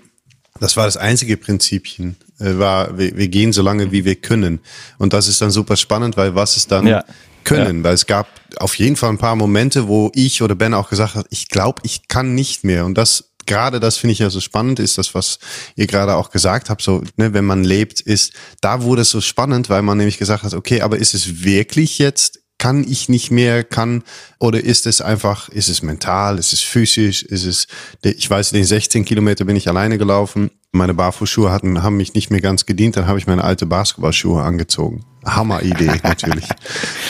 das 0.59 0.77
war 0.77 0.85
das 0.85 0.95
einzige 0.95 1.37
Prinzipien, 1.37 2.17
äh, 2.39 2.59
war, 2.59 2.99
wir, 2.99 3.17
wir, 3.17 3.29
gehen 3.29 3.51
so 3.51 3.63
lange, 3.63 3.91
wie 3.91 4.05
wir 4.05 4.15
können. 4.15 4.59
Und 4.99 5.13
das 5.13 5.27
ist 5.27 5.41
dann 5.41 5.49
super 5.49 5.75
spannend, 5.75 6.17
weil 6.17 6.35
was 6.35 6.55
ist 6.55 6.71
dann, 6.71 6.85
ja 6.85 7.03
können, 7.47 7.77
ja. 7.77 7.83
weil 7.83 7.93
es 7.93 8.05
gab 8.05 8.27
auf 8.57 8.75
jeden 8.75 8.95
Fall 8.95 9.09
ein 9.09 9.17
paar 9.17 9.35
Momente, 9.35 9.87
wo 9.87 10.11
ich 10.13 10.41
oder 10.41 10.55
Ben 10.55 10.73
auch 10.73 10.89
gesagt 10.89 11.15
hat, 11.15 11.27
ich 11.29 11.47
glaube, 11.47 11.81
ich 11.83 12.07
kann 12.07 12.35
nicht 12.35 12.63
mehr. 12.63 12.85
Und 12.85 12.97
das 12.97 13.31
gerade 13.47 13.79
das 13.79 13.97
finde 13.97 14.11
ich 14.11 14.19
ja 14.19 14.29
so 14.29 14.41
spannend, 14.41 14.79
ist 14.79 14.97
das, 14.97 15.15
was 15.15 15.39
ihr 15.75 15.87
gerade 15.87 16.15
auch 16.15 16.29
gesagt 16.29 16.69
habt, 16.69 16.81
so, 16.81 17.01
ne, 17.15 17.33
wenn 17.33 17.45
man 17.45 17.63
lebt, 17.63 18.01
ist, 18.01 18.33
da 18.61 18.83
wurde 18.83 19.03
es 19.03 19.09
so 19.09 19.21
spannend, 19.21 19.69
weil 19.69 19.81
man 19.81 19.97
nämlich 19.97 20.17
gesagt 20.17 20.43
hat, 20.43 20.53
okay, 20.53 20.81
aber 20.81 20.97
ist 20.97 21.13
es 21.13 21.43
wirklich 21.43 21.97
jetzt, 21.97 22.41
kann 22.57 22.83
ich 22.83 23.07
nicht 23.07 23.29
mehr, 23.29 23.63
kann, 23.63 24.03
oder 24.39 24.63
ist 24.63 24.87
es 24.87 25.01
einfach, 25.01 25.49
ist 25.49 25.69
es 25.69 25.83
mental, 25.83 26.39
ist 26.39 26.53
es 26.53 26.61
physisch, 26.61 27.23
ist 27.23 27.45
es, 27.45 27.67
ich 28.03 28.29
weiß, 28.29 28.49
den 28.51 28.63
16 28.63 29.05
Kilometer 29.05 29.45
bin 29.45 29.55
ich 29.55 29.67
alleine 29.67 29.97
gelaufen, 29.97 30.49
meine 30.71 30.93
Barfußschuhe 30.93 31.51
hatten, 31.51 31.83
haben 31.83 31.97
mich 31.97 32.13
nicht 32.13 32.31
mehr 32.31 32.41
ganz 32.41 32.65
gedient, 32.65 32.97
dann 32.97 33.07
habe 33.07 33.19
ich 33.19 33.27
meine 33.27 33.43
alte 33.43 33.65
Basketballschuhe 33.65 34.41
angezogen. 34.41 35.05
Hammeridee 35.25 35.99
natürlich. 36.03 36.47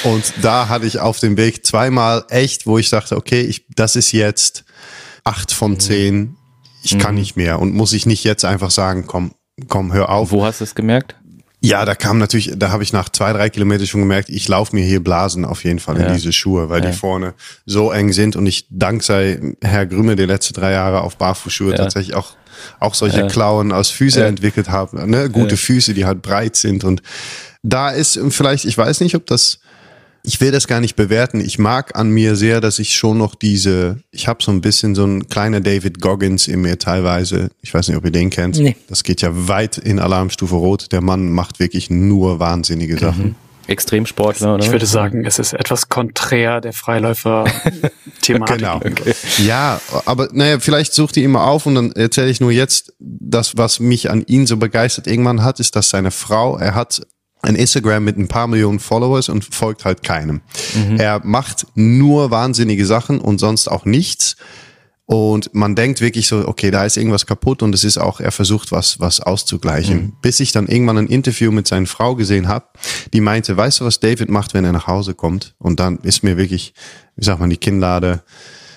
Und 0.03 0.33
da 0.41 0.69
hatte 0.69 0.85
ich 0.85 0.99
auf 0.99 1.19
dem 1.19 1.37
Weg 1.37 1.65
zweimal 1.65 2.25
echt, 2.29 2.65
wo 2.65 2.77
ich 2.77 2.89
dachte, 2.89 3.15
okay, 3.15 3.41
ich, 3.41 3.65
das 3.75 3.95
ist 3.95 4.11
jetzt 4.11 4.65
acht 5.23 5.51
von 5.51 5.71
mhm. 5.71 5.79
zehn. 5.79 6.35
Ich 6.83 6.95
mhm. 6.95 6.99
kann 6.99 7.15
nicht 7.15 7.35
mehr 7.37 7.59
und 7.59 7.73
muss 7.73 7.93
ich 7.93 8.05
nicht 8.05 8.23
jetzt 8.23 8.45
einfach 8.45 8.71
sagen, 8.71 9.05
komm, 9.07 9.33
komm, 9.67 9.93
hör 9.93 10.09
auf. 10.09 10.31
Wo 10.31 10.45
hast 10.45 10.61
du 10.61 10.63
es 10.63 10.75
gemerkt? 10.75 11.15
Ja, 11.67 11.85
da 11.85 11.95
kam 11.95 12.17
natürlich, 12.17 12.53
da 12.55 12.71
habe 12.71 12.83
ich 12.83 12.93
nach 12.93 13.09
zwei, 13.09 13.33
drei 13.33 13.49
Kilometern 13.49 13.87
schon 13.87 14.01
gemerkt, 14.01 14.29
ich 14.29 14.47
laufe 14.47 14.75
mir 14.75 14.83
hier 14.85 15.03
Blasen 15.03 15.45
auf 15.45 15.63
jeden 15.63 15.79
Fall 15.79 15.99
ja. 15.99 16.07
in 16.07 16.13
diese 16.13 16.31
Schuhe, 16.31 16.69
weil 16.69 16.83
ja. 16.83 16.91
die 16.91 16.97
vorne 16.97 17.33
so 17.65 17.91
eng 17.91 18.13
sind 18.13 18.35
und 18.35 18.45
ich 18.45 18.67
dank 18.69 19.03
sei 19.03 19.55
Herr 19.61 19.85
Grümme 19.85 20.15
die 20.15 20.25
letzten 20.25 20.53
drei 20.53 20.71
Jahre 20.71 21.01
auf 21.01 21.17
Barfußschuhe 21.17 21.71
ja. 21.71 21.77
tatsächlich 21.77 22.15
auch 22.15 22.35
auch 22.79 22.95
solche. 22.95 23.27
Klauen 23.27 23.71
aus 23.71 23.91
Füße 23.91 24.25
entwickelt 24.25 24.69
habe, 24.69 25.07
ne? 25.07 25.29
gute 25.29 25.57
Füße, 25.57 25.93
die 25.93 26.05
halt 26.05 26.23
breit 26.23 26.55
sind 26.55 26.83
und 26.83 27.03
da 27.63 27.89
ist 27.89 28.19
vielleicht, 28.29 28.65
ich 28.65 28.77
weiß 28.77 29.01
nicht, 29.01 29.15
ob 29.15 29.25
das, 29.25 29.59
ich 30.27 30.41
will 30.41 30.51
das 30.51 30.67
gar 30.67 30.81
nicht 30.81 30.97
bewerten. 30.97 31.39
Ich 31.39 31.57
mag 31.57 31.97
an 31.97 32.09
mir 32.09 32.35
sehr, 32.35 32.59
dass 32.59 32.79
ich 32.79 32.97
schon 32.97 33.17
noch 33.17 33.33
diese, 33.33 34.01
ich 34.11 34.27
habe 34.27 34.43
so 34.43 34.51
ein 34.51 34.59
bisschen 34.59 34.93
so 34.93 35.05
ein 35.05 35.29
kleiner 35.29 35.61
David 35.61 36.01
Goggins 36.01 36.49
in 36.49 36.59
mir 36.59 36.77
teilweise. 36.77 37.49
Ich 37.61 37.73
weiß 37.73 37.87
nicht, 37.87 37.95
ob 37.95 38.03
ihr 38.03 38.11
den 38.11 38.29
kennt. 38.29 38.57
Nee. 38.57 38.75
Das 38.89 39.03
geht 39.03 39.21
ja 39.21 39.29
weit 39.47 39.77
in 39.77 39.99
Alarmstufe 39.99 40.55
Rot. 40.55 40.91
Der 40.91 40.99
Mann 40.99 41.31
macht 41.31 41.61
wirklich 41.61 41.89
nur 41.89 42.41
wahnsinnige 42.41 42.95
mhm. 42.95 42.99
Sachen. 42.99 43.35
Extremsportler, 43.67 44.55
oder? 44.55 44.65
Ich 44.65 44.71
würde 44.71 44.85
sagen, 44.85 45.25
es 45.25 45.39
ist 45.39 45.53
etwas 45.53 45.87
konträr 45.87 46.59
der 46.59 46.73
Freiläufer-Thematik. 46.73 48.57
genau. 48.57 48.77
Okay. 48.77 49.13
Ja, 49.45 49.79
aber 50.05 50.27
naja, 50.33 50.59
vielleicht 50.59 50.93
sucht 50.93 51.15
ihr 51.15 51.23
immer 51.23 51.45
auf 51.45 51.65
und 51.65 51.75
dann 51.75 51.93
erzähle 51.93 52.29
ich 52.29 52.41
nur 52.41 52.51
jetzt, 52.51 52.93
das, 52.99 53.55
was 53.55 53.79
mich 53.79 54.09
an 54.09 54.23
ihn 54.27 54.45
so 54.45 54.57
begeistert 54.57 55.07
irgendwann 55.07 55.43
hat, 55.43 55.61
ist, 55.61 55.77
dass 55.77 55.89
seine 55.89 56.11
Frau, 56.11 56.57
er 56.57 56.75
hat 56.75 57.01
ein 57.41 57.55
Instagram 57.55 58.03
mit 58.03 58.17
ein 58.17 58.27
paar 58.27 58.47
Millionen 58.47 58.79
Followers 58.79 59.29
und 59.29 59.43
folgt 59.53 59.85
halt 59.85 60.03
keinem. 60.03 60.41
Mhm. 60.73 60.99
Er 60.99 61.21
macht 61.23 61.67
nur 61.75 62.31
wahnsinnige 62.31 62.85
Sachen 62.85 63.19
und 63.19 63.39
sonst 63.39 63.67
auch 63.67 63.85
nichts. 63.85 64.35
Und 65.05 65.53
man 65.53 65.73
denkt 65.73 66.01
wirklich 66.01 66.27
so, 66.27 66.45
okay, 66.45 66.69
da 66.69 66.83
ist 66.83 66.97
irgendwas 66.97 67.25
kaputt 67.25 67.63
und 67.63 67.73
es 67.73 67.85
ist 67.85 67.97
auch, 67.97 68.19
er 68.19 68.33
versucht 68.33 68.73
was, 68.73 68.99
was 68.99 69.21
auszugleichen. 69.21 69.97
Mhm. 69.97 70.13
Bis 70.21 70.41
ich 70.41 70.51
dann 70.51 70.67
irgendwann 70.67 70.97
ein 70.97 71.07
Interview 71.07 71.49
mit 71.51 71.65
seiner 71.65 71.85
Frau 71.85 72.15
gesehen 72.15 72.49
habe, 72.49 72.65
die 73.13 73.21
meinte, 73.21 73.55
weißt 73.55 73.79
du, 73.79 73.85
was 73.85 74.01
David 74.01 74.29
macht, 74.29 74.53
wenn 74.53 74.65
er 74.65 74.73
nach 74.73 74.87
Hause 74.87 75.13
kommt? 75.13 75.55
Und 75.59 75.79
dann 75.79 75.99
ist 75.99 76.23
mir 76.23 76.35
wirklich, 76.35 76.73
wie 77.15 77.23
sagt 77.23 77.39
man, 77.39 77.49
die 77.49 77.57
Kinnlade 77.57 78.21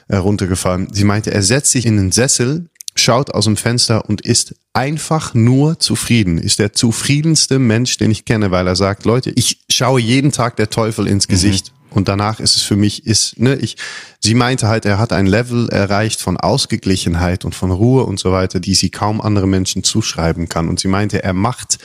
äh, 0.06 0.16
runtergefallen. 0.16 0.88
Sie 0.92 1.02
meinte, 1.02 1.32
er 1.32 1.42
setzt 1.42 1.72
sich 1.72 1.84
in 1.84 1.98
einen 1.98 2.12
Sessel 2.12 2.68
schaut 2.95 3.30
aus 3.30 3.45
dem 3.45 3.57
Fenster 3.57 4.09
und 4.09 4.20
ist 4.20 4.55
einfach 4.72 5.34
nur 5.34 5.78
zufrieden, 5.78 6.38
ist 6.38 6.59
der 6.59 6.72
zufriedenste 6.72 7.59
Mensch, 7.59 7.97
den 7.97 8.11
ich 8.11 8.24
kenne, 8.24 8.51
weil 8.51 8.66
er 8.66 8.76
sagt, 8.76 9.05
Leute, 9.05 9.30
ich 9.30 9.61
schaue 9.70 10.01
jeden 10.01 10.32
Tag 10.32 10.57
der 10.57 10.70
Teufel 10.70 11.07
ins 11.07 11.28
mhm. 11.28 11.32
Gesicht. 11.32 11.72
Mhm. 11.72 11.80
Und 11.93 12.09
danach 12.09 12.38
ist 12.38 12.55
es 12.55 12.62
für 12.62 12.76
mich, 12.76 13.05
ist, 13.05 13.41
ne, 13.41 13.57
ich, 13.57 13.76
sie 14.20 14.34
meinte 14.34 14.68
halt, 14.68 14.84
er 14.84 14.99
hat 14.99 15.12
ein 15.12 15.26
Level 15.26 15.68
erreicht 15.70 16.20
von 16.20 16.36
Ausgeglichenheit 16.36 17.45
und 17.45 17.55
von 17.55 17.72
Ruhe 17.72 18.05
und 18.05 18.20
so 18.20 18.30
weiter, 18.30 18.61
die 18.61 18.74
sie 18.74 18.91
kaum 18.91 19.20
andere 19.20 19.49
Menschen 19.49 19.82
zuschreiben 19.82 20.49
kann. 20.49 20.68
Und 20.68 20.78
sie 20.78 20.86
meinte, 20.86 21.24
er 21.24 21.32
macht 21.32 21.78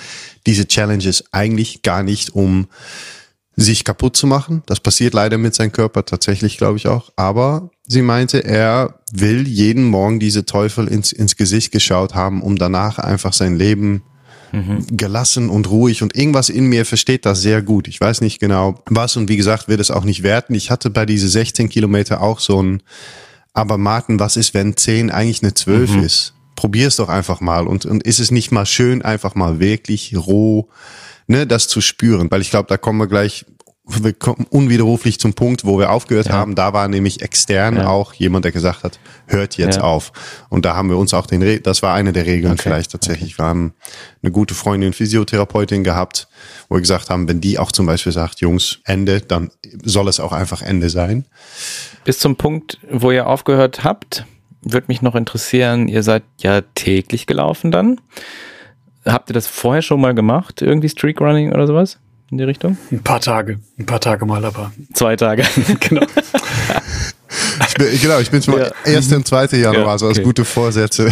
diese 0.45 0.68
Challenges 0.68 1.24
eigentlich 1.32 1.82
gar 1.82 2.03
nicht, 2.03 2.36
um 2.36 2.68
sich 3.56 3.84
kaputt 3.84 4.16
zu 4.16 4.28
machen. 4.28 4.62
Das 4.68 4.80
passiert 4.80 5.14
leider 5.14 5.38
mit 5.38 5.56
seinem 5.56 5.72
Körper 5.72 6.06
tatsächlich, 6.06 6.58
glaube 6.58 6.78
ich 6.78 6.88
auch. 6.88 7.12
Aber 7.16 7.72
sie 7.88 8.01
meinte, 8.01 8.43
er 8.43 8.99
will 9.11 9.47
jeden 9.47 9.86
Morgen 9.86 10.19
diese 10.19 10.45
Teufel 10.45 10.88
ins, 10.88 11.11
ins 11.11 11.36
Gesicht 11.36 11.71
geschaut 11.71 12.15
haben, 12.15 12.41
um 12.41 12.57
danach 12.57 12.99
einfach 12.99 13.33
sein 13.33 13.55
Leben 13.55 14.03
mhm. 14.51 14.86
gelassen 14.91 15.49
und 15.49 15.69
ruhig 15.69 16.01
und 16.01 16.15
irgendwas 16.15 16.49
in 16.49 16.65
mir 16.65 16.86
versteht 16.86 17.25
das 17.25 17.41
sehr 17.41 17.61
gut. 17.61 17.88
Ich 17.88 18.01
weiß 18.01 18.21
nicht 18.21 18.39
genau 18.39 18.83
was 18.88 19.17
und 19.17 19.29
wie 19.29 19.38
gesagt, 19.38 19.67
wird 19.67 19.79
es 19.79 19.91
auch 19.91 20.03
nicht 20.03 20.23
werten. 20.23 20.55
Ich 20.55 20.71
hatte 20.71 20.89
bei 20.89 21.05
diese 21.05 21.29
16 21.29 21.69
Kilometer 21.69 22.21
auch 22.21 22.39
so 22.39 22.61
ein, 22.61 22.81
aber 23.53 23.77
Martin, 23.77 24.19
was 24.19 24.38
ist, 24.38 24.53
wenn 24.53 24.75
10 24.75 25.11
eigentlich 25.11 25.43
eine 25.43 25.53
12 25.53 25.91
mhm. 25.91 26.03
ist? 26.03 26.33
Probier 26.55 26.88
es 26.88 26.95
doch 26.95 27.09
einfach 27.09 27.41
mal 27.41 27.67
und, 27.67 27.86
und 27.86 28.03
ist 28.03 28.19
es 28.19 28.31
nicht 28.31 28.51
mal 28.51 28.65
schön, 28.65 29.01
einfach 29.01 29.36
mal 29.36 29.59
wirklich 29.59 30.15
roh 30.15 30.69
ne, 31.27 31.47
das 31.47 31.67
zu 31.67 31.81
spüren, 31.81 32.29
weil 32.29 32.41
ich 32.41 32.49
glaube, 32.49 32.67
da 32.69 32.77
kommen 32.77 32.99
wir 32.99 33.07
gleich 33.07 33.45
wir 33.88 34.13
kommen 34.13 34.47
unwiderruflich 34.49 35.19
zum 35.19 35.33
Punkt, 35.33 35.63
wo 35.63 35.77
wir 35.77 35.91
aufgehört 35.91 36.27
ja. 36.27 36.33
haben. 36.33 36.55
Da 36.55 36.73
war 36.73 36.88
nämlich 36.88 37.21
extern 37.21 37.77
ja. 37.77 37.88
auch 37.88 38.13
jemand, 38.13 38.45
der 38.45 38.51
gesagt 38.51 38.83
hat, 38.83 38.99
hört 39.27 39.57
jetzt 39.57 39.77
ja. 39.77 39.83
auf. 39.83 40.11
Und 40.49 40.65
da 40.65 40.75
haben 40.75 40.89
wir 40.89 40.97
uns 40.97 41.13
auch 41.13 41.27
den, 41.27 41.43
Re 41.43 41.59
das 41.59 41.83
war 41.83 41.93
eine 41.93 42.11
der 42.11 42.25
Regeln 42.25 42.53
okay. 42.53 42.63
vielleicht 42.63 42.91
tatsächlich. 42.91 43.38
Wir 43.38 43.45
haben 43.45 43.73
eine 44.23 44.31
gute 44.31 44.55
Freundin, 44.55 44.91
Physiotherapeutin 44.91 45.83
gehabt, 45.83 46.27
wo 46.67 46.75
wir 46.75 46.81
gesagt 46.81 47.09
haben, 47.09 47.27
wenn 47.27 47.41
die 47.41 47.59
auch 47.59 47.71
zum 47.71 47.86
Beispiel 47.86 48.11
sagt, 48.11 48.41
Jungs, 48.41 48.79
Ende, 48.86 49.21
dann 49.21 49.51
soll 49.83 50.07
es 50.07 50.19
auch 50.19 50.31
einfach 50.31 50.63
Ende 50.63 50.89
sein. 50.89 51.25
Bis 52.05 52.17
zum 52.17 52.36
Punkt, 52.38 52.79
wo 52.89 53.11
ihr 53.11 53.27
aufgehört 53.27 53.83
habt, 53.83 54.25
würde 54.61 54.86
mich 54.88 55.03
noch 55.03 55.13
interessieren, 55.13 55.88
ihr 55.88 56.01
seid 56.01 56.23
ja 56.39 56.61
täglich 56.73 57.27
gelaufen 57.27 57.71
dann. 57.71 58.01
Habt 59.05 59.29
ihr 59.29 59.36
das 59.36 59.45
vorher 59.45 59.83
schon 59.83 60.01
mal 60.01 60.15
gemacht? 60.15 60.63
Irgendwie 60.63 60.89
Streak 60.89 61.21
Running 61.21 61.53
oder 61.53 61.67
sowas? 61.67 61.99
In 62.36 62.39
die 62.39 62.43
Richtung? 62.43 62.77
Ein 62.91 63.01
paar 63.01 63.21
Tage, 63.21 63.59
ein 63.79 63.86
paar 63.86 64.01
Tage 64.01 64.25
mal, 64.25 64.43
aber. 64.43 64.73
Zwei 64.93 65.15
Tage. 65.15 65.43
genau. 65.79 66.05
Ich 67.67 67.73
bin, 67.75 67.88
genau, 68.01 68.19
ich 68.19 68.31
bin 68.31 68.41
schon 68.41 68.59
ja. 68.59 68.71
erste 68.86 69.15
und 69.15 69.27
zweite 69.27 69.57
Januar, 69.57 69.73
ja, 69.73 69.81
okay. 69.81 69.91
also 69.91 70.07
als 70.07 70.21
gute 70.21 70.45
Vorsätze. 70.45 71.11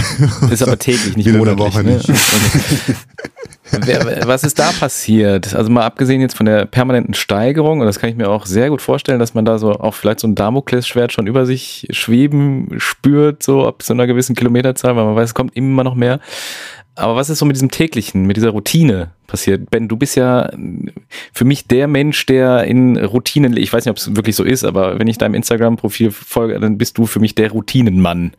Ist 0.51 0.63
aber 0.63 0.78
täglich, 0.78 1.17
nicht 1.17 1.32
monatlich. 1.32 1.57
Woche 1.57 1.84
ne? 1.84 1.95
nicht. 1.95 2.09
Was 4.28 4.43
ist 4.43 4.59
da 4.59 4.71
passiert? 4.71 5.55
Also 5.55 5.71
mal 5.71 5.84
abgesehen 5.84 6.21
jetzt 6.21 6.38
von 6.38 6.45
der 6.45 6.65
permanenten 6.65 7.13
Steigerung, 7.13 7.80
und 7.80 7.88
das 7.88 7.99
kann 7.99 8.09
ich 8.09 8.15
mir 8.15 8.30
auch 8.30 8.45
sehr 8.45 8.69
gut 8.69 8.82
vorstellen, 8.82 9.19
dass 9.19 9.34
man 9.34 9.45
da 9.45 9.57
so 9.57 9.71
auch 9.71 9.93
vielleicht 9.93 10.19
so 10.19 10.28
ein 10.28 10.36
Damoklesschwert 10.36 11.11
schon 11.11 11.28
über 11.28 11.45
sich 11.45 11.88
schweben 11.89 12.76
spürt, 12.78 13.41
so 13.41 13.65
ab 13.65 13.82
so 13.82 13.93
einer 13.93 14.05
gewissen 14.05 14.36
Kilometerzahl, 14.36 14.95
weil 14.95 15.05
man 15.05 15.15
weiß, 15.15 15.30
es 15.30 15.34
kommt 15.34 15.55
immer 15.55 15.84
noch 15.84 15.95
mehr. 15.95 16.19
Aber 16.96 17.16
was 17.16 17.30
ist 17.30 17.39
so 17.39 17.46
mit 17.46 17.56
diesem 17.56 17.72
täglichen, 17.72 18.26
mit 18.26 18.38
dieser 18.38 18.52
Routine 18.52 19.12
passiert? 19.26 19.72
Ben, 19.72 19.88
du 19.88 19.98
bist 19.98 20.16
ja 20.16 20.52
für 21.34 21.46
mich 21.46 21.68
der 21.68 21.88
Mensch, 21.88 22.26
der 22.28 22.66
in 22.66 22.98
Routinen, 22.98 23.58
ich 23.58 23.74
weiß 23.74 23.86
nicht, 23.86 23.91
ob 23.91 23.98
es 23.98 24.16
wirklich 24.16 24.36
so 24.36 24.44
ist, 24.44 24.64
aber 24.64 25.00
wenn 25.00 25.08
ich 25.08 25.18
deinem 25.18 25.34
Instagram-Profil 25.34 26.12
folge, 26.12 26.60
dann 26.60 26.78
bist 26.78 26.98
du 26.98 27.08
für 27.08 27.20
mich 27.20 27.34
der 27.34 27.52
Routinenmann. 27.52 28.34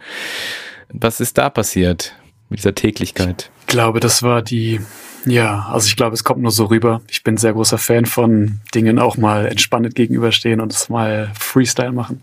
Was 0.93 1.21
ist 1.21 1.37
da 1.37 1.51
passiert 1.51 2.15
mit 2.49 2.61
dieser 2.61 2.77
Täglichkeit? 2.77 3.51
Ich 3.63 3.67
glaube, 3.67 3.99
das 3.99 4.23
war 4.23 4.41
die, 4.41 4.81
ja, 5.27 5.67
also 5.73 5.89
ich 5.89 5.97
glaube, 5.97 6.15
es 6.15 6.23
kommt 6.23 6.41
nur 6.41 6.53
so 6.53 6.67
rüber. 6.67 7.01
Ich 7.11 7.25
bin 7.25 7.37
sehr 7.37 7.55
großer 7.55 7.79
Fan 7.79 8.07
von 8.07 8.61
Dingen 8.73 9.01
auch 9.01 9.17
mal 9.17 9.47
entspannt 9.47 9.93
gegenüberstehen 9.97 10.61
und 10.61 10.73
es 10.73 10.89
mal 10.89 11.33
Freestyle 11.37 11.93
machen. 11.93 12.23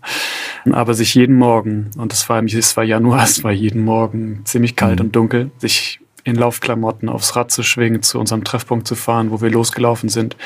Aber 0.70 0.94
sich 0.94 1.14
jeden 1.14 1.36
Morgen, 1.36 1.90
und 1.98 2.12
das 2.12 2.26
war, 2.30 2.42
es 2.42 2.76
war 2.76 2.84
Januar, 2.84 3.24
es 3.24 3.44
war 3.44 3.52
jeden 3.52 3.84
Morgen 3.84 4.40
ziemlich 4.44 4.76
kalt 4.76 5.00
mhm. 5.00 5.06
und 5.06 5.16
dunkel, 5.16 5.50
sich 5.58 6.01
in 6.24 6.36
Laufklamotten 6.36 7.08
aufs 7.08 7.36
Rad 7.36 7.50
zu 7.50 7.62
schwingen, 7.62 8.02
zu 8.02 8.18
unserem 8.18 8.44
Treffpunkt 8.44 8.86
zu 8.86 8.94
fahren, 8.94 9.30
wo 9.30 9.40
wir 9.40 9.50
losgelaufen 9.50 10.08
sind. 10.08 10.36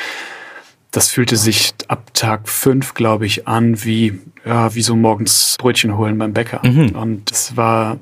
Das 0.91 1.09
fühlte 1.09 1.37
sich 1.37 1.75
ab 1.89 2.15
Tag 2.15 2.49
fünf, 2.49 2.95
glaube 2.95 3.27
ich, 3.27 3.47
an 3.47 3.85
wie, 3.85 4.19
ja, 4.45 4.75
wie 4.75 4.83
so 4.83 4.97
morgens 4.97 5.57
Brötchen 5.59 5.97
holen 5.99 6.17
beim 6.17 6.33
Bäcker. 6.33 6.63
Mhm. 6.65 6.91
Und 6.91 7.31
es 7.31 7.57
war, 7.57 7.99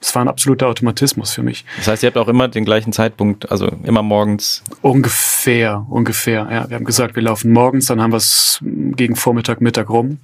es 0.00 0.14
war 0.14 0.22
ein 0.22 0.28
absoluter 0.28 0.68
Automatismus 0.68 1.32
für 1.32 1.42
mich. 1.42 1.66
Das 1.76 1.88
heißt, 1.88 2.02
ihr 2.02 2.06
habt 2.06 2.16
auch 2.16 2.28
immer 2.28 2.48
den 2.48 2.64
gleichen 2.64 2.92
Zeitpunkt, 2.92 3.50
also 3.50 3.66
immer 3.82 4.02
morgens? 4.02 4.62
Ungefähr, 4.80 5.84
ungefähr, 5.90 6.48
ja. 6.50 6.70
Wir 6.70 6.76
haben 6.76 6.84
gesagt, 6.84 7.16
wir 7.16 7.22
laufen 7.22 7.52
morgens, 7.52 7.86
dann 7.86 8.00
haben 8.00 8.12
wir 8.12 8.18
es 8.18 8.60
gegen 8.62 9.16
Vormittag, 9.16 9.60
Mittag 9.60 9.90
rum. 9.90 10.18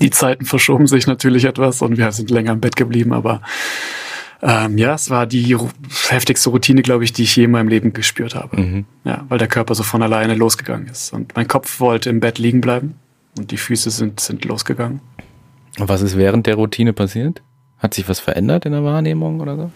Die 0.00 0.10
Zeiten 0.10 0.44
verschoben 0.44 0.86
sich 0.86 1.06
natürlich 1.06 1.44
etwas 1.44 1.82
und 1.82 1.98
wir 1.98 2.12
sind 2.12 2.30
länger 2.30 2.52
im 2.52 2.60
Bett 2.60 2.76
geblieben, 2.76 3.12
aber 3.12 3.42
ähm, 4.40 4.78
ja, 4.78 4.94
es 4.94 5.10
war 5.10 5.26
die 5.26 5.56
heftigste 6.08 6.50
Routine, 6.50 6.82
glaube 6.82 7.04
ich, 7.04 7.12
die 7.12 7.24
ich 7.24 7.34
je 7.34 7.44
in 7.44 7.50
meinem 7.50 7.68
Leben 7.68 7.92
gespürt 7.92 8.34
habe. 8.34 8.60
Mhm. 8.60 8.84
Ja, 9.04 9.24
weil 9.28 9.38
der 9.38 9.48
Körper 9.48 9.74
so 9.74 9.82
von 9.82 10.02
alleine 10.02 10.34
losgegangen 10.34 10.86
ist. 10.88 11.12
Und 11.12 11.34
mein 11.34 11.48
Kopf 11.48 11.80
wollte 11.80 12.08
im 12.10 12.20
Bett 12.20 12.38
liegen 12.38 12.60
bleiben 12.60 12.94
und 13.36 13.50
die 13.50 13.56
Füße 13.56 13.90
sind, 13.90 14.20
sind 14.20 14.44
losgegangen. 14.44 15.00
Und 15.78 15.88
was 15.88 16.02
ist 16.02 16.16
während 16.16 16.46
der 16.46 16.54
Routine 16.54 16.92
passiert? 16.92 17.42
Hat 17.78 17.94
sich 17.94 18.08
was 18.08 18.20
verändert 18.20 18.64
in 18.66 18.72
der 18.72 18.84
Wahrnehmung 18.84 19.40
oder 19.40 19.56
so? 19.56 19.70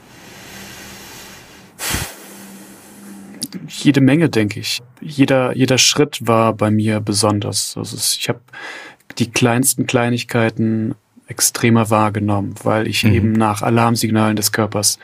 Jede 3.69 4.01
Menge, 4.01 4.29
denke 4.29 4.61
ich. 4.61 4.81
Jeder, 5.01 5.57
jeder 5.57 5.79
Schritt 5.79 6.27
war 6.27 6.53
bei 6.55 6.71
mir 6.71 7.01
besonders. 7.01 7.77
Also 7.77 7.97
ich 7.97 8.29
habe 8.29 8.41
die 9.19 9.31
kleinsten 9.31 9.87
Kleinigkeiten 9.87 10.95
extremer 11.33 11.89
wahrgenommen, 11.89 12.55
weil 12.63 12.87
ich 12.87 13.05
mhm. 13.05 13.13
eben 13.13 13.33
nach 13.33 13.63
Alarmsignalen 13.63 14.37
des 14.37 14.53
Körpers 14.53 14.99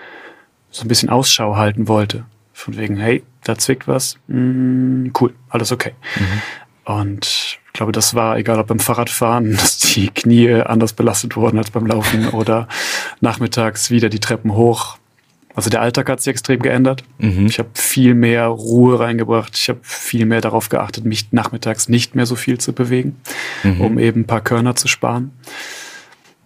so 0.70 0.82
ein 0.82 0.88
bisschen 0.88 1.08
Ausschau 1.08 1.56
halten 1.56 1.88
wollte. 1.88 2.24
Von 2.52 2.76
wegen, 2.76 2.98
hey, 2.98 3.22
da 3.44 3.56
zwickt 3.56 3.88
was, 3.88 4.18
mm, 4.26 5.08
cool, 5.18 5.34
alles 5.48 5.72
okay. 5.72 5.92
Mhm. 6.16 6.42
Und 6.84 7.26
ich 7.26 7.72
glaube, 7.72 7.92
das 7.92 8.14
war, 8.14 8.36
egal 8.36 8.58
ob 8.58 8.66
beim 8.66 8.78
Fahrradfahren, 8.78 9.52
dass 9.56 9.78
die 9.78 10.08
Knie 10.08 10.52
anders 10.52 10.92
belastet 10.92 11.36
wurden 11.36 11.58
als 11.58 11.70
beim 11.70 11.86
Laufen 11.86 12.28
oder 12.32 12.68
nachmittags 13.20 13.90
wieder 13.90 14.08
die 14.08 14.20
Treppen 14.20 14.54
hoch. 14.54 14.98
Also 15.54 15.70
der 15.70 15.80
Alltag 15.80 16.08
hat 16.08 16.20
sich 16.20 16.30
extrem 16.30 16.60
geändert. 16.60 17.02
Mhm. 17.18 17.46
Ich 17.46 17.58
habe 17.58 17.70
viel 17.74 18.14
mehr 18.14 18.46
Ruhe 18.46 19.00
reingebracht. 19.00 19.56
Ich 19.56 19.68
habe 19.68 19.80
viel 19.82 20.24
mehr 20.24 20.40
darauf 20.40 20.68
geachtet, 20.68 21.04
mich 21.04 21.32
nachmittags 21.32 21.88
nicht 21.88 22.14
mehr 22.14 22.26
so 22.26 22.36
viel 22.36 22.58
zu 22.58 22.72
bewegen, 22.72 23.16
mhm. 23.64 23.80
um 23.80 23.98
eben 23.98 24.20
ein 24.20 24.26
paar 24.26 24.40
Körner 24.40 24.76
zu 24.76 24.86
sparen. 24.86 25.32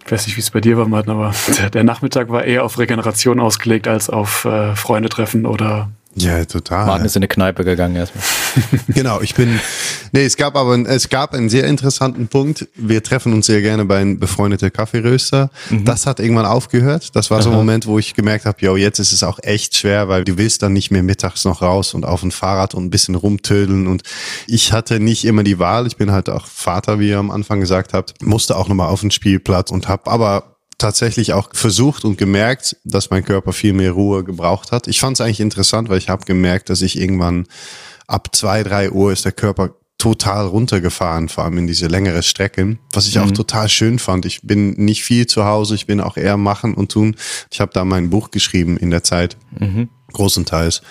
Ich 0.04 0.12
weiß 0.12 0.26
nicht, 0.26 0.36
wie 0.36 0.40
es 0.40 0.50
bei 0.50 0.60
dir 0.60 0.76
war, 0.76 0.88
Martin, 0.88 1.12
aber 1.12 1.32
der, 1.72 1.84
Nachmittag 1.84 2.28
war 2.28 2.44
eher 2.44 2.64
auf 2.64 2.78
Regeneration 2.78 3.40
ausgelegt 3.40 3.88
als 3.88 4.10
auf 4.10 4.44
äh, 4.44 4.74
Freunde 4.74 5.08
treffen 5.08 5.46
oder 5.46 5.90
ja, 6.14 6.44
total. 6.44 6.86
Martin 6.86 7.06
ist 7.06 7.16
in 7.16 7.20
eine 7.20 7.28
Kneipe 7.28 7.64
gegangen 7.64 7.96
erstmal. 7.96 8.22
genau, 8.88 9.20
ich 9.22 9.34
bin. 9.34 9.58
Nee, 10.12 10.24
es 10.24 10.36
gab 10.36 10.56
aber 10.56 10.76
es 10.88 11.08
gab 11.08 11.32
einen 11.32 11.48
sehr 11.48 11.66
interessanten 11.66 12.28
Punkt. 12.28 12.68
Wir 12.74 13.02
treffen 13.02 13.32
uns 13.32 13.46
sehr 13.46 13.62
gerne 13.62 13.86
bei 13.86 13.98
einem 13.98 14.18
befreundeten 14.18 14.70
Kaffeeröster. 14.70 15.50
Mhm. 15.70 15.86
Das 15.86 16.06
hat 16.06 16.20
irgendwann 16.20 16.44
aufgehört. 16.44 17.16
Das 17.16 17.30
war 17.30 17.40
so 17.40 17.50
ein 17.50 17.56
Moment, 17.56 17.86
wo 17.86 17.98
ich 17.98 18.12
gemerkt 18.14 18.44
habe, 18.44 18.58
yo, 18.60 18.76
jetzt 18.76 18.98
ist 18.98 19.12
es 19.12 19.22
auch 19.22 19.38
echt 19.42 19.76
schwer, 19.76 20.08
weil 20.08 20.24
du 20.24 20.36
willst 20.36 20.62
dann 20.62 20.74
nicht 20.74 20.90
mehr 20.90 21.02
mittags 21.02 21.46
noch 21.46 21.62
raus 21.62 21.94
und 21.94 22.04
auf 22.04 22.22
ein 22.22 22.30
Fahrrad 22.30 22.74
und 22.74 22.84
ein 22.84 22.90
bisschen 22.90 23.14
rumtödeln. 23.14 23.86
Und 23.86 24.02
ich 24.46 24.72
hatte 24.72 25.00
nicht 25.00 25.24
immer 25.24 25.44
die 25.44 25.58
Wahl. 25.58 25.86
Ich 25.86 25.96
bin 25.96 26.12
halt 26.12 26.28
auch 26.28 26.46
Vater, 26.46 26.98
wie 26.98 27.08
ihr 27.08 27.18
am 27.18 27.30
Anfang 27.30 27.60
gesagt 27.60 27.94
habt. 27.94 28.20
Musste 28.22 28.56
auch 28.56 28.68
nochmal 28.68 28.88
auf 28.88 29.00
den 29.00 29.10
Spielplatz 29.10 29.70
und 29.70 29.88
habe 29.88 30.10
aber 30.10 30.51
tatsächlich 30.82 31.32
auch 31.32 31.48
versucht 31.52 32.04
und 32.04 32.18
gemerkt, 32.18 32.76
dass 32.84 33.10
mein 33.10 33.24
Körper 33.24 33.52
viel 33.52 33.72
mehr 33.72 33.92
Ruhe 33.92 34.24
gebraucht 34.24 34.72
hat. 34.72 34.88
Ich 34.88 35.00
fand 35.00 35.16
es 35.16 35.20
eigentlich 35.20 35.40
interessant, 35.40 35.88
weil 35.88 35.98
ich 35.98 36.08
habe 36.08 36.24
gemerkt, 36.24 36.68
dass 36.68 36.82
ich 36.82 36.98
irgendwann 36.98 37.46
ab 38.06 38.34
zwei, 38.34 38.62
drei 38.62 38.90
Uhr 38.90 39.12
ist 39.12 39.24
der 39.24 39.32
Körper 39.32 39.70
total 40.02 40.48
runtergefahren, 40.48 41.28
vor 41.28 41.44
allem 41.44 41.58
in 41.58 41.68
diese 41.68 41.86
längere 41.86 42.24
Strecken, 42.24 42.80
was 42.92 43.06
ich 43.06 43.14
mhm. 43.14 43.22
auch 43.22 43.30
total 43.30 43.68
schön 43.68 44.00
fand. 44.00 44.26
Ich 44.26 44.40
bin 44.42 44.72
nicht 44.72 45.04
viel 45.04 45.28
zu 45.28 45.44
Hause, 45.44 45.76
ich 45.76 45.86
bin 45.86 46.00
auch 46.00 46.16
eher 46.16 46.36
machen 46.36 46.74
und 46.74 46.90
tun. 46.90 47.14
Ich 47.52 47.60
habe 47.60 47.70
da 47.72 47.84
mein 47.84 48.10
Buch 48.10 48.32
geschrieben 48.32 48.76
in 48.76 48.90
der 48.90 49.04
Zeit, 49.04 49.36
mhm. 49.60 49.90
großenteils, 50.12 50.82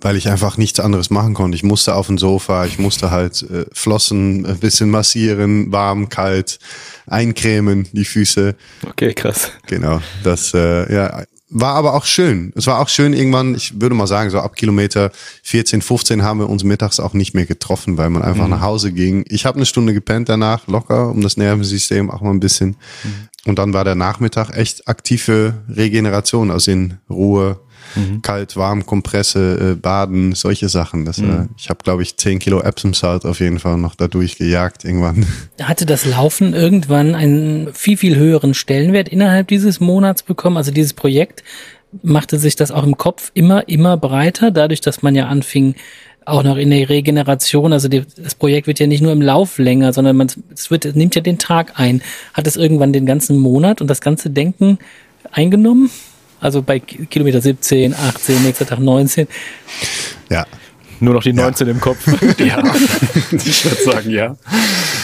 weil 0.00 0.16
ich 0.16 0.28
einfach 0.28 0.56
nichts 0.56 0.80
anderes 0.80 1.10
machen 1.10 1.32
konnte. 1.32 1.54
Ich 1.54 1.62
musste 1.62 1.94
auf 1.94 2.08
dem 2.08 2.18
Sofa, 2.18 2.66
ich 2.66 2.80
musste 2.80 3.12
halt 3.12 3.40
äh, 3.42 3.66
Flossen 3.72 4.44
ein 4.44 4.58
bisschen 4.58 4.90
massieren, 4.90 5.70
warm, 5.70 6.08
kalt 6.08 6.58
eincremen, 7.06 7.86
die 7.92 8.04
Füße. 8.04 8.56
Okay, 8.84 9.14
krass. 9.14 9.52
Genau, 9.68 10.00
das, 10.24 10.54
äh, 10.54 10.92
ja, 10.92 11.22
war 11.48 11.74
aber 11.74 11.94
auch 11.94 12.04
schön. 12.04 12.52
Es 12.56 12.66
war 12.66 12.80
auch 12.80 12.88
schön 12.88 13.12
irgendwann, 13.12 13.54
ich 13.54 13.80
würde 13.80 13.94
mal 13.94 14.06
sagen, 14.06 14.30
so 14.30 14.40
ab 14.40 14.56
Kilometer 14.56 15.12
14, 15.44 15.80
15 15.80 16.22
haben 16.22 16.40
wir 16.40 16.50
uns 16.50 16.64
mittags 16.64 16.98
auch 16.98 17.12
nicht 17.12 17.34
mehr 17.34 17.46
getroffen, 17.46 17.96
weil 17.96 18.10
man 18.10 18.22
einfach 18.22 18.44
mhm. 18.44 18.50
nach 18.50 18.62
Hause 18.62 18.92
ging. 18.92 19.24
Ich 19.28 19.46
habe 19.46 19.56
eine 19.56 19.66
Stunde 19.66 19.94
gepennt 19.94 20.28
danach, 20.28 20.66
locker, 20.66 21.10
um 21.10 21.20
das 21.20 21.36
Nervensystem 21.36 22.10
auch 22.10 22.20
mal 22.20 22.30
ein 22.30 22.40
bisschen. 22.40 22.76
Mhm. 23.04 23.28
Und 23.46 23.58
dann 23.60 23.72
war 23.72 23.84
der 23.84 23.94
Nachmittag 23.94 24.50
echt 24.56 24.88
aktive 24.88 25.54
Regeneration, 25.68 26.50
also 26.50 26.72
in 26.72 26.98
Ruhe, 27.08 27.60
mhm. 27.94 28.22
kalt, 28.22 28.56
warm, 28.56 28.86
Kompresse, 28.86 29.72
äh, 29.72 29.74
Baden, 29.74 30.34
solche 30.34 30.68
Sachen. 30.68 31.04
Das, 31.04 31.18
äh, 31.18 31.22
mhm. 31.22 31.30
äh, 31.30 31.46
ich 31.58 31.68
habe, 31.68 31.80
glaube 31.82 32.02
ich, 32.02 32.16
10 32.16 32.38
Kilo 32.38 32.60
Epsom 32.60 32.94
Salt 32.94 33.24
auf 33.24 33.40
jeden 33.40 33.58
Fall 33.58 33.76
noch 33.76 33.94
dadurch 33.94 34.36
gejagt 34.36 34.84
irgendwann. 34.84 35.26
Hatte 35.62 35.86
das 35.86 36.04
Laufen 36.04 36.54
irgendwann 36.54 37.14
einen 37.14 37.72
viel, 37.74 37.96
viel 37.96 38.16
höheren 38.16 38.54
Stellenwert 38.54 39.08
innerhalb 39.08 39.48
dieses 39.48 39.80
Monats 39.80 40.22
bekommen? 40.22 40.56
Also 40.56 40.70
dieses 40.70 40.94
Projekt 40.94 41.42
machte 42.02 42.38
sich 42.38 42.56
das 42.56 42.70
auch 42.70 42.84
im 42.84 42.96
Kopf 42.96 43.30
immer, 43.34 43.68
immer 43.68 43.96
breiter, 43.96 44.50
dadurch, 44.50 44.80
dass 44.80 45.02
man 45.02 45.14
ja 45.14 45.26
anfing, 45.26 45.74
auch 46.26 46.42
noch 46.42 46.56
in 46.56 46.70
der 46.70 46.88
Regeneration, 46.88 47.72
also 47.72 47.88
die, 47.88 48.02
das 48.16 48.34
Projekt 48.34 48.66
wird 48.66 48.80
ja 48.80 48.86
nicht 48.86 49.00
nur 49.00 49.12
im 49.12 49.22
Lauf 49.22 49.58
länger, 49.58 49.92
sondern 49.92 50.16
man, 50.16 50.26
es 50.52 50.70
wird, 50.70 50.84
es 50.84 50.94
nimmt 50.94 51.14
ja 51.14 51.20
den 51.20 51.38
Tag 51.38 51.78
ein. 51.78 52.02
Hat 52.34 52.46
es 52.46 52.56
irgendwann 52.56 52.92
den 52.92 53.06
ganzen 53.06 53.38
Monat 53.38 53.80
und 53.80 53.88
das 53.88 54.00
ganze 54.00 54.30
Denken 54.30 54.78
eingenommen? 55.30 55.90
Also 56.40 56.62
bei 56.62 56.78
Kilometer 56.78 57.40
17, 57.40 57.94
18, 57.94 58.42
nächster 58.42 58.66
Tag 58.66 58.78
19. 58.78 59.26
Ja. 60.30 60.46
Nur 61.00 61.14
noch 61.14 61.22
die 61.22 61.32
19 61.32 61.66
ja. 61.66 61.72
im 61.72 61.80
Kopf. 61.80 62.06
ja, 62.38 62.62
ich 63.32 63.64
würde 63.64 63.82
sagen, 63.82 64.10
ja. 64.10 64.36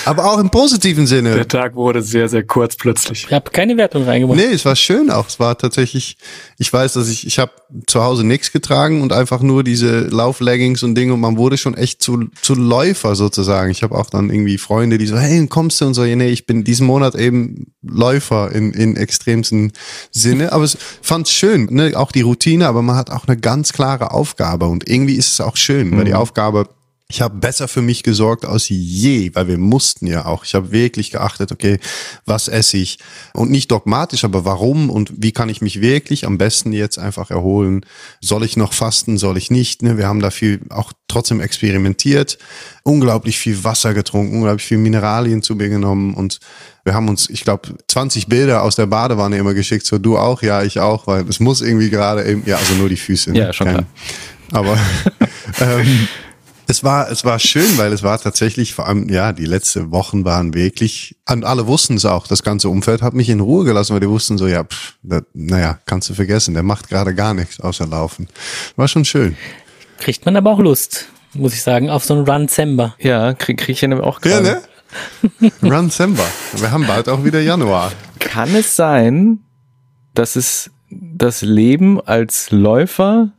Aber 0.04 0.24
auch 0.30 0.38
im 0.38 0.50
positiven 0.50 1.06
Sinne. 1.06 1.34
Der 1.34 1.48
Tag 1.48 1.74
wurde 1.74 2.02
sehr, 2.02 2.28
sehr 2.28 2.42
kurz 2.42 2.76
plötzlich. 2.76 3.26
Ich 3.28 3.32
habe 3.32 3.50
keine 3.50 3.76
Wertung 3.76 4.04
reingemacht. 4.04 4.38
Nee, 4.38 4.52
es 4.52 4.64
war 4.64 4.74
schön 4.74 5.10
auch. 5.10 5.28
Es 5.28 5.38
war 5.38 5.56
tatsächlich, 5.56 6.16
ich 6.58 6.72
weiß, 6.72 6.94
dass 6.94 7.08
ich, 7.08 7.26
ich 7.26 7.38
habe 7.38 7.52
zu 7.86 8.02
Hause 8.02 8.24
nichts 8.24 8.52
getragen 8.52 9.02
und 9.02 9.12
einfach 9.12 9.42
nur 9.42 9.62
diese 9.64 10.00
Laufleggings 10.00 10.82
und 10.82 10.94
Dinge 10.94 11.14
und 11.14 11.20
man 11.20 11.36
wurde 11.36 11.56
schon 11.56 11.74
echt 11.74 12.02
zu, 12.02 12.24
zu 12.40 12.54
Läufer 12.54 13.14
sozusagen. 13.14 13.70
Ich 13.70 13.82
habe 13.82 13.96
auch 13.96 14.10
dann 14.10 14.30
irgendwie 14.30 14.58
Freunde, 14.58 14.98
die 14.98 15.06
so, 15.06 15.16
hey, 15.16 15.46
kommst 15.46 15.80
du 15.80 15.86
und 15.86 15.94
so, 15.94 16.04
ja, 16.04 16.16
nee, 16.16 16.30
ich 16.30 16.46
bin 16.46 16.64
diesen 16.64 16.86
Monat 16.86 17.14
eben 17.14 17.72
Läufer 17.82 18.52
in, 18.52 18.72
in 18.72 18.96
extremsten 18.96 19.72
Sinne. 20.10 20.52
Aber 20.52 20.64
es 20.64 20.76
fand 21.00 21.28
schön, 21.28 21.68
ne? 21.70 21.92
auch 21.96 22.12
die 22.12 22.22
Routine, 22.22 22.66
aber 22.66 22.82
man 22.82 22.96
hat 22.96 23.10
auch 23.10 23.26
eine 23.26 23.36
ganz 23.36 23.72
klare 23.72 24.10
Aufgabe 24.10 24.66
und 24.66 24.88
irgendwie 24.88 25.14
ist 25.14 25.32
es 25.32 25.40
auch 25.40 25.56
schön, 25.56 25.81
mhm. 25.90 25.98
weil 25.98 26.04
die. 26.04 26.14
Aufgabe 26.14 26.68
ich 27.12 27.20
habe 27.20 27.36
besser 27.36 27.68
für 27.68 27.82
mich 27.82 28.02
gesorgt 28.04 28.46
als 28.46 28.70
je, 28.70 29.34
weil 29.34 29.46
wir 29.46 29.58
mussten 29.58 30.06
ja 30.06 30.24
auch. 30.24 30.46
Ich 30.46 30.54
habe 30.54 30.72
wirklich 30.72 31.10
geachtet, 31.10 31.52
okay, 31.52 31.78
was 32.24 32.48
esse 32.48 32.78
ich? 32.78 32.98
Und 33.34 33.50
nicht 33.50 33.70
dogmatisch, 33.70 34.24
aber 34.24 34.46
warum 34.46 34.88
und 34.88 35.12
wie 35.18 35.32
kann 35.32 35.50
ich 35.50 35.60
mich 35.60 35.82
wirklich 35.82 36.24
am 36.24 36.38
besten 36.38 36.72
jetzt 36.72 36.98
einfach 36.98 37.30
erholen? 37.30 37.84
Soll 38.22 38.44
ich 38.44 38.56
noch 38.56 38.72
fasten? 38.72 39.18
Soll 39.18 39.36
ich 39.36 39.50
nicht? 39.50 39.82
Ne? 39.82 39.98
Wir 39.98 40.08
haben 40.08 40.20
da 40.20 40.30
viel 40.30 40.60
auch 40.70 40.94
trotzdem 41.06 41.40
experimentiert, 41.40 42.38
unglaublich 42.82 43.38
viel 43.38 43.62
Wasser 43.62 43.92
getrunken, 43.92 44.36
unglaublich 44.36 44.64
viel 44.64 44.78
Mineralien 44.78 45.42
zu 45.42 45.54
mir 45.54 45.68
genommen 45.68 46.14
und 46.14 46.40
wir 46.84 46.94
haben 46.94 47.08
uns, 47.08 47.28
ich 47.28 47.44
glaube, 47.44 47.68
20 47.88 48.26
Bilder 48.26 48.62
aus 48.62 48.74
der 48.74 48.86
Badewanne 48.86 49.36
immer 49.36 49.54
geschickt, 49.54 49.86
so 49.86 49.98
du 49.98 50.16
auch, 50.16 50.42
ja, 50.42 50.62
ich 50.62 50.80
auch, 50.80 51.06
weil 51.06 51.28
es 51.28 51.38
muss 51.38 51.60
irgendwie 51.60 51.90
gerade 51.90 52.24
eben, 52.24 52.42
ja, 52.46 52.56
also 52.56 52.74
nur 52.74 52.88
die 52.88 52.96
Füße. 52.96 53.30
Ne? 53.30 53.38
Ja, 53.38 53.52
schon 53.52 53.66
Kein, 53.66 53.74
klar. 53.74 53.86
Aber 54.52 54.78
ähm, 55.60 56.08
es 56.68 56.84
war, 56.84 57.10
es 57.10 57.24
war 57.24 57.38
schön, 57.38 57.76
weil 57.78 57.92
es 57.92 58.02
war 58.02 58.18
tatsächlich, 58.18 58.74
vor 58.74 58.86
allem, 58.86 59.08
ja, 59.08 59.32
die 59.32 59.44
letzten 59.44 59.90
Wochen 59.90 60.24
waren 60.24 60.54
wirklich, 60.54 61.16
und 61.28 61.44
alle 61.44 61.66
wussten 61.66 61.96
es 61.96 62.04
auch, 62.04 62.26
das 62.26 62.42
ganze 62.42 62.68
Umfeld 62.68 63.02
hat 63.02 63.14
mich 63.14 63.28
in 63.28 63.40
Ruhe 63.40 63.64
gelassen, 63.64 63.94
weil 63.94 64.00
die 64.00 64.08
wussten 64.08 64.38
so, 64.38 64.46
ja, 64.46 64.64
pff, 64.64 64.94
das, 65.02 65.22
naja, 65.34 65.78
kannst 65.86 66.08
du 66.08 66.14
vergessen, 66.14 66.54
der 66.54 66.62
macht 66.62 66.88
gerade 66.88 67.14
gar 67.14 67.34
nichts 67.34 67.60
außer 67.60 67.86
laufen. 67.86 68.28
War 68.76 68.88
schon 68.88 69.04
schön. 69.04 69.36
Kriegt 69.98 70.24
man 70.24 70.36
aber 70.36 70.50
auch 70.50 70.58
Lust, 70.58 71.08
muss 71.34 71.54
ich 71.54 71.62
sagen, 71.62 71.90
auf 71.90 72.04
so 72.04 72.14
einen 72.14 72.28
Run 72.28 72.48
Sember. 72.48 72.94
Ja, 72.98 73.34
krieg, 73.34 73.58
krieg 73.58 73.70
ich 73.70 73.80
ja 73.80 74.00
auch 74.00 74.20
gerade. 74.20 74.62
Ja, 75.42 75.50
ne? 75.50 75.52
Run 75.62 75.90
Sember. 75.90 76.26
Wir 76.56 76.70
haben 76.70 76.86
bald 76.86 77.08
auch 77.08 77.24
wieder 77.24 77.40
Januar. 77.40 77.92
Kann 78.18 78.54
es 78.54 78.76
sein, 78.76 79.40
dass 80.14 80.36
es 80.36 80.70
das 80.90 81.42
Leben 81.42 82.00
als 82.00 82.50
Läufer 82.50 83.32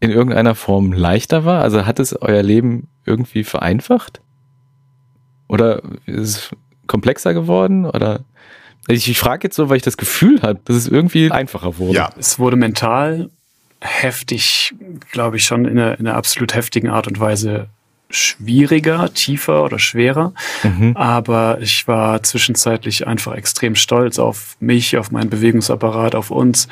in 0.00 0.10
irgendeiner 0.10 0.54
Form 0.54 0.92
leichter 0.92 1.44
war? 1.44 1.62
Also 1.62 1.86
hat 1.86 1.98
es 1.98 2.20
euer 2.20 2.42
Leben 2.42 2.88
irgendwie 3.04 3.44
vereinfacht? 3.44 4.20
Oder 5.48 5.82
ist 6.06 6.18
es 6.18 6.50
komplexer 6.86 7.34
geworden? 7.34 7.86
Oder 7.86 8.24
ich, 8.86 9.08
ich 9.08 9.18
frage 9.18 9.48
jetzt 9.48 9.56
so, 9.56 9.68
weil 9.68 9.76
ich 9.76 9.82
das 9.82 9.96
Gefühl 9.96 10.42
habe, 10.42 10.60
dass 10.64 10.76
es 10.76 10.88
irgendwie 10.88 11.30
einfacher 11.30 11.78
wurde. 11.78 11.94
Ja, 11.94 12.10
es 12.18 12.38
wurde 12.38 12.56
mental 12.56 13.30
heftig, 13.80 14.74
glaube 15.12 15.36
ich, 15.36 15.44
schon 15.44 15.64
in 15.64 15.78
einer, 15.78 15.98
in 15.98 16.06
einer 16.06 16.16
absolut 16.16 16.54
heftigen 16.54 16.88
Art 16.88 17.06
und 17.06 17.20
Weise 17.20 17.68
schwieriger, 18.10 19.12
tiefer 19.12 19.64
oder 19.64 19.78
schwerer. 19.78 20.32
Mhm. 20.62 20.96
Aber 20.96 21.58
ich 21.60 21.86
war 21.86 22.22
zwischenzeitlich 22.22 23.06
einfach 23.06 23.34
extrem 23.34 23.74
stolz 23.74 24.18
auf 24.18 24.56
mich, 24.60 24.96
auf 24.96 25.10
meinen 25.10 25.30
Bewegungsapparat, 25.30 26.14
auf 26.14 26.30
uns, 26.30 26.68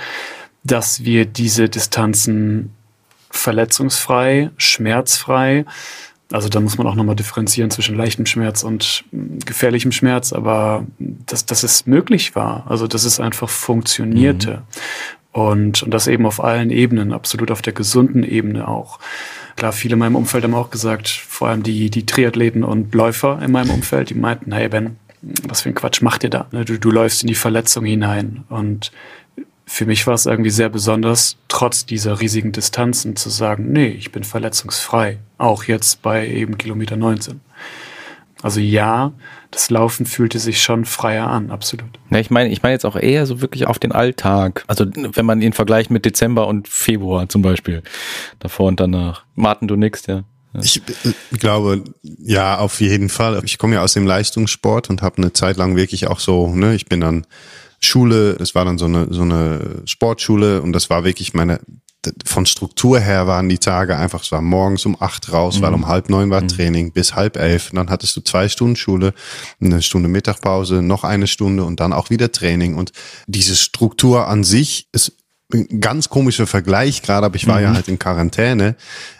dass 0.64 1.04
wir 1.04 1.26
diese 1.26 1.68
Distanzen 1.68 2.75
verletzungsfrei, 3.36 4.50
schmerzfrei. 4.56 5.64
Also 6.32 6.48
da 6.48 6.58
muss 6.60 6.76
man 6.76 6.86
auch 6.86 6.96
nochmal 6.96 7.14
differenzieren 7.14 7.70
zwischen 7.70 7.96
leichtem 7.96 8.26
Schmerz 8.26 8.64
und 8.64 9.04
hm, 9.10 9.38
gefährlichem 9.44 9.92
Schmerz, 9.92 10.32
aber 10.32 10.84
dass, 10.98 11.46
dass 11.46 11.62
es 11.62 11.86
möglich 11.86 12.34
war, 12.34 12.64
also 12.68 12.86
dass 12.86 13.04
es 13.04 13.20
einfach 13.20 13.48
funktionierte. 13.48 14.50
Mhm. 14.50 15.40
Und, 15.40 15.82
und 15.82 15.90
das 15.90 16.06
eben 16.06 16.24
auf 16.26 16.42
allen 16.42 16.70
Ebenen, 16.70 17.12
absolut 17.12 17.50
auf 17.50 17.60
der 17.60 17.74
gesunden 17.74 18.24
Ebene 18.24 18.66
auch. 18.66 18.98
Klar, 19.56 19.72
viele 19.72 19.92
in 19.92 19.98
meinem 19.98 20.16
Umfeld 20.16 20.44
haben 20.44 20.54
auch 20.54 20.70
gesagt, 20.70 21.08
vor 21.08 21.48
allem 21.48 21.62
die, 21.62 21.90
die 21.90 22.06
Triathleten 22.06 22.64
und 22.64 22.94
Läufer 22.94 23.40
in 23.42 23.52
meinem 23.52 23.70
Umfeld, 23.70 24.10
die 24.10 24.14
meinten, 24.14 24.52
hey 24.52 24.68
Ben, 24.68 24.96
was 25.46 25.62
für 25.62 25.68
ein 25.68 25.74
Quatsch 25.74 26.02
macht 26.02 26.24
ihr 26.24 26.30
da? 26.30 26.46
Du, 26.50 26.78
du 26.78 26.90
läufst 26.90 27.22
in 27.22 27.28
die 27.28 27.34
Verletzung 27.34 27.84
hinein. 27.84 28.44
Und 28.48 28.92
für 29.66 29.84
mich 29.84 30.06
war 30.06 30.14
es 30.14 30.26
irgendwie 30.26 30.50
sehr 30.50 30.68
besonders, 30.68 31.36
trotz 31.48 31.84
dieser 31.84 32.20
riesigen 32.20 32.52
Distanzen 32.52 33.16
zu 33.16 33.30
sagen, 33.30 33.72
nee, 33.72 33.88
ich 33.88 34.12
bin 34.12 34.22
verletzungsfrei. 34.22 35.18
Auch 35.38 35.64
jetzt 35.64 36.02
bei 36.02 36.26
eben 36.26 36.56
Kilometer 36.56 36.96
19. 36.96 37.40
Also 38.42 38.60
ja, 38.60 39.12
das 39.50 39.70
Laufen 39.70 40.06
fühlte 40.06 40.38
sich 40.38 40.62
schon 40.62 40.84
freier 40.84 41.28
an, 41.28 41.50
absolut. 41.50 41.98
Ja, 42.10 42.18
ich 42.18 42.30
meine, 42.30 42.50
ich 42.50 42.62
meine 42.62 42.74
jetzt 42.74 42.84
auch 42.84 42.94
eher 42.94 43.26
so 43.26 43.40
wirklich 43.40 43.66
auf 43.66 43.80
den 43.80 43.90
Alltag. 43.90 44.64
Also 44.68 44.86
wenn 44.94 45.26
man 45.26 45.42
ihn 45.42 45.52
vergleicht 45.52 45.90
mit 45.90 46.04
Dezember 46.04 46.46
und 46.46 46.68
Februar 46.68 47.28
zum 47.28 47.42
Beispiel. 47.42 47.82
Davor 48.38 48.68
und 48.68 48.78
danach. 48.78 49.24
Martin, 49.34 49.66
du 49.66 49.74
nix, 49.74 50.06
ja. 50.06 50.22
Ich 50.62 50.76
äh, 50.76 51.36
glaube, 51.38 51.82
ja, 52.02 52.58
auf 52.58 52.80
jeden 52.80 53.08
Fall. 53.08 53.42
Ich 53.44 53.58
komme 53.58 53.74
ja 53.74 53.82
aus 53.82 53.94
dem 53.94 54.06
Leistungssport 54.06 54.90
und 54.90 55.02
habe 55.02 55.18
eine 55.18 55.32
Zeit 55.32 55.56
lang 55.56 55.74
wirklich 55.74 56.06
auch 56.06 56.20
so, 56.20 56.54
ne, 56.54 56.74
ich 56.74 56.86
bin 56.86 57.00
dann 57.00 57.26
Schule, 57.86 58.34
das 58.34 58.54
war 58.54 58.64
dann 58.64 58.78
so 58.78 58.86
eine, 58.86 59.06
so 59.10 59.22
eine 59.22 59.82
Sportschule 59.84 60.62
und 60.62 60.72
das 60.72 60.90
war 60.90 61.04
wirklich 61.04 61.34
meine, 61.34 61.60
von 62.24 62.46
Struktur 62.46 63.00
her 63.00 63.26
waren 63.26 63.48
die 63.48 63.58
Tage 63.58 63.96
einfach, 63.96 64.22
es 64.22 64.32
war 64.32 64.42
morgens 64.42 64.86
um 64.86 64.96
acht 65.00 65.32
raus, 65.32 65.58
mhm. 65.58 65.62
weil 65.62 65.74
um 65.74 65.86
halb 65.86 66.08
neun 66.08 66.30
war 66.30 66.42
mhm. 66.42 66.48
Training, 66.48 66.92
bis 66.92 67.14
halb 67.14 67.36
elf. 67.36 67.70
Und 67.70 67.76
dann 67.76 67.90
hattest 67.90 68.16
du 68.16 68.20
zwei 68.20 68.48
Stunden 68.48 68.76
Schule, 68.76 69.14
eine 69.60 69.82
Stunde 69.82 70.08
Mittagpause, 70.08 70.82
noch 70.82 71.04
eine 71.04 71.26
Stunde 71.26 71.64
und 71.64 71.80
dann 71.80 71.92
auch 71.92 72.10
wieder 72.10 72.30
Training. 72.32 72.74
Und 72.74 72.92
diese 73.26 73.56
Struktur 73.56 74.28
an 74.28 74.44
sich 74.44 74.88
ist 74.92 75.12
ein 75.52 75.80
ganz 75.80 76.08
komischer 76.08 76.46
Vergleich 76.46 77.02
gerade, 77.02 77.26
aber 77.26 77.36
ich 77.36 77.46
war 77.46 77.58
mhm. 77.58 77.62
ja 77.62 77.74
halt 77.74 77.88
in 77.88 77.98
Quarantäne 77.98 78.76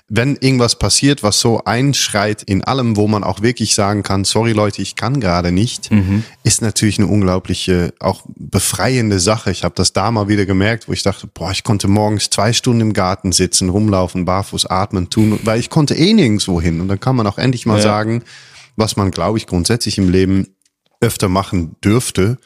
wenn 0.08 0.36
irgendwas 0.36 0.78
passiert, 0.78 1.24
was 1.24 1.40
so 1.40 1.64
einschreit 1.64 2.42
in 2.44 2.62
allem, 2.62 2.96
wo 2.96 3.08
man 3.08 3.24
auch 3.24 3.42
wirklich 3.42 3.74
sagen 3.74 4.04
kann, 4.04 4.24
sorry 4.24 4.52
Leute, 4.52 4.80
ich 4.80 4.94
kann 4.94 5.18
gerade 5.18 5.50
nicht, 5.50 5.90
mhm. 5.90 6.22
ist 6.44 6.62
natürlich 6.62 7.00
eine 7.00 7.08
unglaubliche, 7.08 7.92
auch 7.98 8.22
befreiende 8.36 9.18
Sache. 9.18 9.50
Ich 9.50 9.64
habe 9.64 9.74
das 9.74 9.92
da 9.92 10.12
mal 10.12 10.28
wieder 10.28 10.46
gemerkt, 10.46 10.88
wo 10.88 10.92
ich 10.92 11.02
dachte, 11.02 11.26
boah, 11.26 11.50
ich 11.50 11.64
konnte 11.64 11.88
morgens 11.88 12.30
zwei 12.30 12.52
Stunden 12.52 12.82
im 12.82 12.92
Garten 12.92 13.32
sitzen, 13.32 13.68
rumlaufen, 13.68 14.24
barfuß 14.24 14.66
atmen, 14.66 15.10
tun, 15.10 15.40
weil 15.42 15.58
ich 15.58 15.70
konnte 15.70 15.94
eh 15.94 16.12
nirgendwo 16.12 16.60
hin. 16.60 16.80
Und 16.80 16.86
dann 16.86 17.00
kann 17.00 17.16
man 17.16 17.26
auch 17.26 17.38
endlich 17.38 17.66
mal 17.66 17.78
ja. 17.78 17.82
sagen, 17.82 18.22
was 18.76 18.96
man, 18.96 19.10
glaube 19.10 19.38
ich, 19.38 19.46
grundsätzlich 19.48 19.98
im 19.98 20.08
Leben 20.08 20.46
öfter 21.00 21.28
machen 21.28 21.76
dürfte, 21.82 22.38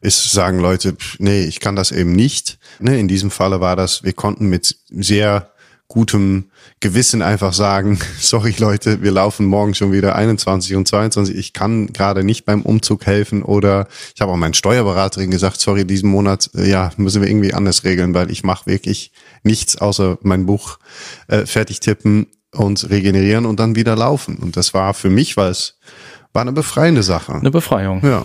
ist 0.00 0.30
sagen 0.30 0.60
Leute, 0.60 0.96
nee, 1.18 1.42
ich 1.42 1.58
kann 1.58 1.76
das 1.76 1.90
eben 1.90 2.12
nicht. 2.12 2.58
Ne, 2.78 2.98
in 2.98 3.08
diesem 3.08 3.30
Falle 3.30 3.60
war 3.60 3.76
das, 3.76 4.04
wir 4.04 4.12
konnten 4.12 4.48
mit 4.48 4.76
sehr 4.90 5.50
gutem 5.90 6.44
Gewissen 6.78 7.20
einfach 7.20 7.52
sagen, 7.52 7.98
sorry 8.18 8.54
Leute, 8.58 9.02
wir 9.02 9.10
laufen 9.10 9.44
morgen 9.44 9.74
schon 9.74 9.92
wieder 9.92 10.14
21 10.14 10.76
und 10.76 10.86
22, 10.86 11.36
ich 11.36 11.52
kann 11.52 11.88
gerade 11.88 12.24
nicht 12.24 12.46
beim 12.46 12.62
Umzug 12.62 13.04
helfen 13.04 13.42
oder 13.42 13.88
ich 14.14 14.20
habe 14.20 14.30
auch 14.32 14.36
meinen 14.36 14.54
Steuerberaterin 14.54 15.30
gesagt, 15.30 15.60
sorry, 15.60 15.84
diesen 15.84 16.08
Monat, 16.08 16.48
äh, 16.54 16.70
ja, 16.70 16.92
müssen 16.96 17.20
wir 17.20 17.28
irgendwie 17.28 17.52
anders 17.52 17.84
regeln, 17.84 18.14
weil 18.14 18.30
ich 18.30 18.44
mache 18.44 18.66
wirklich 18.66 19.10
nichts 19.42 19.76
außer 19.76 20.16
mein 20.22 20.46
Buch 20.46 20.78
äh, 21.26 21.44
fertig 21.44 21.80
tippen 21.80 22.28
und 22.52 22.88
regenerieren 22.88 23.44
und 23.44 23.58
dann 23.58 23.74
wieder 23.74 23.96
laufen. 23.96 24.36
Und 24.36 24.56
das 24.56 24.72
war 24.72 24.94
für 24.94 25.10
mich, 25.10 25.36
weil 25.36 25.50
es 25.50 25.76
war 26.32 26.42
eine 26.42 26.52
befreiende 26.52 27.02
Sache. 27.02 27.34
Eine 27.34 27.50
Befreiung. 27.50 28.00
Ja. 28.04 28.24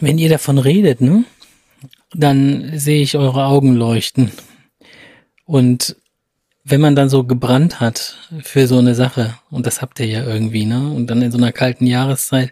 Wenn 0.00 0.18
ihr 0.18 0.28
davon 0.28 0.58
redet, 0.58 1.00
ne? 1.00 1.24
dann 2.12 2.78
sehe 2.78 3.02
ich 3.02 3.16
eure 3.16 3.46
Augen 3.46 3.74
leuchten. 3.74 4.30
Und 5.44 5.96
wenn 6.64 6.80
man 6.80 6.96
dann 6.96 7.10
so 7.10 7.24
gebrannt 7.24 7.80
hat 7.80 8.16
für 8.42 8.66
so 8.66 8.78
eine 8.78 8.94
Sache, 8.94 9.34
und 9.50 9.66
das 9.66 9.82
habt 9.82 10.00
ihr 10.00 10.06
ja 10.06 10.24
irgendwie, 10.24 10.64
ne? 10.64 10.90
Und 10.90 11.08
dann 11.08 11.20
in 11.20 11.30
so 11.30 11.38
einer 11.38 11.52
kalten 11.52 11.86
Jahreszeit, 11.86 12.50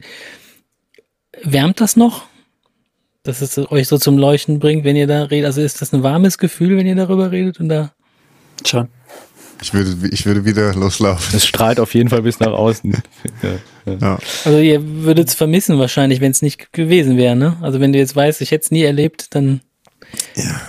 wärmt 1.42 1.80
das 1.80 1.96
noch? 1.96 2.24
Dass 3.22 3.40
es 3.40 3.56
euch 3.70 3.88
so 3.88 3.98
zum 3.98 4.18
Leuchten 4.18 4.58
bringt, 4.58 4.84
wenn 4.84 4.96
ihr 4.96 5.06
da 5.06 5.24
redet? 5.24 5.46
Also 5.46 5.62
ist 5.62 5.80
das 5.80 5.94
ein 5.94 6.02
warmes 6.02 6.38
Gefühl, 6.38 6.76
wenn 6.76 6.86
ihr 6.86 6.96
darüber 6.96 7.30
redet 7.30 7.60
und 7.60 7.68
da? 7.68 7.92
Schon. 8.66 8.88
Ich 9.62 9.72
würde, 9.72 10.08
ich 10.08 10.26
würde 10.26 10.44
wieder 10.44 10.74
loslaufen. 10.74 11.36
Es 11.36 11.46
strahlt 11.46 11.78
auf 11.78 11.94
jeden 11.94 12.10
Fall 12.10 12.22
bis 12.22 12.40
nach 12.40 12.50
außen. 12.50 12.92
ja, 13.86 13.92
ja. 13.92 14.18
Also 14.44 14.58
ihr 14.58 14.84
würdet 15.04 15.28
es 15.28 15.34
vermissen 15.34 15.78
wahrscheinlich, 15.78 16.20
wenn 16.20 16.32
es 16.32 16.42
nicht 16.42 16.72
gewesen 16.72 17.16
wäre, 17.16 17.36
ne? 17.36 17.56
Also 17.60 17.78
wenn 17.78 17.92
du 17.92 17.98
jetzt 17.98 18.16
weißt, 18.16 18.40
ich 18.40 18.50
hätte 18.50 18.64
es 18.64 18.70
nie 18.72 18.82
erlebt, 18.82 19.34
dann. 19.36 19.60
Ja. 20.34 20.60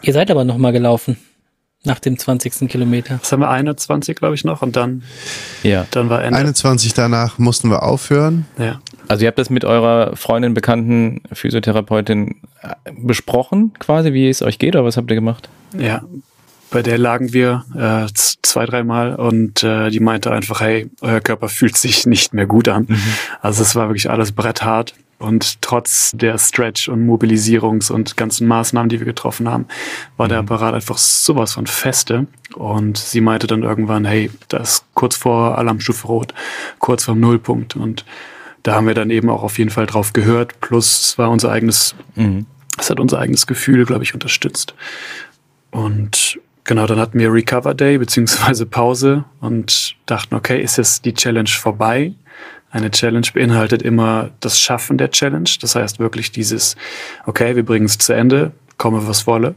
Ihr 0.00 0.14
seid 0.14 0.30
aber 0.30 0.44
nochmal 0.44 0.72
gelaufen. 0.72 1.18
Nach 1.84 2.00
dem 2.00 2.18
20. 2.18 2.68
Kilometer. 2.68 3.18
Das 3.20 3.30
haben 3.30 3.40
wir 3.40 3.50
21, 3.50 4.16
glaube 4.16 4.34
ich, 4.34 4.44
noch 4.44 4.62
und 4.62 4.74
dann, 4.74 5.04
ja. 5.62 5.86
dann 5.92 6.10
war 6.10 6.22
Ende. 6.22 6.38
21 6.38 6.92
danach 6.92 7.38
mussten 7.38 7.70
wir 7.70 7.82
aufhören. 7.84 8.46
Ja. 8.58 8.80
Also 9.06 9.22
ihr 9.22 9.28
habt 9.28 9.38
das 9.38 9.48
mit 9.48 9.64
eurer 9.64 10.16
Freundin, 10.16 10.54
bekannten 10.54 11.22
Physiotherapeutin 11.32 12.42
äh, 12.62 12.74
besprochen, 12.96 13.72
quasi, 13.78 14.12
wie 14.12 14.28
es 14.28 14.42
euch 14.42 14.58
geht, 14.58 14.74
oder 14.74 14.84
was 14.84 14.96
habt 14.96 15.10
ihr 15.10 15.14
gemacht? 15.14 15.48
Ja, 15.78 16.02
bei 16.70 16.82
der 16.82 16.98
lagen 16.98 17.32
wir 17.32 17.64
äh, 17.74 18.12
zwei, 18.14 18.66
dreimal 18.66 19.14
und 19.14 19.62
äh, 19.62 19.90
die 19.90 20.00
meinte 20.00 20.30
einfach, 20.30 20.60
hey, 20.60 20.90
euer 21.00 21.20
Körper 21.20 21.48
fühlt 21.48 21.76
sich 21.76 22.06
nicht 22.06 22.34
mehr 22.34 22.46
gut 22.46 22.68
an. 22.68 22.86
Mhm. 22.88 23.00
Also 23.40 23.62
es 23.62 23.74
war 23.74 23.88
wirklich 23.88 24.10
alles 24.10 24.32
bretthart. 24.32 24.94
Und 25.18 25.62
trotz 25.62 26.12
der 26.14 26.38
Stretch- 26.38 26.88
und 26.88 27.04
Mobilisierungs- 27.04 27.90
und 27.90 28.16
ganzen 28.16 28.46
Maßnahmen, 28.46 28.88
die 28.88 29.00
wir 29.00 29.04
getroffen 29.04 29.48
haben, 29.48 29.66
war 30.16 30.26
mhm. 30.26 30.30
der 30.30 30.38
Apparat 30.38 30.74
einfach 30.74 30.96
sowas 30.96 31.54
von 31.54 31.66
feste. 31.66 32.26
Und 32.54 32.98
sie 32.98 33.20
meinte 33.20 33.48
dann 33.48 33.64
irgendwann, 33.64 34.04
hey, 34.04 34.30
das 34.48 34.74
ist 34.74 34.84
kurz 34.94 35.16
vor 35.16 35.58
Alarmstufe 35.58 36.06
Rot, 36.06 36.34
kurz 36.78 37.04
vorm 37.04 37.18
Nullpunkt. 37.18 37.74
Und 37.74 38.04
da 38.62 38.76
haben 38.76 38.86
wir 38.86 38.94
dann 38.94 39.10
eben 39.10 39.28
auch 39.28 39.42
auf 39.42 39.58
jeden 39.58 39.70
Fall 39.70 39.86
drauf 39.86 40.12
gehört. 40.12 40.60
Plus 40.60 41.00
es 41.00 41.18
war 41.18 41.30
unser 41.30 41.50
eigenes, 41.50 41.96
mhm. 42.14 42.46
es 42.78 42.88
hat 42.88 43.00
unser 43.00 43.18
eigenes 43.18 43.48
Gefühl, 43.48 43.86
glaube 43.86 44.04
ich, 44.04 44.14
unterstützt. 44.14 44.74
Und 45.72 46.38
Genau, 46.68 46.86
dann 46.86 46.98
hatten 46.98 47.18
wir 47.18 47.32
Recover 47.32 47.72
Day 47.72 47.96
beziehungsweise 47.96 48.66
Pause 48.66 49.24
und 49.40 49.96
dachten, 50.04 50.34
okay, 50.34 50.60
ist 50.60 50.76
jetzt 50.76 51.06
die 51.06 51.14
Challenge 51.14 51.48
vorbei? 51.48 52.12
Eine 52.70 52.90
Challenge 52.90 53.26
beinhaltet 53.32 53.80
immer 53.80 54.32
das 54.40 54.60
Schaffen 54.60 54.98
der 54.98 55.10
Challenge. 55.10 55.48
Das 55.62 55.74
heißt 55.74 55.98
wirklich 55.98 56.30
dieses, 56.30 56.76
okay, 57.24 57.56
wir 57.56 57.64
bringen 57.64 57.86
es 57.86 57.96
zu 57.96 58.12
Ende, 58.12 58.52
komme 58.76 59.08
was 59.08 59.26
wolle. 59.26 59.54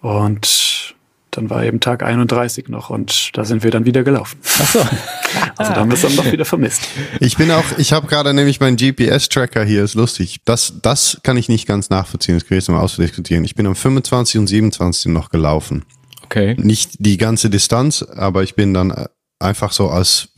Und 0.00 0.94
dann 1.32 1.50
war 1.50 1.64
eben 1.64 1.80
Tag 1.80 2.02
31 2.02 2.70
noch 2.70 2.88
und 2.88 3.36
da 3.36 3.44
sind 3.44 3.62
wir 3.62 3.70
dann 3.70 3.84
wieder 3.84 4.02
gelaufen. 4.02 4.38
Ach 4.58 4.72
so. 4.72 4.78
also 5.58 5.72
da 5.74 5.80
haben 5.80 5.90
wir 5.90 5.96
es 5.96 6.00
dann 6.00 6.16
doch 6.16 6.32
wieder 6.32 6.46
vermisst. 6.46 6.88
Ich 7.20 7.36
bin 7.36 7.50
auch, 7.50 7.64
ich 7.76 7.92
habe 7.92 8.06
gerade 8.06 8.32
nämlich 8.32 8.58
meinen 8.58 8.78
GPS-Tracker 8.78 9.64
hier, 9.64 9.84
ist 9.84 9.96
lustig. 9.96 10.38
Das, 10.46 10.72
das 10.80 11.20
kann 11.22 11.36
ich 11.36 11.50
nicht 11.50 11.66
ganz 11.66 11.90
nachvollziehen, 11.90 12.36
das 12.36 12.46
kann 12.46 12.56
ich 12.56 12.64
jetzt 12.64 12.70
mal 12.70 12.80
ausdiskutieren. 12.80 13.44
Ich 13.44 13.54
bin 13.54 13.66
am 13.66 13.74
25. 13.74 14.40
und 14.40 14.46
27. 14.46 15.12
noch 15.12 15.28
gelaufen. 15.28 15.84
Okay. 16.32 16.56
Nicht 16.58 16.92
die 16.98 17.18
ganze 17.18 17.50
Distanz, 17.50 18.02
aber 18.02 18.42
ich 18.42 18.54
bin 18.54 18.72
dann 18.72 19.06
einfach 19.38 19.70
so 19.70 19.90
als 19.90 20.30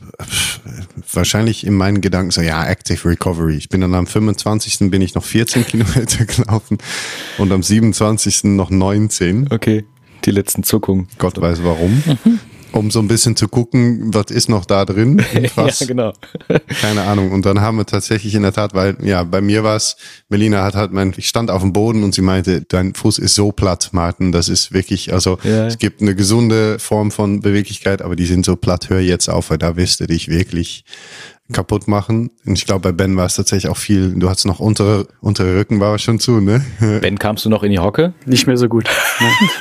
wahrscheinlich 1.13 1.65
in 1.65 1.73
meinen 1.73 2.01
Gedanken 2.01 2.31
so, 2.31 2.41
ja, 2.41 2.65
Active 2.65 3.07
Recovery. 3.07 3.55
Ich 3.55 3.69
bin 3.69 3.79
dann 3.79 3.93
am 3.93 4.05
25. 4.05 4.91
bin 4.91 5.01
ich 5.01 5.15
noch 5.15 5.23
14 5.23 5.65
Kilometer 5.67 6.25
gelaufen 6.25 6.79
und 7.37 7.49
am 7.53 7.63
27. 7.63 8.43
noch 8.43 8.69
19. 8.69 9.53
Okay, 9.53 9.85
die 10.25 10.31
letzten 10.31 10.63
Zuckungen. 10.63 11.07
Gott 11.17 11.39
weiß 11.39 11.63
warum. 11.63 12.03
Um 12.75 12.91
so 12.91 12.99
ein 12.99 13.07
bisschen 13.07 13.37
zu 13.37 13.47
gucken, 13.47 14.13
was 14.13 14.31
ist 14.31 14.49
noch 14.49 14.65
da 14.65 14.83
drin. 14.83 15.23
ja, 15.55 15.69
genau. 15.87 16.11
Keine 16.81 17.03
Ahnung. 17.03 17.31
Und 17.31 17.45
dann 17.45 17.61
haben 17.61 17.77
wir 17.77 17.85
tatsächlich 17.85 18.35
in 18.35 18.41
der 18.41 18.51
Tat, 18.51 18.73
weil 18.73 18.97
ja, 19.01 19.23
bei 19.23 19.39
mir 19.39 19.63
war 19.63 19.77
es, 19.77 19.95
Melina 20.27 20.61
hat 20.61 20.75
halt 20.75 20.91
mein, 20.91 21.13
ich 21.15 21.29
stand 21.29 21.49
auf 21.49 21.61
dem 21.61 21.71
Boden 21.71 22.03
und 22.03 22.13
sie 22.13 22.21
meinte, 22.21 22.63
dein 22.67 22.93
Fuß 22.93 23.19
ist 23.19 23.35
so 23.35 23.53
platt, 23.53 23.91
Martin. 23.93 24.33
Das 24.33 24.49
ist 24.49 24.73
wirklich, 24.73 25.13
also 25.13 25.37
ja. 25.43 25.67
es 25.67 25.77
gibt 25.77 26.01
eine 26.01 26.15
gesunde 26.15 26.77
Form 26.77 27.11
von 27.11 27.39
Beweglichkeit, 27.39 28.01
aber 28.01 28.17
die 28.17 28.25
sind 28.25 28.43
so 28.43 28.57
platt. 28.57 28.89
Hör 28.89 28.99
jetzt 28.99 29.29
auf, 29.29 29.51
weil 29.51 29.57
da 29.57 29.77
wirst 29.77 30.01
du 30.01 30.07
dich 30.07 30.27
wirklich 30.27 30.83
kaputt 31.53 31.87
machen. 31.87 32.31
Und 32.45 32.57
ich 32.57 32.65
glaube, 32.65 32.81
bei 32.81 32.91
Ben 32.91 33.15
war 33.15 33.25
es 33.25 33.35
tatsächlich 33.35 33.71
auch 33.71 33.77
viel, 33.77 34.15
du 34.15 34.29
hattest 34.29 34.47
noch 34.47 34.59
untere, 34.59 35.07
untere 35.21 35.57
Rücken 35.57 35.79
war 35.79 35.97
schon 35.99 36.19
zu, 36.19 36.41
ne? 36.41 36.65
Ben, 37.01 37.19
kamst 37.19 37.45
du 37.45 37.49
noch 37.49 37.63
in 37.63 37.71
die 37.71 37.79
Hocke? 37.79 38.13
Nicht 38.25 38.47
mehr 38.47 38.57
so 38.57 38.67
gut. 38.67 38.89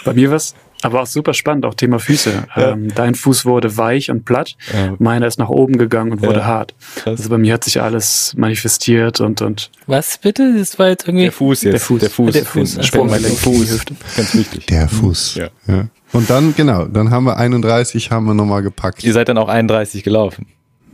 Bei 0.05 0.15
mir 0.15 0.31
war 0.31 0.37
es 0.37 0.55
aber 0.85 1.03
auch 1.03 1.07
super 1.07 1.35
spannend, 1.35 1.65
auch 1.65 1.75
Thema 1.75 1.99
Füße. 1.99 2.45
Ja. 2.57 2.73
Ähm, 2.73 2.95
dein 2.95 3.15
Fuß 3.15 3.45
wurde 3.45 3.77
weich 3.77 4.11
und 4.11 4.25
platt, 4.25 4.57
ja. 4.73 4.95
meiner 4.99 5.27
ist 5.27 5.39
nach 5.39 5.49
oben 5.49 5.79
gegangen 5.79 6.13
und 6.13 6.23
wurde 6.23 6.41
ja. 6.41 6.45
hart. 6.45 6.75
Krass. 6.97 7.19
Also 7.19 7.31
bei 7.31 7.39
mir 7.39 7.55
hat 7.55 7.65
sich 7.65 7.81
alles 7.81 8.35
manifestiert 8.37 9.21
und 9.21 9.41
und. 9.41 9.71
Was 9.87 10.19
bitte? 10.19 10.55
Das 10.59 10.79
war 10.79 10.89
jetzt 10.89 11.09
irgendwie 11.09 11.25
der 11.25 11.33
Fuß 11.33 11.63
jetzt. 11.63 11.73
Der 11.73 11.81
Fuß. 11.81 12.01
Der 12.01 12.11
Fuß. 12.11 12.33
Der 12.33 12.45
Fuß. 12.45 12.87
Sprunggelenk, 12.87 13.39
Fuß. 13.39 13.71
Hüfte. 13.71 13.95
Ganz 14.17 14.35
wichtig. 14.35 14.67
Der 14.67 14.89
Fuß. 14.89 15.37
Ja. 15.37 15.49
ja. 15.67 15.89
Und 16.13 16.29
dann 16.29 16.55
genau, 16.55 16.85
dann 16.85 17.11
haben 17.11 17.25
wir 17.25 17.37
31, 17.37 18.11
haben 18.11 18.27
wir 18.27 18.35
nochmal 18.35 18.63
gepackt. 18.63 19.03
Ihr 19.03 19.13
seid 19.13 19.29
dann 19.29 19.39
auch 19.39 19.49
31 19.49 20.05
gelaufen. 20.05 20.47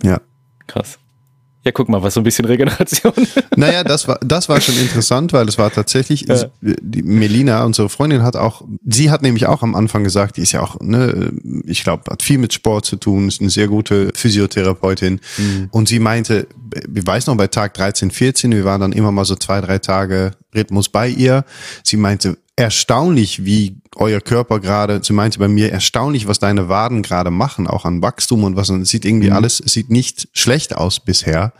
Ja. 0.03 0.21
Krass. 0.67 1.00
Ja, 1.63 1.73
guck 1.73 1.91
mal, 1.91 2.03
was 2.03 2.15
so 2.15 2.21
ein 2.21 2.25
bisschen 2.25 2.47
Regeneration. 2.47 3.13
Naja, 3.57 3.85
das 3.85 4.09
war, 4.09 4.19
das 4.23 4.49
war 4.49 4.61
schon 4.61 4.79
interessant, 4.79 5.35
weil 5.35 5.47
es 5.47 5.59
war 5.59 5.71
tatsächlich, 5.71 6.23
ja. 6.27 6.47
die 6.63 7.03
Melina, 7.03 7.63
unsere 7.65 7.91
Freundin, 7.91 8.23
hat 8.23 8.35
auch, 8.35 8.63
sie 8.87 9.11
hat 9.11 9.21
nämlich 9.21 9.47
auch 9.47 9.63
am 9.63 9.75
Anfang 9.75 10.03
gesagt, 10.03 10.39
die 10.39 10.43
ist 10.43 10.53
ja 10.53 10.63
auch, 10.63 10.81
ne, 10.81 11.31
ich 11.65 11.85
glaube, 11.85 12.05
hat 12.11 12.23
viel 12.23 12.39
mit 12.39 12.55
Sport 12.55 12.87
zu 12.87 12.97
tun, 12.97 13.29
ist 13.29 13.43
eine 13.43 13.51
sehr 13.51 13.69
gute 13.69 14.13
Physiotherapeutin. 14.15 15.21
Mhm. 15.37 15.69
Und 15.71 15.89
sie 15.89 15.99
meinte, 15.99 16.47
ich 16.95 17.07
weiß 17.07 17.27
noch, 17.27 17.37
bei 17.37 17.49
Tag 17.49 17.75
13, 17.75 18.11
14, 18.11 18.53
wir 18.53 18.65
waren 18.65 18.81
dann 18.81 18.93
immer 18.93 19.13
mal 19.13 19.27
so 19.27 19.37
zwei, 19.37 19.61
drei 19.61 19.79
Tage 19.79 20.33
Rhythmus 20.55 20.89
bei 20.89 21.09
ihr. 21.09 21.45
Sie 21.85 21.99
meinte, 21.99 22.39
erstaunlich, 22.61 23.47
wie 23.47 23.81
euer 23.97 24.21
Körper 24.21 24.61
gerade, 24.61 25.01
sie 25.03 25.15
meinte 25.15 25.39
bei 25.39 25.49
mir, 25.49 25.73
erstaunlich, 25.73 26.29
was 26.29 26.39
deine 26.39 26.69
Waden 26.69 27.03
gerade 27.03 27.31
machen, 27.31 27.67
auch 27.67 27.87
an 27.87 28.03
Wachstum 28.03 28.45
und 28.45 28.55
was. 28.55 28.69
Und 28.69 28.83
es 28.83 28.91
sieht 28.91 29.07
irgendwie 29.07 29.31
mhm. 29.31 29.37
alles, 29.37 29.57
sieht 29.57 29.89
nicht 29.89 30.29
schlecht 30.35 30.77
aus 30.77 31.01
bisher. 31.01 31.55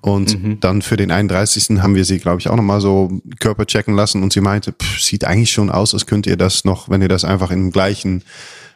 Und 0.00 0.42
mhm. 0.42 0.58
dann 0.58 0.82
für 0.82 0.96
den 0.96 1.12
31. 1.12 1.80
haben 1.80 1.94
wir 1.94 2.04
sie, 2.04 2.18
glaube 2.18 2.40
ich, 2.40 2.48
auch 2.48 2.56
nochmal 2.56 2.80
so 2.80 3.20
Körper 3.38 3.64
checken 3.64 3.94
lassen 3.94 4.24
und 4.24 4.32
sie 4.32 4.40
meinte, 4.40 4.72
pff, 4.72 5.00
sieht 5.00 5.24
eigentlich 5.24 5.52
schon 5.52 5.70
aus, 5.70 5.94
als 5.94 6.06
könnt 6.06 6.26
ihr 6.26 6.36
das 6.36 6.64
noch, 6.64 6.88
wenn 6.88 7.00
ihr 7.00 7.08
das 7.08 7.24
einfach 7.24 7.52
im 7.52 7.70
gleichen 7.70 8.24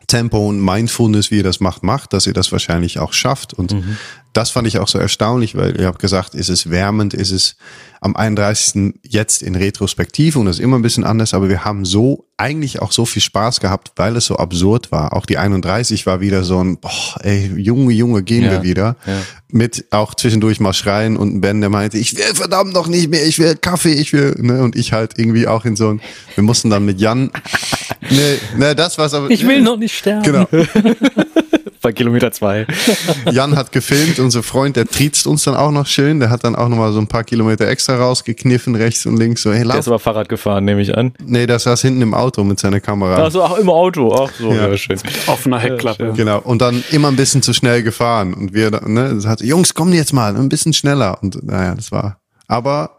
Tempo 0.06 0.48
und 0.48 0.60
Mindfulness, 0.60 1.30
wie 1.30 1.38
ihr 1.38 1.42
das 1.42 1.60
macht, 1.60 1.82
macht, 1.82 2.12
dass 2.12 2.26
ihr 2.26 2.34
das 2.34 2.52
wahrscheinlich 2.52 2.98
auch 2.98 3.12
schafft. 3.12 3.54
Und 3.54 3.72
mhm. 3.72 3.96
das 4.32 4.50
fand 4.50 4.68
ich 4.68 4.78
auch 4.78 4.88
so 4.88 4.98
erstaunlich, 4.98 5.56
weil 5.56 5.80
ihr 5.80 5.86
habt 5.86 5.98
gesagt, 5.98 6.34
ist 6.34 6.50
es 6.50 6.70
wärmend, 6.70 7.14
ist 7.14 7.30
es 7.30 7.56
am 8.04 8.16
31. 8.16 9.00
jetzt 9.02 9.42
in 9.42 9.54
Retrospektive 9.54 10.38
und 10.38 10.44
das 10.44 10.56
ist 10.56 10.62
immer 10.62 10.78
ein 10.78 10.82
bisschen 10.82 11.04
anders, 11.04 11.32
aber 11.32 11.48
wir 11.48 11.64
haben 11.64 11.86
so 11.86 12.26
eigentlich 12.36 12.82
auch 12.82 12.92
so 12.92 13.06
viel 13.06 13.22
Spaß 13.22 13.60
gehabt, 13.60 13.92
weil 13.96 14.14
es 14.16 14.26
so 14.26 14.36
absurd 14.36 14.92
war. 14.92 15.14
Auch 15.14 15.24
die 15.24 15.38
31 15.38 16.04
war 16.04 16.20
wieder 16.20 16.44
so 16.44 16.62
ein, 16.62 16.76
boah, 16.76 17.16
ey, 17.22 17.50
Junge, 17.56 17.94
Junge, 17.94 18.22
gehen 18.22 18.44
ja, 18.44 18.50
wir 18.50 18.62
wieder. 18.62 18.96
Ja. 19.06 19.22
Mit 19.50 19.86
auch 19.90 20.14
zwischendurch 20.14 20.60
mal 20.60 20.74
schreien 20.74 21.16
und 21.16 21.40
Ben, 21.40 21.62
der 21.62 21.70
meinte, 21.70 21.96
ich 21.96 22.14
will 22.14 22.34
verdammt 22.34 22.74
noch 22.74 22.88
nicht 22.88 23.08
mehr, 23.08 23.24
ich 23.24 23.38
will 23.38 23.56
Kaffee, 23.56 23.94
ich 23.94 24.12
will, 24.12 24.34
ne, 24.38 24.62
und 24.62 24.76
ich 24.76 24.92
halt 24.92 25.18
irgendwie 25.18 25.46
auch 25.46 25.64
in 25.64 25.74
so 25.74 25.88
ein, 25.88 26.02
wir 26.34 26.44
mussten 26.44 26.68
dann 26.68 26.84
mit 26.84 27.00
Jan, 27.00 27.30
ne, 28.10 28.38
ne, 28.58 28.74
das 28.74 28.98
war's 28.98 29.14
aber. 29.14 29.30
Ich 29.30 29.46
will 29.46 29.62
noch 29.62 29.78
nicht 29.78 29.96
sterben. 29.96 30.24
Genau. 30.24 30.46
Bei 31.84 31.92
Kilometer 31.92 32.32
zwei. 32.32 32.66
Jan 33.30 33.56
hat 33.56 33.70
gefilmt, 33.70 34.18
unser 34.18 34.42
Freund, 34.42 34.74
der 34.74 34.86
triezt 34.86 35.26
uns 35.26 35.44
dann 35.44 35.54
auch 35.54 35.70
noch 35.70 35.86
schön, 35.86 36.18
der 36.18 36.30
hat 36.30 36.42
dann 36.42 36.56
auch 36.56 36.70
noch 36.70 36.78
mal 36.78 36.90
so 36.94 36.98
ein 36.98 37.08
paar 37.08 37.24
Kilometer 37.24 37.68
extra 37.68 37.96
rausgekniffen, 37.96 38.74
rechts 38.74 39.04
und 39.04 39.18
links, 39.18 39.42
so, 39.42 39.52
hey, 39.52 39.64
lauf. 39.64 39.72
Der 39.72 39.80
ist 39.80 39.88
aber 39.88 39.98
Fahrrad 39.98 40.30
gefahren, 40.30 40.64
nehme 40.64 40.80
ich 40.80 40.96
an. 40.96 41.12
Nee, 41.22 41.44
das 41.46 41.64
saß 41.64 41.82
hinten 41.82 42.00
im 42.00 42.14
Auto 42.14 42.42
mit 42.42 42.58
seiner 42.58 42.80
Kamera. 42.80 43.16
Also 43.16 43.42
ach, 43.42 43.58
im 43.58 43.68
Auto, 43.68 44.14
ach 44.14 44.32
so, 44.32 44.50
ja, 44.50 44.70
ja 44.70 44.76
schön. 44.78 44.98
Offener 45.26 45.58
Heckklappe. 45.58 46.04
Ja, 46.06 46.12
genau, 46.12 46.40
und 46.40 46.62
dann 46.62 46.82
immer 46.90 47.08
ein 47.08 47.16
bisschen 47.16 47.42
zu 47.42 47.52
schnell 47.52 47.82
gefahren 47.82 48.32
und 48.32 48.54
wir, 48.54 48.70
ne, 48.70 49.12
das 49.14 49.26
hat, 49.26 49.42
Jungs, 49.42 49.74
komm 49.74 49.92
jetzt 49.92 50.14
mal, 50.14 50.34
ein 50.34 50.48
bisschen 50.48 50.72
schneller 50.72 51.18
und 51.22 51.44
naja, 51.44 51.74
das 51.74 51.92
war, 51.92 52.18
aber, 52.48 52.96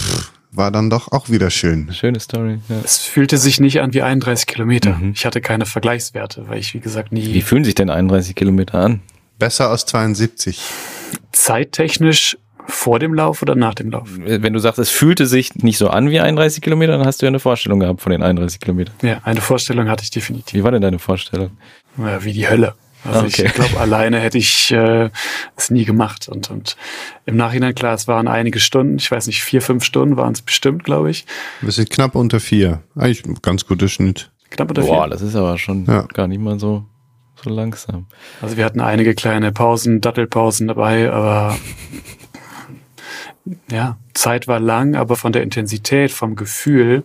pff, 0.00 0.31
war 0.52 0.70
dann 0.70 0.90
doch 0.90 1.10
auch 1.10 1.30
wieder 1.30 1.50
schön. 1.50 1.92
Schöne 1.92 2.20
Story. 2.20 2.58
Ja. 2.68 2.76
Es 2.84 2.98
fühlte 2.98 3.38
sich 3.38 3.58
nicht 3.58 3.80
an 3.80 3.94
wie 3.94 4.02
31 4.02 4.46
Kilometer. 4.46 4.94
Mhm. 4.94 5.12
Ich 5.14 5.24
hatte 5.24 5.40
keine 5.40 5.66
Vergleichswerte, 5.66 6.46
weil 6.48 6.58
ich, 6.58 6.74
wie 6.74 6.80
gesagt, 6.80 7.10
nie. 7.10 7.32
Wie 7.32 7.42
fühlen 7.42 7.64
sich 7.64 7.74
denn 7.74 7.90
31 7.90 8.34
Kilometer 8.34 8.78
an? 8.78 9.00
Besser 9.38 9.70
als 9.70 9.86
72. 9.86 10.60
Zeittechnisch 11.32 12.36
vor 12.66 12.98
dem 12.98 13.14
Lauf 13.14 13.42
oder 13.42 13.54
nach 13.54 13.74
dem 13.74 13.90
Lauf? 13.90 14.08
Wenn 14.14 14.52
du 14.52 14.58
sagst, 14.58 14.78
es 14.78 14.90
fühlte 14.90 15.26
sich 15.26 15.54
nicht 15.56 15.78
so 15.78 15.88
an 15.88 16.10
wie 16.10 16.20
31 16.20 16.62
Kilometer, 16.62 16.96
dann 16.96 17.06
hast 17.06 17.22
du 17.22 17.26
ja 17.26 17.28
eine 17.28 17.40
Vorstellung 17.40 17.80
gehabt 17.80 18.00
von 18.02 18.12
den 18.12 18.22
31 18.22 18.60
Kilometern. 18.60 18.94
Ja, 19.02 19.20
eine 19.24 19.40
Vorstellung 19.40 19.88
hatte 19.88 20.04
ich 20.04 20.10
definitiv. 20.10 20.54
Wie 20.54 20.62
war 20.62 20.70
denn 20.70 20.82
deine 20.82 20.98
Vorstellung? 20.98 21.50
Ja, 21.96 22.22
wie 22.22 22.32
die 22.32 22.48
Hölle. 22.48 22.74
Also 23.04 23.26
okay. 23.26 23.46
ich 23.46 23.54
glaube, 23.54 23.80
alleine 23.80 24.20
hätte 24.20 24.38
ich 24.38 24.70
äh, 24.70 25.10
es 25.56 25.70
nie 25.70 25.84
gemacht. 25.84 26.28
Und, 26.28 26.50
und 26.50 26.76
im 27.26 27.36
Nachhinein, 27.36 27.74
klar, 27.74 27.94
es 27.94 28.06
waren 28.06 28.28
einige 28.28 28.60
Stunden, 28.60 28.96
ich 28.96 29.10
weiß 29.10 29.26
nicht, 29.26 29.42
vier, 29.42 29.60
fünf 29.60 29.84
Stunden 29.84 30.16
waren 30.16 30.32
es 30.32 30.42
bestimmt, 30.42 30.84
glaube 30.84 31.10
ich. 31.10 31.26
Wir 31.60 31.72
sind 31.72 31.90
knapp 31.90 32.14
unter 32.14 32.38
vier. 32.38 32.82
Eigentlich 32.94 33.24
ein 33.24 33.38
ganz 33.42 33.66
guter 33.66 33.88
Schnitt. 33.88 34.30
Knapp 34.50 34.68
unter 34.68 34.82
Boah, 34.82 35.04
vier. 35.04 35.10
das 35.10 35.22
ist 35.22 35.34
aber 35.34 35.58
schon 35.58 35.86
ja. 35.86 36.02
gar 36.02 36.28
nicht 36.28 36.40
mal 36.40 36.60
so, 36.60 36.84
so 37.42 37.50
langsam. 37.50 38.06
Also 38.40 38.56
wir 38.56 38.64
hatten 38.64 38.80
einige 38.80 39.14
kleine 39.14 39.50
Pausen, 39.50 40.00
Dattelpausen 40.00 40.68
dabei, 40.68 41.10
aber 41.10 41.58
ja, 43.70 43.98
Zeit 44.14 44.46
war 44.46 44.60
lang, 44.60 44.94
aber 44.94 45.16
von 45.16 45.32
der 45.32 45.42
Intensität, 45.42 46.12
vom 46.12 46.36
Gefühl 46.36 47.02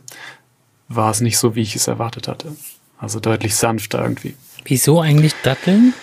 war 0.89 1.09
es 1.09 1.21
nicht 1.21 1.37
so, 1.37 1.55
wie 1.55 1.61
ich 1.61 1.75
es 1.75 1.87
erwartet 1.87 2.27
hatte. 2.27 2.55
Also 2.99 3.19
deutlich 3.19 3.55
sanfter 3.55 4.01
irgendwie. 4.01 4.35
Wieso 4.67 4.99
eigentlich 4.99 5.33
Datteln? 5.43 5.93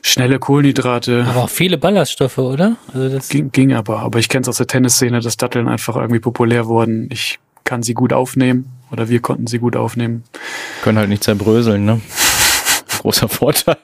Schnelle 0.00 0.38
Kohlenhydrate. 0.38 1.26
Aber 1.28 1.44
auch 1.44 1.50
viele 1.50 1.76
Ballaststoffe, 1.76 2.38
oder? 2.38 2.76
Also 2.94 3.08
das 3.08 3.28
ging, 3.28 3.50
ging 3.50 3.72
aber. 3.72 3.98
Aber 3.98 4.20
ich 4.20 4.28
kenne 4.28 4.42
es 4.42 4.48
aus 4.48 4.58
der 4.58 4.68
Tennisszene, 4.68 5.18
dass 5.18 5.36
Datteln 5.36 5.66
einfach 5.66 5.96
irgendwie 5.96 6.20
populär 6.20 6.66
wurden. 6.66 7.08
Ich 7.10 7.40
kann 7.64 7.82
sie 7.82 7.94
gut 7.94 8.12
aufnehmen 8.12 8.70
oder 8.92 9.08
wir 9.08 9.18
konnten 9.18 9.48
sie 9.48 9.58
gut 9.58 9.74
aufnehmen. 9.74 10.22
Können 10.82 10.98
halt 10.98 11.08
nicht 11.08 11.24
zerbröseln, 11.24 11.84
ne? 11.84 12.00
Großer 13.00 13.28
Vorteil. 13.28 13.76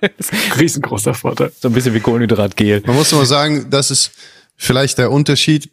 Riesengroßer 0.56 1.14
Vorteil. 1.14 1.50
So 1.58 1.68
ein 1.68 1.74
bisschen 1.74 1.92
wie 1.92 2.00
Kohlenhydratgel. 2.00 2.84
Man 2.86 2.94
muss 2.94 3.10
mal 3.10 3.26
sagen, 3.26 3.66
das 3.70 3.90
ist 3.90 4.12
vielleicht 4.56 4.98
der 4.98 5.10
Unterschied. 5.10 5.68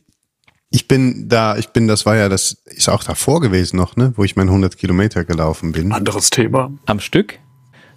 Ich 0.71 0.87
bin 0.87 1.29
da, 1.29 1.55
ich 1.57 1.69
bin, 1.69 1.87
das 1.87 2.07
war 2.07 2.15
ja, 2.15 2.29
das 2.29 2.57
ist 2.65 2.89
auch 2.89 3.03
davor 3.03 3.41
gewesen 3.41 3.77
noch, 3.77 3.95
ne, 3.95 4.13
wo 4.15 4.23
ich 4.23 4.35
mein 4.35 4.47
100 4.47 4.75
Kilometer 4.75 5.23
gelaufen 5.23 5.71
bin. 5.71 5.91
Anderes 5.91 6.31
Thema. 6.31 6.71
Am 6.87 6.99
Stück? 6.99 7.37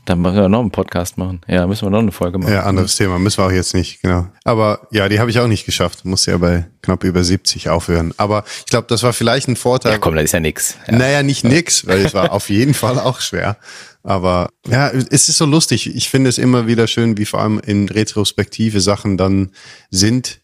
Dann 0.05 0.21
müssen 0.21 0.37
wir 0.37 0.49
noch 0.49 0.61
einen 0.61 0.73
Podcast 0.73 1.17
machen. 1.17 1.41
Ja, 1.47 1.65
müssen 1.67 1.87
wir 1.87 1.91
noch 1.91 2.01
eine 2.01 2.11
Folge 2.11 2.39
machen. 2.39 2.53
Ja, 2.53 2.65
anderes 2.65 2.97
Thema. 2.97 3.21
Müssen 3.21 3.39
wir 3.39 3.47
auch 3.47 3.53
jetzt 3.53 3.73
nicht, 3.73 4.03
genau. 4.03 4.27
Aber 4.43 4.89
ja, 4.91 5.09
die 5.09 5.21
habe 5.21 5.31
ich 5.31 5.39
auch 5.39 5.47
nicht 5.47 5.65
geschafft. 5.65 6.05
Muss 6.05 6.27
ja 6.27 6.37
bei 6.39 6.67
knapp 6.83 7.05
über 7.05 7.23
70 7.23 7.69
aufhören. 7.69 8.13
Aber 8.17 8.43
ich 8.59 8.67
glaube, 8.67 8.89
das 8.89 9.05
war 9.05 9.13
vielleicht 9.13 9.47
ein 9.47 9.55
Vorteil. 9.55 9.93
Ja, 9.93 9.99
komm, 9.99 10.17
das 10.17 10.25
ist 10.25 10.33
ja 10.33 10.41
nix. 10.41 10.77
Ja. 10.89 10.99
Naja, 10.99 11.23
nicht 11.23 11.45
nix, 11.45 11.87
weil 11.87 12.05
es 12.05 12.15
war 12.15 12.33
auf 12.33 12.51
jeden 12.51 12.75
Fall 12.75 12.99
auch 12.99 13.21
schwer. 13.21 13.59
Aber 14.03 14.51
ja, 14.67 14.89
es 14.91 15.29
ist 15.29 15.39
so 15.39 15.47
lustig. 15.47 15.95
Ich 15.95 16.09
finde 16.11 16.31
es 16.31 16.39
immer 16.39 16.67
wieder 16.67 16.89
schön, 16.89 17.17
wie 17.17 17.25
vor 17.25 17.41
allem 17.41 17.61
in 17.61 17.89
Retrospektive 17.89 18.81
Sachen 18.81 19.17
dann 19.17 19.53
sind. 19.91 20.41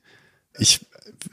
Ich 0.61 0.87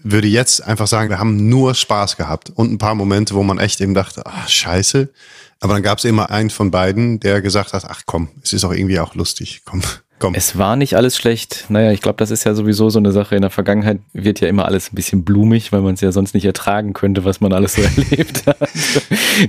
würde 0.08 0.28
jetzt 0.28 0.64
einfach 0.64 0.86
sagen, 0.86 1.10
wir 1.10 1.18
haben 1.18 1.50
nur 1.50 1.74
Spaß 1.74 2.16
gehabt 2.16 2.52
und 2.52 2.72
ein 2.72 2.78
paar 2.78 2.94
Momente, 2.94 3.34
wo 3.34 3.42
man 3.42 3.58
echt 3.58 3.82
eben 3.82 3.96
dachte, 3.96 4.26
ah, 4.26 4.48
scheiße. 4.48 5.10
Aber 5.60 5.74
dann 5.74 5.82
gab 5.82 5.98
es 5.98 6.06
immer 6.06 6.30
einen 6.30 6.52
von 6.52 6.70
beiden, 6.70 7.20
der 7.20 7.42
gesagt 7.42 7.74
hat, 7.74 7.86
ach 7.86 8.04
komm, 8.06 8.30
es 8.44 8.54
ist 8.54 8.64
auch 8.64 8.72
irgendwie 8.72 9.00
auch 9.00 9.16
lustig, 9.16 9.64
komm. 9.66 9.82
Komm. 10.18 10.34
Es 10.34 10.58
war 10.58 10.78
nicht 10.78 10.96
alles 10.96 11.18
schlecht. 11.18 11.66
Naja, 11.68 11.92
ich 11.92 12.00
glaube, 12.00 12.16
das 12.18 12.32
ist 12.32 12.46
ja 12.46 12.54
sowieso 12.54 12.90
so 12.90 13.00
eine 13.00 13.12
Sache. 13.12 13.36
In 13.36 13.42
der 13.42 13.52
Vergangenheit 13.52 14.00
wird 14.14 14.40
ja 14.40 14.48
immer 14.48 14.64
alles 14.66 14.92
ein 14.92 14.96
bisschen 14.96 15.26
blumig, 15.26 15.74
weil 15.74 15.82
man 15.82 15.96
es 15.96 16.02
ja 16.02 16.14
sonst 16.14 16.34
nicht 16.34 16.46
ertragen 16.46 16.94
könnte, 16.94 17.26
was 17.26 17.42
man 17.42 17.52
alles 17.52 17.74
so 17.74 17.82
erlebt 17.98 18.48
hat. 18.48 18.58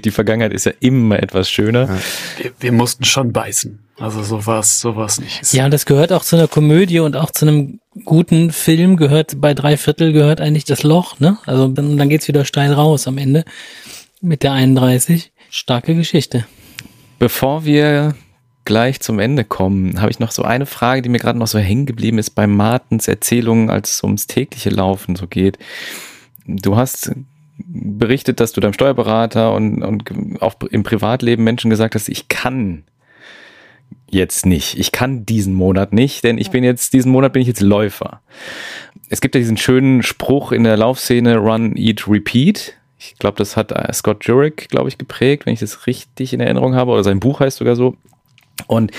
Die 0.05 0.11
Vergangenheit 0.11 0.53
ist 0.53 0.67
ja 0.67 0.73
immer 0.81 1.23
etwas 1.23 1.49
schöner. 1.49 1.83
Ja. 1.83 1.99
Wir, 2.39 2.53
wir, 2.59 2.73
mussten 2.73 3.05
schon 3.05 3.33
beißen. 3.33 3.79
Also 3.99 4.25
so 4.25 4.45
war 4.47 4.59
es 4.59 4.81
so 4.81 4.97
war's 4.97 5.21
nicht. 5.21 5.53
Ja, 5.53 5.67
und 5.67 5.71
das 5.71 5.87
gehört 5.87 6.13
auch 6.13 6.25
zu 6.25 6.35
einer 6.35 6.49
Komödie 6.49 6.99
und 6.99 7.17
auch 7.17 7.31
zu 7.31 7.47
einem 7.47 7.79
guten 8.05 8.51
Film 8.51 8.97
gehört, 8.97 9.41
bei 9.41 9.55
drei 9.55 9.77
Viertel 9.77 10.13
gehört 10.13 10.41
eigentlich 10.41 10.65
das 10.65 10.83
Loch, 10.83 11.21
ne? 11.21 11.39
Also 11.47 11.69
dann, 11.69 11.97
dann 11.97 12.09
geht's 12.09 12.27
wieder 12.27 12.45
steil 12.45 12.73
raus 12.73 13.07
am 13.07 13.19
Ende 13.19 13.45
mit 14.21 14.43
der 14.43 14.53
31. 14.53 15.31
Starke 15.49 15.95
Geschichte. 15.95 16.45
Bevor 17.19 17.65
wir 17.65 18.15
gleich 18.67 19.01
zum 19.01 19.19
Ende 19.19 19.45
kommen, 19.45 20.01
habe 20.01 20.11
ich 20.11 20.19
noch 20.19 20.31
so 20.31 20.43
eine 20.43 20.67
Frage, 20.67 21.01
die 21.01 21.09
mir 21.09 21.19
gerade 21.19 21.39
noch 21.39 21.47
so 21.47 21.59
hängen 21.59 21.87
geblieben 21.87 22.19
ist 22.19 22.31
bei 22.31 22.47
Martens 22.47 23.09
Erzählungen, 23.09 23.71
als 23.71 23.95
es 23.95 24.03
ums 24.03 24.27
tägliche 24.27 24.69
Laufen 24.69 25.17
so 25.17 25.27
geht. 25.27 25.59
Du 26.47 26.77
hast 26.77 27.13
berichtet, 27.59 28.41
dass 28.41 28.53
du 28.53 28.61
deinem 28.61 28.75
Steuerberater 28.75 29.55
und, 29.55 29.83
und 29.83 30.43
auch 30.43 30.57
im 30.71 30.83
Privatleben 30.83 31.43
Menschen 31.43 31.71
gesagt 31.71 31.95
hast, 31.95 32.11
ich 32.11 32.29
kann 32.29 32.85
jetzt 34.11 34.47
nicht. 34.47 34.79
Ich 34.79 34.93
kann 34.93 35.25
diesen 35.25 35.55
Monat 35.55 35.93
nicht, 35.93 36.25
denn 36.25 36.39
ich 36.39 36.51
bin 36.51 36.65
jetzt, 36.65 36.93
diesen 36.93 37.13
Monat 37.13 37.33
bin 37.33 37.43
ich 37.43 37.49
jetzt 37.49 37.63
Läufer. 37.63 38.21
Es 39.09 39.21
gibt 39.21 39.35
ja 39.35 39.41
diesen 39.41 39.57
schönen 39.57 40.03
Spruch 40.03 40.53
in 40.53 40.65
der 40.65 40.77
Laufszene, 40.77 41.37
Run, 41.39 41.77
Eat, 41.77 42.07
Repeat. 42.09 42.75
Ich 42.99 43.17
glaube, 43.19 43.39
das 43.39 43.57
hat 43.57 43.73
Scott 43.95 44.25
Jurek, 44.25 44.69
glaube 44.69 44.89
ich, 44.89 44.99
geprägt, 44.99 45.47
wenn 45.47 45.55
ich 45.55 45.61
das 45.61 45.87
richtig 45.87 46.33
in 46.33 46.41
Erinnerung 46.41 46.75
habe, 46.75 46.91
oder 46.93 47.05
sein 47.05 47.21
Buch 47.21 47.41
heißt 47.41 47.59
sogar 47.59 47.77
so. 47.77 47.97
Und 48.67 48.93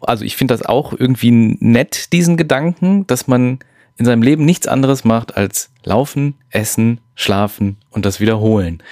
also 0.00 0.24
ich 0.24 0.36
finde 0.36 0.54
das 0.54 0.64
auch 0.64 0.92
irgendwie 0.92 1.30
nett, 1.30 2.12
diesen 2.12 2.36
Gedanken, 2.36 3.06
dass 3.06 3.26
man 3.26 3.58
in 3.96 4.04
seinem 4.04 4.22
Leben 4.22 4.44
nichts 4.44 4.66
anderes 4.66 5.04
macht 5.04 5.36
als 5.36 5.70
laufen, 5.84 6.34
essen, 6.50 7.00
schlafen 7.14 7.76
und 7.90 8.04
das 8.04 8.20
wiederholen. 8.20 8.82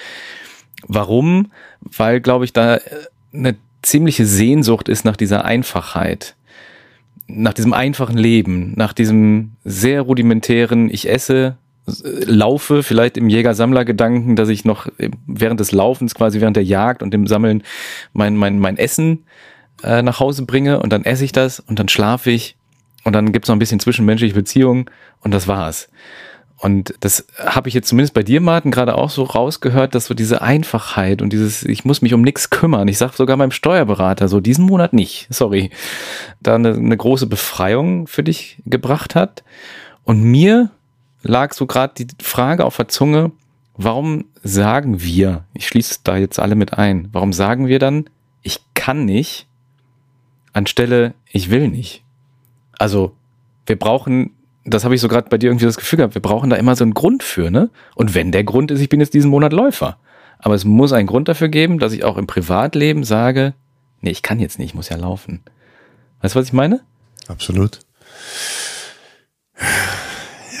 Warum? 0.87 1.51
Weil, 1.81 2.21
glaube 2.21 2.45
ich, 2.45 2.53
da 2.53 2.75
äh, 2.75 2.81
eine 3.33 3.55
ziemliche 3.81 4.25
Sehnsucht 4.25 4.87
ist 4.87 5.03
nach 5.03 5.17
dieser 5.17 5.43
Einfachheit, 5.43 6.35
nach 7.27 7.53
diesem 7.53 7.73
einfachen 7.73 8.17
Leben, 8.17 8.73
nach 8.75 8.93
diesem 8.93 9.53
sehr 9.63 10.01
rudimentären, 10.01 10.89
ich 10.89 11.09
esse, 11.09 11.57
laufe, 11.85 12.81
vielleicht 12.81 13.17
im 13.17 13.27
Jäger-Sammler-Gedanken, 13.27 14.37
dass 14.37 14.47
ich 14.47 14.63
noch 14.63 14.87
während 15.27 15.59
des 15.59 15.73
Laufens, 15.73 16.15
quasi 16.15 16.39
während 16.39 16.55
der 16.55 16.63
Jagd 16.63 17.03
und 17.03 17.13
dem 17.13 17.27
Sammeln 17.27 17.63
mein, 18.13 18.37
mein, 18.37 18.57
mein 18.59 18.77
Essen 18.77 19.25
äh, 19.83 20.01
nach 20.01 20.19
Hause 20.19 20.45
bringe 20.45 20.79
und 20.79 20.91
dann 20.91 21.05
esse 21.05 21.25
ich 21.25 21.31
das 21.31 21.59
und 21.59 21.79
dann 21.79 21.89
schlafe 21.89 22.31
ich 22.31 22.55
und 23.03 23.13
dann 23.13 23.31
gibt's 23.31 23.49
noch 23.49 23.55
ein 23.55 23.59
bisschen 23.59 23.79
zwischenmenschliche 23.79 24.33
Beziehungen 24.33 24.85
und 25.21 25.33
das 25.33 25.47
war's. 25.47 25.89
Und 26.63 26.93
das 27.01 27.27
habe 27.37 27.67
ich 27.67 27.75
jetzt 27.75 27.89
zumindest 27.89 28.13
bei 28.13 28.23
dir, 28.23 28.39
Martin, 28.39 28.71
gerade 28.71 28.97
auch 28.97 29.09
so 29.09 29.23
rausgehört, 29.23 29.95
dass 29.95 30.05
so 30.05 30.13
diese 30.13 30.41
Einfachheit 30.41 31.21
und 31.21 31.33
dieses, 31.33 31.63
ich 31.63 31.83
muss 31.83 32.01
mich 32.01 32.13
um 32.13 32.21
nichts 32.21 32.49
kümmern. 32.49 32.87
Ich 32.87 32.97
sage 32.97 33.17
sogar 33.17 33.35
meinem 33.35 33.51
Steuerberater, 33.51 34.29
so 34.29 34.39
diesen 34.39 34.65
Monat 34.65 34.93
nicht, 34.93 35.27
sorry, 35.29 35.71
da 36.39 36.55
eine, 36.55 36.73
eine 36.73 36.95
große 36.95 37.27
Befreiung 37.27 38.07
für 38.07 38.23
dich 38.23 38.61
gebracht 38.65 39.13
hat. 39.13 39.43
Und 40.05 40.23
mir 40.23 40.69
lag 41.21 41.53
so 41.53 41.65
gerade 41.65 42.05
die 42.05 42.07
Frage 42.23 42.63
auf 42.63 42.77
der 42.77 42.87
Zunge, 42.87 43.31
warum 43.75 44.23
sagen 44.41 45.01
wir, 45.01 45.43
ich 45.53 45.67
schließe 45.67 45.99
da 46.05 46.15
jetzt 46.15 46.39
alle 46.39 46.55
mit 46.55 46.77
ein, 46.77 47.09
warum 47.11 47.33
sagen 47.33 47.67
wir 47.67 47.79
dann, 47.79 48.05
ich 48.41 48.61
kann 48.73 49.03
nicht, 49.03 49.47
anstelle 50.53 51.13
ich 51.31 51.49
will 51.49 51.67
nicht? 51.67 52.03
Also, 52.77 53.15
wir 53.65 53.77
brauchen, 53.77 54.31
das 54.65 54.83
habe 54.83 54.95
ich 54.95 55.01
so 55.01 55.07
gerade 55.07 55.29
bei 55.29 55.37
dir 55.37 55.49
irgendwie 55.49 55.65
das 55.65 55.77
Gefühl 55.77 55.97
gehabt, 55.97 56.15
wir 56.15 56.21
brauchen 56.21 56.49
da 56.49 56.55
immer 56.55 56.75
so 56.75 56.83
einen 56.83 56.93
Grund 56.93 57.23
für, 57.23 57.51
ne? 57.51 57.69
Und 57.95 58.15
wenn 58.15 58.31
der 58.31 58.43
Grund 58.43 58.71
ist, 58.71 58.79
ich 58.79 58.89
bin 58.89 58.99
jetzt 58.99 59.13
diesen 59.13 59.29
Monat 59.29 59.53
Läufer. 59.53 59.97
Aber 60.39 60.55
es 60.55 60.65
muss 60.65 60.91
einen 60.91 61.07
Grund 61.07 61.27
dafür 61.27 61.47
geben, 61.47 61.79
dass 61.79 61.93
ich 61.93 62.03
auch 62.03 62.17
im 62.17 62.27
Privatleben 62.27 63.03
sage, 63.03 63.53
nee, 64.01 64.11
ich 64.11 64.21
kann 64.21 64.39
jetzt 64.39 64.59
nicht, 64.59 64.69
ich 64.69 64.75
muss 64.75 64.89
ja 64.89 64.97
laufen. 64.97 65.41
Weißt 66.21 66.35
du, 66.35 66.39
was 66.39 66.47
ich 66.47 66.53
meine? 66.53 66.81
Absolut. 67.27 67.79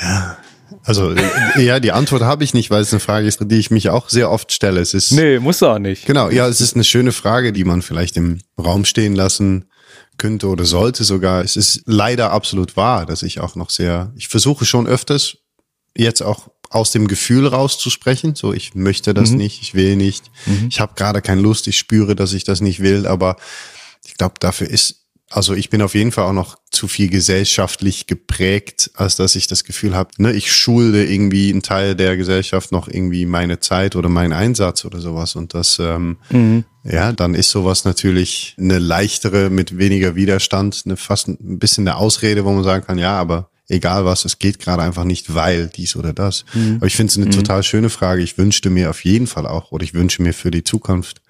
Ja. 0.01 0.37
Also 0.85 1.13
ja, 1.57 1.79
die 1.79 1.91
Antwort 1.93 2.23
habe 2.23 2.43
ich 2.43 2.53
nicht, 2.53 2.69
weil 2.69 2.81
es 2.81 2.91
eine 2.91 2.99
Frage 2.99 3.25
ist, 3.25 3.39
die 3.41 3.59
ich 3.59 3.71
mich 3.71 3.89
auch 3.89 4.09
sehr 4.09 4.29
oft 4.29 4.51
stelle. 4.51 4.81
Es 4.81 4.93
ist 4.93 5.11
nee, 5.11 5.39
muss 5.39 5.63
auch 5.63 5.79
nicht. 5.79 6.05
Genau, 6.05 6.29
ja, 6.29 6.47
es 6.47 6.59
ist 6.59 6.75
eine 6.75 6.83
schöne 6.83 7.13
Frage, 7.13 7.53
die 7.53 7.63
man 7.63 7.81
vielleicht 7.81 8.17
im 8.17 8.39
Raum 8.57 8.83
stehen 8.83 9.15
lassen 9.15 9.65
könnte 10.23 10.47
oder 10.47 10.63
sollte 10.63 11.03
sogar. 11.03 11.43
Es 11.43 11.57
ist 11.57 11.81
leider 11.85 12.31
absolut 12.31 12.77
wahr, 12.77 13.05
dass 13.05 13.23
ich 13.23 13.41
auch 13.41 13.57
noch 13.57 13.69
sehr, 13.69 14.13
ich 14.15 14.29
versuche 14.29 14.63
schon 14.63 14.87
öfters 14.87 15.35
jetzt 15.97 16.21
auch 16.21 16.49
aus 16.69 16.91
dem 16.91 17.09
Gefühl 17.09 17.45
rauszusprechen. 17.45 18.33
So, 18.33 18.53
ich 18.53 18.73
möchte 18.73 19.13
das 19.13 19.31
mhm. 19.31 19.37
nicht, 19.39 19.61
ich 19.61 19.73
will 19.73 19.97
nicht, 19.97 20.31
mhm. 20.45 20.67
ich 20.69 20.79
habe 20.79 20.93
gerade 20.95 21.21
keine 21.21 21.41
Lust, 21.41 21.67
ich 21.67 21.77
spüre, 21.77 22.15
dass 22.15 22.31
ich 22.31 22.45
das 22.45 22.61
nicht 22.61 22.79
will, 22.79 23.05
aber 23.05 23.35
ich 24.05 24.15
glaube, 24.15 24.35
dafür 24.39 24.69
ist 24.69 25.01
also 25.29 25.55
ich 25.55 25.71
bin 25.71 25.81
auf 25.81 25.95
jeden 25.95 26.11
Fall 26.11 26.25
auch 26.25 26.33
noch 26.33 26.57
zu 26.69 26.87
viel 26.87 27.09
gesellschaftlich 27.09 28.05
geprägt, 28.05 28.91
als 28.93 29.15
dass 29.15 29.35
ich 29.35 29.47
das 29.47 29.63
Gefühl 29.63 29.95
habe, 29.95 30.11
ne, 30.19 30.31
ich 30.31 30.51
schulde 30.51 31.03
irgendwie 31.05 31.49
einen 31.49 31.63
Teil 31.63 31.95
der 31.95 32.17
Gesellschaft 32.17 32.71
noch 32.71 32.87
irgendwie 32.87 33.25
meine 33.25 33.59
Zeit 33.59 33.95
oder 33.95 34.09
meinen 34.09 34.31
Einsatz 34.31 34.85
oder 34.85 34.99
sowas. 34.99 35.35
Und 35.35 35.55
das, 35.55 35.79
ähm, 35.79 36.17
mhm. 36.29 36.65
Ja, 36.83 37.13
dann 37.13 37.33
ist 37.33 37.49
sowas 37.49 37.85
natürlich 37.85 38.55
eine 38.59 38.77
leichtere, 38.79 39.49
mit 39.49 39.77
weniger 39.77 40.15
Widerstand, 40.15 40.83
eine 40.85 40.97
fast 40.97 41.29
ein 41.29 41.59
bisschen 41.59 41.87
eine 41.87 41.97
Ausrede, 41.97 42.43
wo 42.43 42.51
man 42.51 42.63
sagen 42.63 42.85
kann, 42.85 42.97
ja, 42.97 43.17
aber 43.17 43.49
egal 43.69 44.05
was, 44.05 44.25
es 44.25 44.39
geht 44.39 44.59
gerade 44.59 44.83
einfach 44.83 45.05
nicht, 45.05 45.33
weil 45.33 45.67
dies 45.67 45.95
oder 45.95 46.13
das. 46.13 46.43
Mhm. 46.53 46.77
Aber 46.77 46.87
ich 46.87 46.95
finde 46.95 47.11
es 47.11 47.17
eine 47.17 47.27
mhm. 47.27 47.31
total 47.31 47.63
schöne 47.63 47.89
Frage. 47.89 48.21
Ich 48.21 48.37
wünschte 48.37 48.69
mir 48.69 48.89
auf 48.89 49.05
jeden 49.05 49.27
Fall 49.27 49.47
auch, 49.47 49.71
oder 49.71 49.83
ich 49.83 49.93
wünsche 49.93 50.21
mir 50.21 50.33
für 50.33 50.51
die 50.51 50.63
Zukunft, 50.63 51.21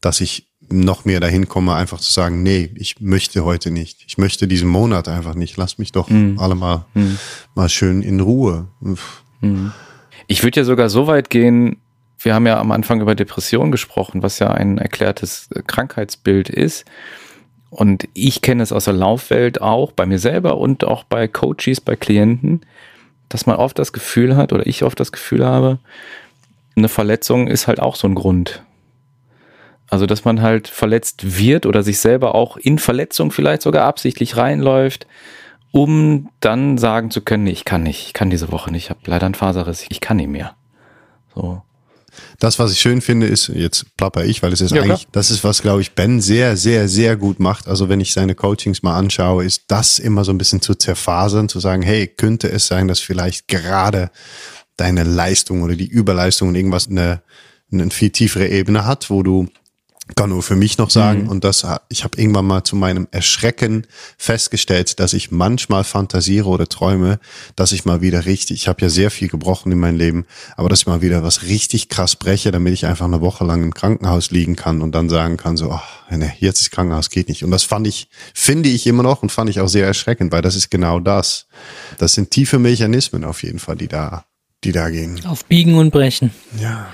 dass 0.00 0.20
ich 0.20 0.48
noch 0.70 1.04
mehr 1.04 1.20
dahin 1.20 1.48
komme, 1.48 1.74
einfach 1.74 1.98
zu 1.98 2.12
sagen, 2.12 2.42
nee, 2.42 2.70
ich 2.74 3.00
möchte 3.00 3.44
heute 3.44 3.70
nicht. 3.70 4.04
Ich 4.06 4.18
möchte 4.18 4.46
diesen 4.46 4.68
Monat 4.68 5.08
einfach 5.08 5.34
nicht. 5.34 5.56
Lass 5.56 5.78
mich 5.78 5.92
doch 5.92 6.10
mhm. 6.10 6.38
alle 6.38 6.54
mal, 6.54 6.84
mhm. 6.94 7.18
mal 7.54 7.68
schön 7.68 8.02
in 8.02 8.20
Ruhe. 8.20 8.68
Mhm. 9.40 9.72
Ich 10.26 10.42
würde 10.42 10.60
ja 10.60 10.64
sogar 10.64 10.90
so 10.90 11.06
weit 11.06 11.30
gehen, 11.30 11.78
wir 12.18 12.34
haben 12.34 12.46
ja 12.46 12.58
am 12.58 12.72
Anfang 12.72 13.00
über 13.00 13.14
Depression 13.14 13.70
gesprochen, 13.70 14.22
was 14.22 14.38
ja 14.38 14.50
ein 14.50 14.78
erklärtes 14.78 15.48
Krankheitsbild 15.66 16.48
ist. 16.48 16.84
Und 17.70 18.08
ich 18.14 18.42
kenne 18.42 18.62
es 18.62 18.72
aus 18.72 18.86
der 18.86 18.94
Laufwelt 18.94 19.60
auch, 19.60 19.92
bei 19.92 20.06
mir 20.06 20.18
selber 20.18 20.58
und 20.58 20.84
auch 20.84 21.04
bei 21.04 21.28
Coaches, 21.28 21.80
bei 21.80 21.96
Klienten, 21.96 22.62
dass 23.28 23.46
man 23.46 23.56
oft 23.56 23.78
das 23.78 23.92
Gefühl 23.92 24.36
hat, 24.36 24.52
oder 24.52 24.66
ich 24.66 24.82
oft 24.82 24.98
das 24.98 25.12
Gefühl 25.12 25.44
habe, 25.44 25.78
eine 26.76 26.88
Verletzung 26.88 27.46
ist 27.46 27.66
halt 27.66 27.80
auch 27.80 27.94
so 27.94 28.08
ein 28.08 28.14
Grund. 28.14 28.62
Also, 29.90 30.06
dass 30.06 30.24
man 30.24 30.42
halt 30.42 30.68
verletzt 30.68 31.38
wird 31.38 31.66
oder 31.66 31.82
sich 31.82 31.98
selber 31.98 32.34
auch 32.34 32.56
in 32.56 32.78
Verletzung 32.78 33.30
vielleicht 33.30 33.62
sogar 33.62 33.86
absichtlich 33.86 34.36
reinläuft, 34.36 35.06
um 35.70 36.30
dann 36.40 36.78
sagen 36.78 37.10
zu 37.10 37.20
können, 37.20 37.44
nee, 37.44 37.50
ich 37.50 37.64
kann 37.64 37.82
nicht, 37.82 38.06
ich 38.06 38.12
kann 38.12 38.30
diese 38.30 38.50
Woche 38.52 38.70
nicht, 38.70 38.84
ich 38.84 38.90
habe 38.90 39.00
leider 39.06 39.26
einen 39.26 39.34
Faserriss, 39.34 39.86
ich 39.88 40.00
kann 40.00 40.18
nicht 40.18 40.28
mehr. 40.28 40.54
So. 41.34 41.62
Das, 42.38 42.58
was 42.58 42.72
ich 42.72 42.80
schön 42.80 43.00
finde, 43.00 43.26
ist, 43.26 43.48
jetzt 43.48 43.96
plapper 43.96 44.24
ich, 44.24 44.42
weil 44.42 44.52
es 44.52 44.60
ist 44.60 44.72
ja, 44.72 44.82
eigentlich, 44.82 45.00
klar. 45.02 45.12
das 45.12 45.30
ist, 45.30 45.44
was, 45.44 45.62
glaube 45.62 45.80
ich, 45.80 45.92
Ben 45.92 46.20
sehr, 46.20 46.56
sehr, 46.56 46.88
sehr 46.88 47.16
gut 47.16 47.40
macht. 47.40 47.68
Also 47.68 47.88
wenn 47.88 48.00
ich 48.00 48.12
seine 48.12 48.34
Coachings 48.34 48.82
mal 48.82 48.96
anschaue, 48.96 49.44
ist 49.44 49.64
das 49.68 49.98
immer 49.98 50.24
so 50.24 50.32
ein 50.32 50.38
bisschen 50.38 50.60
zu 50.60 50.74
zerfasern, 50.74 51.48
zu 51.48 51.60
sagen, 51.60 51.82
hey, 51.82 52.06
könnte 52.06 52.50
es 52.50 52.66
sein, 52.66 52.88
dass 52.88 53.00
vielleicht 53.00 53.48
gerade 53.48 54.10
deine 54.76 55.04
Leistung 55.04 55.62
oder 55.62 55.76
die 55.76 55.88
Überleistung 55.88 56.48
und 56.48 56.54
irgendwas 56.54 56.88
eine, 56.88 57.22
eine 57.72 57.90
viel 57.90 58.10
tiefere 58.10 58.48
Ebene 58.48 58.86
hat, 58.86 59.10
wo 59.10 59.22
du 59.22 59.48
kann 60.16 60.30
nur 60.30 60.42
für 60.42 60.56
mich 60.56 60.78
noch 60.78 60.90
sagen 60.90 61.24
mhm. 61.24 61.28
und 61.28 61.44
das 61.44 61.66
ich 61.88 62.04
habe 62.04 62.18
irgendwann 62.18 62.46
mal 62.46 62.64
zu 62.64 62.76
meinem 62.76 63.08
Erschrecken 63.10 63.86
festgestellt, 64.16 65.00
dass 65.00 65.12
ich 65.12 65.30
manchmal 65.30 65.84
fantasiere 65.84 66.48
oder 66.48 66.68
träume, 66.68 67.18
dass 67.56 67.72
ich 67.72 67.84
mal 67.84 68.00
wieder 68.00 68.24
richtig, 68.24 68.62
ich 68.62 68.68
habe 68.68 68.82
ja 68.82 68.88
sehr 68.88 69.10
viel 69.10 69.28
gebrochen 69.28 69.72
in 69.72 69.78
meinem 69.78 69.98
Leben, 69.98 70.26
aber 70.56 70.68
dass 70.68 70.80
ich 70.80 70.86
mal 70.86 71.02
wieder 71.02 71.22
was 71.22 71.42
richtig 71.42 71.88
krass 71.88 72.16
breche, 72.16 72.50
damit 72.50 72.72
ich 72.72 72.86
einfach 72.86 73.06
eine 73.06 73.20
Woche 73.20 73.44
lang 73.44 73.62
im 73.62 73.74
Krankenhaus 73.74 74.30
liegen 74.30 74.56
kann 74.56 74.82
und 74.82 74.94
dann 74.94 75.08
sagen 75.08 75.36
kann 75.36 75.56
so, 75.56 75.70
ach, 75.70 76.10
nee, 76.10 76.32
jetzt 76.38 76.60
ist 76.60 76.70
Krankenhaus 76.70 77.10
geht 77.10 77.28
nicht 77.28 77.44
und 77.44 77.50
das 77.50 77.64
fand 77.64 77.86
ich 77.86 78.08
finde 78.34 78.68
ich 78.68 78.86
immer 78.86 79.02
noch 79.02 79.22
und 79.22 79.30
fand 79.30 79.50
ich 79.50 79.60
auch 79.60 79.68
sehr 79.68 79.86
erschreckend, 79.86 80.32
weil 80.32 80.42
das 80.42 80.56
ist 80.56 80.70
genau 80.70 81.00
das. 81.00 81.46
Das 81.98 82.12
sind 82.12 82.30
tiefe 82.30 82.58
Mechanismen 82.58 83.24
auf 83.24 83.42
jeden 83.42 83.58
Fall, 83.58 83.76
die 83.76 83.88
da 83.88 84.24
die 84.64 84.72
da 84.72 84.90
gehen. 84.90 85.24
Auf 85.24 85.44
Biegen 85.44 85.74
und 85.74 85.90
Brechen. 85.90 86.30
Ja. 86.60 86.88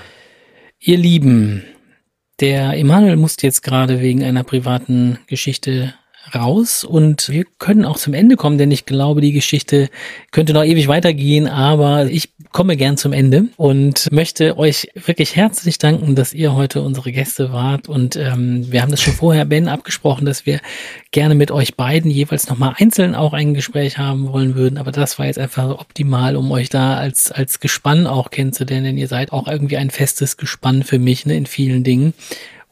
Ihr 0.79 0.97
Lieben, 0.97 1.63
der 2.39 2.77
Emanuel 2.77 3.15
musste 3.15 3.47
jetzt 3.47 3.61
gerade 3.61 4.01
wegen 4.01 4.23
einer 4.23 4.43
privaten 4.43 5.19
Geschichte 5.27 5.93
raus 6.33 6.83
und 6.83 7.29
wir 7.29 7.45
können 7.59 7.85
auch 7.85 7.97
zum 7.97 8.13
Ende 8.13 8.35
kommen, 8.35 8.57
denn 8.57 8.71
ich 8.71 8.85
glaube, 8.85 9.21
die 9.21 9.31
Geschichte 9.31 9.89
könnte 10.31 10.53
noch 10.53 10.63
ewig 10.63 10.87
weitergehen, 10.87 11.47
aber 11.47 12.05
ich 12.05 12.29
komme 12.51 12.77
gern 12.77 12.97
zum 12.97 13.13
Ende 13.13 13.45
und 13.57 14.11
möchte 14.11 14.57
euch 14.57 14.89
wirklich 14.95 15.35
herzlich 15.35 15.77
danken, 15.77 16.15
dass 16.15 16.33
ihr 16.33 16.55
heute 16.55 16.81
unsere 16.81 17.11
Gäste 17.11 17.51
wart 17.51 17.89
und 17.89 18.15
ähm, 18.15 18.71
wir 18.71 18.81
haben 18.81 18.91
das 18.91 19.01
schon 19.01 19.13
vorher, 19.13 19.45
Ben, 19.45 19.67
abgesprochen, 19.67 20.25
dass 20.25 20.45
wir 20.45 20.59
gerne 21.11 21.35
mit 21.35 21.51
euch 21.51 21.75
beiden 21.75 22.09
jeweils 22.09 22.49
nochmal 22.49 22.75
einzeln 22.77 23.15
auch 23.15 23.33
ein 23.33 23.53
Gespräch 23.53 23.97
haben 23.97 24.31
wollen 24.31 24.55
würden, 24.55 24.77
aber 24.77 24.91
das 24.91 25.19
war 25.19 25.25
jetzt 25.27 25.39
einfach 25.39 25.69
optimal, 25.79 26.35
um 26.35 26.51
euch 26.51 26.69
da 26.69 26.95
als, 26.95 27.31
als 27.31 27.59
Gespann 27.59 28.07
auch 28.07 28.31
kennenzulernen, 28.31 28.85
denn 28.85 28.97
ihr 28.97 29.07
seid 29.07 29.31
auch 29.31 29.47
irgendwie 29.47 29.77
ein 29.77 29.89
festes 29.89 30.37
Gespann 30.37 30.83
für 30.83 30.99
mich 30.99 31.25
ne, 31.25 31.35
in 31.35 31.45
vielen 31.45 31.83
Dingen 31.83 32.13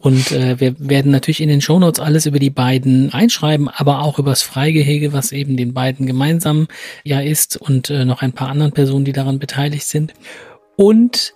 und 0.04 0.34
äh, 0.34 0.60
wir 0.60 0.76
werden 0.80 1.14
natürlich 1.14 1.40
in 1.40 1.48
den 1.48 1.62
Shownotes 1.62 2.02
alles 2.02 2.26
über 2.26 2.38
die 2.38 2.50
beiden 2.50 3.14
einschreiben, 3.14 3.70
aber 3.70 4.02
auch 4.02 4.20
übers 4.20 4.42
Freigehege, 4.42 5.14
was 5.14 5.32
eben 5.32 5.56
den 5.56 5.74
beiden 5.74 6.06
gemeinsam 6.06 6.68
ja 7.06 7.22
ist 7.22 7.56
und 7.56 7.90
äh, 7.90 8.04
noch 8.04 8.22
ein 8.22 8.34
paar 8.34 8.50
anderen 8.50 8.74
Personen, 8.74 9.06
die 9.06 9.14
daran 9.14 9.40
beteiligt 9.40 9.88
sind. 9.88 10.14
Und 10.76 11.34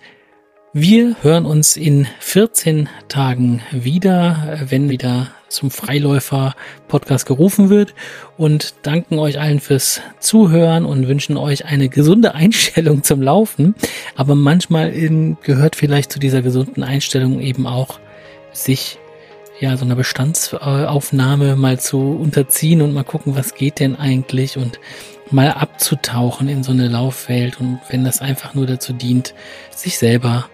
wir 0.74 1.16
hören 1.22 1.46
uns 1.46 1.78
in 1.78 2.06
14 2.20 2.90
Tagen 3.08 3.62
wieder, 3.70 4.58
wenn 4.68 4.90
wieder 4.90 5.28
zum 5.48 5.70
Freiläufer-Podcast 5.70 7.24
gerufen 7.24 7.70
wird 7.70 7.94
und 8.36 8.74
danken 8.82 9.18
euch 9.18 9.40
allen 9.40 9.60
fürs 9.60 10.02
Zuhören 10.20 10.84
und 10.84 11.08
wünschen 11.08 11.38
euch 11.38 11.64
eine 11.64 11.88
gesunde 11.88 12.34
Einstellung 12.34 13.02
zum 13.02 13.22
Laufen. 13.22 13.74
Aber 14.14 14.34
manchmal 14.34 14.92
gehört 15.42 15.74
vielleicht 15.74 16.12
zu 16.12 16.18
dieser 16.18 16.42
gesunden 16.42 16.82
Einstellung 16.82 17.40
eben 17.40 17.66
auch 17.66 17.98
sich 18.64 18.98
ja 19.60 19.76
so 19.76 19.84
einer 19.84 19.96
Bestandsaufnahme 19.96 21.56
mal 21.56 21.80
zu 21.80 21.98
unterziehen 21.98 22.82
und 22.82 22.92
mal 22.92 23.04
gucken, 23.04 23.36
was 23.36 23.54
geht 23.54 23.80
denn 23.80 23.96
eigentlich 23.96 24.56
und 24.56 24.78
mal 25.30 25.50
abzutauchen 25.50 26.48
in 26.48 26.62
so 26.62 26.72
eine 26.72 26.88
Laufwelt 26.88 27.60
und 27.60 27.80
wenn 27.88 28.04
das 28.04 28.20
einfach 28.20 28.54
nur 28.54 28.66
dazu 28.66 28.92
dient, 28.92 29.34
sich 29.74 29.98
selber 29.98 30.48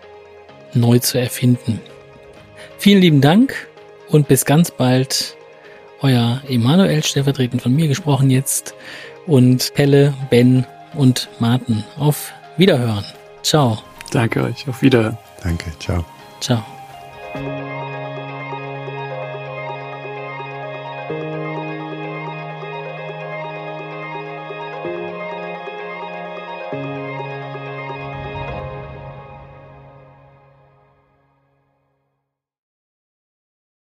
neu 0.72 0.98
zu 0.98 1.18
erfinden. 1.18 1.80
Vielen 2.78 3.00
lieben 3.00 3.20
Dank 3.20 3.68
und 4.08 4.28
bis 4.28 4.44
ganz 4.44 4.70
bald. 4.70 5.36
Euer 6.00 6.42
Emanuel, 6.48 7.02
stellvertretend 7.02 7.62
von 7.62 7.72
mir 7.72 7.88
gesprochen 7.88 8.28
jetzt 8.28 8.74
und 9.26 9.72
Pelle, 9.72 10.12
Ben 10.28 10.66
und 10.94 11.28
Martin. 11.38 11.82
Auf 11.98 12.32
Wiederhören. 12.58 13.04
Ciao. 13.42 13.78
Danke 14.10 14.42
euch. 14.42 14.68
Auf 14.68 14.82
Wiederhören. 14.82 15.16
Danke. 15.42 15.72
Ciao. 15.78 16.04
Ciao. 16.40 16.73